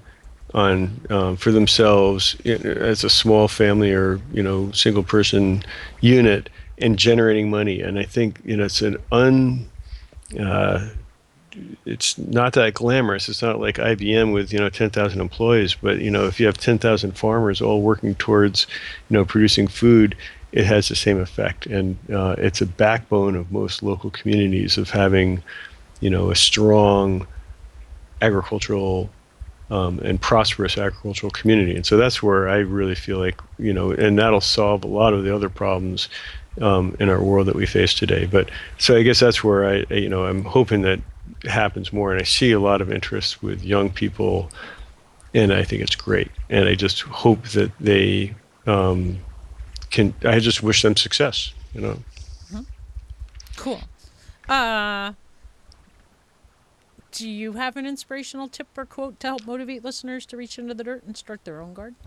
on 0.53 0.99
um, 1.09 1.37
for 1.37 1.51
themselves 1.51 2.35
as 2.45 3.05
a 3.05 3.09
small 3.09 3.47
family 3.47 3.93
or 3.93 4.19
you 4.33 4.43
know 4.43 4.69
single 4.73 5.03
person 5.03 5.63
unit 6.01 6.49
and 6.77 6.99
generating 6.99 7.49
money. 7.49 7.79
And 7.79 7.97
I 7.97 8.03
think 8.03 8.41
you 8.43 8.57
know 8.57 8.65
it's 8.65 8.81
an 8.81 8.97
un 9.13 9.69
uh, 10.37 10.89
it's 11.85 12.17
not 12.17 12.53
that 12.53 12.73
glamorous. 12.73 13.29
It's 13.29 13.41
not 13.41 13.59
like 13.59 13.75
IBM 13.75 14.33
with 14.33 14.53
you 14.53 14.59
know 14.59 14.69
10,000 14.69 15.19
employees, 15.19 15.75
but 15.75 15.99
you 15.99 16.11
know 16.11 16.25
if 16.25 16.39
you 16.39 16.45
have 16.45 16.57
10,000 16.57 17.11
farmers 17.13 17.61
all 17.61 17.81
working 17.81 18.15
towards 18.15 18.67
you 19.09 19.15
know 19.15 19.25
producing 19.25 19.67
food, 19.67 20.15
it 20.51 20.65
has 20.65 20.89
the 20.89 20.95
same 20.95 21.19
effect, 21.19 21.65
and 21.65 21.97
uh, 22.11 22.35
it's 22.37 22.61
a 22.61 22.65
backbone 22.65 23.35
of 23.35 23.51
most 23.51 23.83
local 23.83 24.09
communities 24.09 24.77
of 24.77 24.89
having 24.89 25.43
you 25.99 26.09
know 26.09 26.31
a 26.31 26.35
strong 26.35 27.25
agricultural 28.21 29.09
um, 29.71 29.99
and 29.99 30.19
prosperous 30.19 30.77
agricultural 30.77 31.29
community. 31.31 31.75
And 31.75 31.85
so 31.85 31.97
that's 31.97 32.23
where 32.23 32.49
I 32.49 32.57
really 32.57 32.95
feel 32.95 33.19
like 33.19 33.39
you 33.57 33.73
know, 33.73 33.91
and 33.91 34.17
that'll 34.17 34.41
solve 34.41 34.83
a 34.83 34.87
lot 34.87 35.13
of 35.13 35.23
the 35.23 35.33
other 35.33 35.49
problems 35.49 36.09
um, 36.61 36.95
in 36.99 37.09
our 37.09 37.21
world 37.21 37.47
that 37.47 37.55
we 37.55 37.65
face 37.65 37.93
today. 37.93 38.25
But 38.25 38.49
so 38.77 38.95
I 38.95 39.03
guess 39.03 39.19
that's 39.19 39.43
where 39.43 39.65
I, 39.65 39.93
you 39.93 40.09
know, 40.09 40.25
I'm 40.25 40.43
hoping 40.43 40.81
that 40.81 40.99
happens 41.43 41.93
more, 41.93 42.11
and 42.11 42.21
I 42.21 42.25
see 42.25 42.51
a 42.51 42.59
lot 42.59 42.81
of 42.81 42.91
interest 42.91 43.41
with 43.41 43.63
young 43.63 43.89
people, 43.89 44.49
and 45.33 45.53
I 45.53 45.63
think 45.63 45.81
it's 45.81 45.95
great. 45.95 46.31
And 46.49 46.67
I 46.67 46.75
just 46.75 47.01
hope 47.01 47.43
that 47.49 47.71
they 47.79 48.35
um, 48.65 49.19
can. 49.89 50.13
I 50.23 50.39
just 50.39 50.63
wish 50.63 50.81
them 50.81 50.95
success. 50.95 51.53
You 51.73 51.81
know. 51.81 51.99
Mm-hmm. 52.51 52.61
Cool. 53.55 53.81
Uh, 54.47 55.13
do 57.11 57.27
you 57.27 57.53
have 57.53 57.77
an 57.77 57.85
inspirational 57.85 58.47
tip 58.47 58.67
or 58.77 58.85
quote 58.85 59.19
to 59.19 59.27
help 59.27 59.45
motivate 59.45 59.83
listeners 59.83 60.25
to 60.27 60.37
reach 60.37 60.57
into 60.57 60.73
the 60.73 60.83
dirt 60.83 61.03
and 61.03 61.15
start 61.17 61.43
their 61.43 61.61
own 61.61 61.73
garden? 61.73 61.97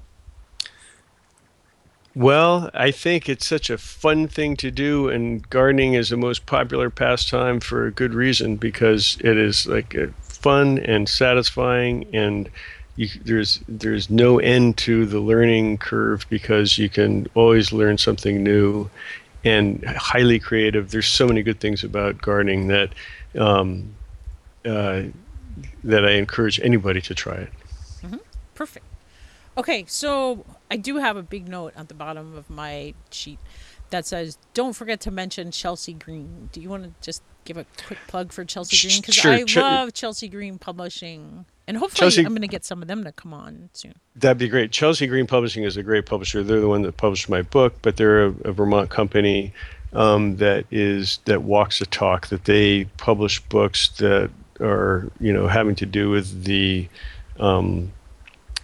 Well, 2.15 2.71
I 2.75 2.91
think 2.91 3.29
it's 3.29 3.47
such 3.47 3.71
a 3.71 3.79
fun 3.79 4.29
thing 4.29 4.57
to 4.59 4.71
do, 4.71 5.09
and 5.09 5.49
gardening 5.49 5.95
is 5.95 6.11
the 6.11 6.19
most 6.19 6.45
popular 6.45 6.91
pastime 6.91 7.59
for 7.59 7.87
a 7.87 7.91
good 7.91 8.13
reason 8.13 8.57
because 8.57 9.17
it 9.21 9.39
is 9.39 9.67
like 9.67 9.97
fun 10.21 10.79
and 10.79 11.09
satisfying, 11.09 12.07
and 12.15 12.51
you, 12.97 13.09
there's 13.25 13.61
there's 13.67 14.11
no 14.11 14.39
end 14.39 14.77
to 14.79 15.07
the 15.07 15.21
learning 15.21 15.79
curve 15.79 16.27
because 16.29 16.77
you 16.77 16.91
can 16.91 17.29
always 17.35 17.73
learn 17.73 17.97
something 17.97 18.43
new, 18.43 18.91
and 19.43 19.83
highly 19.87 20.39
creative. 20.39 20.91
There's 20.91 21.09
so 21.09 21.27
many 21.27 21.43
good 21.43 21.61
things 21.61 21.83
about 21.83 22.21
gardening 22.21 22.69
that 22.69 22.91
um, 23.39 23.95
uh, 24.67 25.05
that 25.83 26.05
I 26.05 26.13
encourage 26.13 26.61
anybody 26.61 27.01
to 27.01 27.15
try 27.15 27.37
it. 27.37 27.53
Mm-hmm. 28.03 28.17
Perfect. 28.55 28.85
Okay, 29.57 29.85
so 29.87 30.45
I 30.73 30.77
do 30.77 30.97
have 30.97 31.19
a 31.19 31.23
big 31.23 31.49
note 31.49 31.75
at 31.77 31.89
the 31.89 31.95
bottom 31.95 32.35
of 32.35 32.49
my 32.49 32.95
sheet 33.11 33.39
that 33.91 34.07
says, 34.07 34.39
"Don't 34.55 34.73
forget 34.73 35.03
to 35.03 35.11
mention 35.11 35.51
Chelsea 35.51 35.93
Green." 35.93 36.49
Do 36.51 36.63
you 36.63 36.71
want 36.71 36.85
to 36.85 36.93
just 37.03 37.23
give 37.45 37.59
a 37.59 37.67
quick 37.87 37.99
plug 38.09 38.33
for 38.33 38.43
Chelsea 38.47 38.89
Green? 38.89 39.03
Because 39.03 39.15
sure. 39.15 39.33
I 39.33 39.45
Ch- 39.45 39.57
love 39.57 39.93
Chelsea 39.93 40.29
Green 40.29 40.57
Publishing, 40.59 41.45
and 41.69 41.77
hopefully 41.77 42.11
Chelsea, 42.11 42.25
I'm 42.25 42.33
going 42.33 42.41
to 42.41 42.49
get 42.49 42.65
some 42.65 42.81
of 42.81 42.89
them 42.89 43.05
to 43.05 43.13
come 43.13 43.35
on 43.35 43.69
soon. 43.75 43.93
That'd 44.17 44.39
be 44.39 44.49
great. 44.49 44.73
Chelsea 44.73 45.07
Green 45.07 45.27
Publishing 45.27 45.65
is 45.65 45.77
a 45.77 45.83
great 45.83 46.07
publisher. 46.07 46.43
They're 46.43 46.61
the 46.61 46.69
one 46.69 46.81
that 46.83 46.97
published 46.97 47.29
my 47.29 47.43
book, 47.43 47.75
but 47.83 47.99
they're 47.99 48.25
a, 48.25 48.35
a 48.47 48.53
Vermont 48.53 48.89
company 48.89 49.53
um, 49.93 50.39
that 50.39 50.65
is 50.71 51.19
that 51.27 51.43
walks 51.43 51.81
the 51.81 51.87
talk. 51.87 52.29
That 52.29 52.47
they 52.47 52.85
publish 52.97 53.41
books 53.41 53.91
that 53.99 54.31
are 54.59 55.11
you 55.21 55.35
know 55.35 55.49
having 55.49 55.75
to 55.75 55.85
do 55.85 56.09
with 56.09 56.45
the 56.45 56.89
um, 57.39 57.93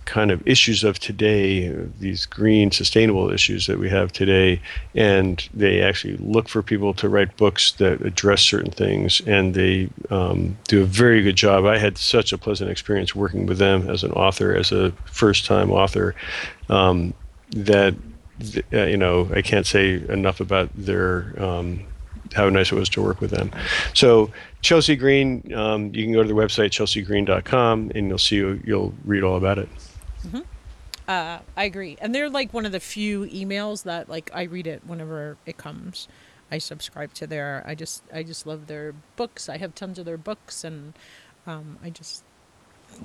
kind 0.08 0.30
of 0.30 0.46
issues 0.48 0.84
of 0.84 0.98
today, 0.98 1.68
these 2.00 2.24
green, 2.24 2.70
sustainable 2.70 3.30
issues 3.30 3.66
that 3.66 3.78
we 3.78 3.90
have 3.90 4.10
today, 4.10 4.60
and 4.94 5.46
they 5.52 5.82
actually 5.82 6.16
look 6.16 6.48
for 6.48 6.62
people 6.62 6.94
to 6.94 7.08
write 7.08 7.36
books 7.36 7.72
that 7.72 8.00
address 8.00 8.40
certain 8.40 8.72
things, 8.72 9.20
and 9.26 9.52
they 9.54 9.90
um, 10.08 10.56
do 10.66 10.82
a 10.82 10.86
very 10.86 11.22
good 11.22 11.36
job. 11.36 11.66
I 11.66 11.76
had 11.76 11.98
such 11.98 12.32
a 12.32 12.38
pleasant 12.38 12.70
experience 12.70 13.14
working 13.14 13.44
with 13.44 13.58
them 13.58 13.88
as 13.88 14.02
an 14.02 14.12
author, 14.12 14.56
as 14.56 14.72
a 14.72 14.92
first-time 15.04 15.70
author, 15.70 16.14
um, 16.70 17.12
that 17.50 17.94
uh, 18.72 18.84
you 18.84 18.96
know 18.96 19.28
I 19.34 19.42
can't 19.42 19.66
say 19.66 20.02
enough 20.08 20.40
about 20.40 20.70
their. 20.74 21.34
Um, 21.40 21.84
how 22.34 22.46
nice 22.50 22.70
it 22.70 22.74
was 22.74 22.90
to 22.90 23.00
work 23.00 23.22
with 23.22 23.30
them. 23.30 23.50
So 23.94 24.30
Chelsea 24.60 24.96
Green, 24.96 25.50
um, 25.54 25.94
you 25.94 26.04
can 26.04 26.12
go 26.12 26.20
to 26.20 26.28
the 26.28 26.34
website 26.34 26.68
chelseagreen.com 26.68 27.92
and 27.94 28.08
you'll 28.08 28.18
see 28.18 28.36
you'll 28.36 28.92
read 29.06 29.22
all 29.22 29.38
about 29.38 29.56
it. 29.56 29.70
Mm-hmm. 30.26 30.40
Uh, 31.06 31.38
I 31.56 31.64
agree, 31.64 31.96
and 32.00 32.14
they're 32.14 32.28
like 32.28 32.52
one 32.52 32.66
of 32.66 32.72
the 32.72 32.80
few 32.80 33.22
emails 33.26 33.84
that 33.84 34.08
like 34.08 34.30
I 34.34 34.42
read 34.42 34.66
it 34.66 34.82
whenever 34.86 35.38
it 35.46 35.56
comes. 35.56 36.06
I 36.50 36.58
subscribe 36.58 37.14
to 37.14 37.26
their. 37.26 37.62
I 37.66 37.74
just 37.74 38.02
I 38.12 38.22
just 38.22 38.46
love 38.46 38.66
their 38.66 38.94
books. 39.16 39.48
I 39.48 39.56
have 39.56 39.74
tons 39.74 39.98
of 39.98 40.04
their 40.04 40.18
books, 40.18 40.64
and 40.64 40.92
um, 41.46 41.78
I 41.82 41.90
just 41.90 42.24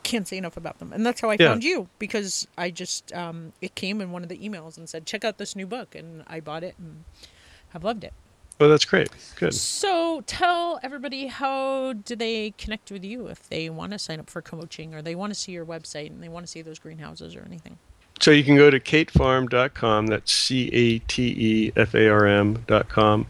can't 0.03 0.27
say 0.27 0.37
enough 0.37 0.57
about 0.57 0.79
them. 0.79 0.91
And 0.93 1.05
that's 1.05 1.21
how 1.21 1.29
I 1.29 1.37
yeah. 1.39 1.49
found 1.49 1.63
you 1.63 1.87
because 1.99 2.47
I 2.57 2.71
just 2.71 3.13
um, 3.13 3.53
it 3.61 3.75
came 3.75 4.01
in 4.01 4.11
one 4.11 4.23
of 4.23 4.29
the 4.29 4.37
emails 4.37 4.77
and 4.77 4.89
said 4.89 5.05
check 5.05 5.23
out 5.23 5.37
this 5.37 5.55
new 5.55 5.67
book, 5.67 5.95
and 5.95 6.23
I 6.27 6.39
bought 6.39 6.63
it 6.63 6.75
and 6.77 7.03
have 7.69 7.83
loved 7.83 8.03
it. 8.03 8.13
Oh, 8.63 8.69
that's 8.69 8.85
great. 8.85 9.09
Good. 9.35 9.53
So 9.53 10.23
tell 10.25 10.79
everybody 10.81 11.27
how 11.27 11.91
do 11.91 12.15
they 12.15 12.51
connect 12.57 12.91
with 12.91 13.03
you 13.03 13.27
if 13.27 13.49
they 13.49 13.69
want 13.69 13.91
to 13.91 13.99
sign 13.99 14.21
up 14.21 14.29
for 14.29 14.41
coaching 14.41 14.95
or 14.95 15.01
they 15.01 15.15
want 15.15 15.33
to 15.33 15.39
see 15.39 15.51
your 15.51 15.65
website 15.65 16.07
and 16.11 16.23
they 16.23 16.29
want 16.29 16.45
to 16.45 16.49
see 16.49 16.61
those 16.61 16.79
greenhouses 16.79 17.35
or 17.35 17.43
anything. 17.45 17.77
So 18.21 18.31
you 18.31 18.45
can 18.45 18.55
go 18.55 18.69
to 18.69 18.79
catefarm.com. 18.79 20.07
That's 20.07 20.31
C 20.31 20.69
A 20.71 20.99
T 20.99 21.35
E 21.37 21.73
F 21.75 21.93
A 21.93 22.07
R 22.07 22.25
M.com. 22.25 23.27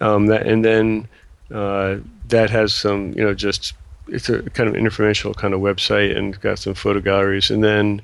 Um, 0.00 0.26
that, 0.28 0.46
and 0.46 0.64
then 0.64 1.06
uh, 1.52 1.96
that 2.28 2.48
has 2.48 2.72
some, 2.72 3.12
you 3.12 3.22
know, 3.22 3.34
just 3.34 3.74
it's 4.08 4.30
a 4.30 4.48
kind 4.48 4.66
of 4.66 4.74
informational 4.76 5.34
kind 5.34 5.52
of 5.52 5.60
website 5.60 6.16
and 6.16 6.40
got 6.40 6.58
some 6.58 6.72
photo 6.72 7.00
galleries. 7.00 7.50
And 7.50 7.62
then 7.62 8.00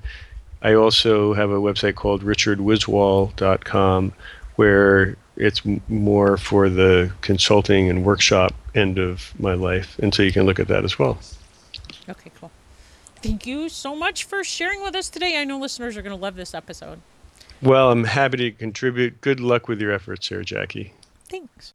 I 0.60 0.74
also 0.74 1.32
have 1.32 1.48
a 1.48 1.59
website 1.59 1.94
called 1.94 2.22
richardwiswall.com 2.22 4.12
where 4.56 5.16
it's 5.36 5.62
more 5.88 6.36
for 6.36 6.68
the 6.68 7.12
consulting 7.20 7.90
and 7.90 8.04
workshop 8.04 8.54
end 8.74 8.98
of 8.98 9.32
my 9.38 9.54
life, 9.54 9.98
and 9.98 10.14
so 10.14 10.22
you 10.22 10.32
can 10.32 10.46
look 10.46 10.58
at 10.58 10.68
that 10.68 10.84
as 10.84 10.98
well. 10.98 11.18
Okay, 12.08 12.30
cool. 12.38 12.50
Thank 13.22 13.46
you 13.46 13.68
so 13.68 13.96
much 13.96 14.24
for 14.24 14.44
sharing 14.44 14.82
with 14.82 14.94
us 14.94 15.08
today. 15.08 15.40
I 15.40 15.44
know 15.44 15.58
listeners 15.58 15.96
are 15.96 16.02
going 16.02 16.16
to 16.16 16.22
love 16.22 16.36
this 16.36 16.54
episode. 16.54 17.00
Well, 17.62 17.90
I'm 17.90 18.04
happy 18.04 18.36
to 18.38 18.52
contribute. 18.52 19.20
Good 19.20 19.40
luck 19.40 19.66
with 19.66 19.80
your 19.80 19.92
efforts 19.92 20.28
here, 20.28 20.42
Jackie. 20.42 20.92
Thanks. 21.28 21.74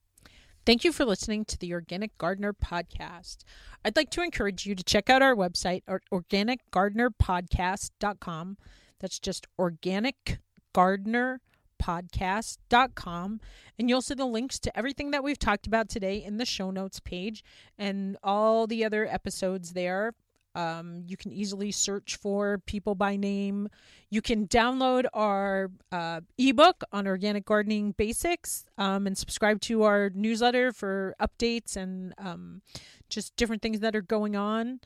Thank 0.65 0.83
you 0.83 0.91
for 0.91 1.05
listening 1.05 1.45
to 1.45 1.57
the 1.57 1.73
Organic 1.73 2.15
Gardener 2.19 2.53
podcast. 2.53 3.37
I'd 3.83 3.95
like 3.95 4.11
to 4.11 4.21
encourage 4.21 4.67
you 4.67 4.75
to 4.75 4.83
check 4.83 5.09
out 5.09 5.23
our 5.23 5.35
website 5.35 5.81
organicgardenerpodcast.com. 6.13 8.57
That's 8.99 9.19
just 9.19 9.47
organic 9.57 10.37
gardener 10.73 11.41
podcast.com 11.81 13.41
and 13.79 13.89
you'll 13.89 14.01
see 14.01 14.13
the 14.13 14.25
links 14.25 14.59
to 14.59 14.77
everything 14.77 15.11
that 15.11 15.23
we've 15.23 15.39
talked 15.39 15.65
about 15.65 15.89
today 15.89 16.23
in 16.23 16.37
the 16.37 16.45
show 16.45 16.69
notes 16.69 16.99
page 16.99 17.43
and 17.77 18.17
all 18.23 18.67
the 18.67 18.85
other 18.85 19.07
episodes 19.07 19.73
there. 19.73 20.13
Um, 20.53 21.03
you 21.07 21.15
can 21.15 21.31
easily 21.31 21.71
search 21.71 22.17
for 22.17 22.59
people 22.65 22.93
by 22.93 23.15
name. 23.15 23.69
You 24.09 24.21
can 24.21 24.47
download 24.47 25.05
our 25.13 25.71
uh, 25.91 26.21
ebook 26.37 26.83
on 26.91 27.07
organic 27.07 27.45
gardening 27.45 27.93
basics 27.93 28.65
um, 28.77 29.07
and 29.07 29.17
subscribe 29.17 29.61
to 29.61 29.83
our 29.83 30.11
newsletter 30.13 30.73
for 30.73 31.15
updates 31.21 31.77
and 31.77 32.13
um, 32.17 32.61
just 33.09 33.35
different 33.37 33.61
things 33.61 33.79
that 33.79 33.95
are 33.95 34.01
going 34.01 34.35
on. 34.35 34.81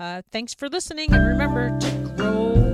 Uh, 0.00 0.22
thanks 0.30 0.54
for 0.54 0.68
listening, 0.68 1.12
and 1.12 1.26
remember 1.26 1.78
to 1.78 1.90
grow 2.16 2.65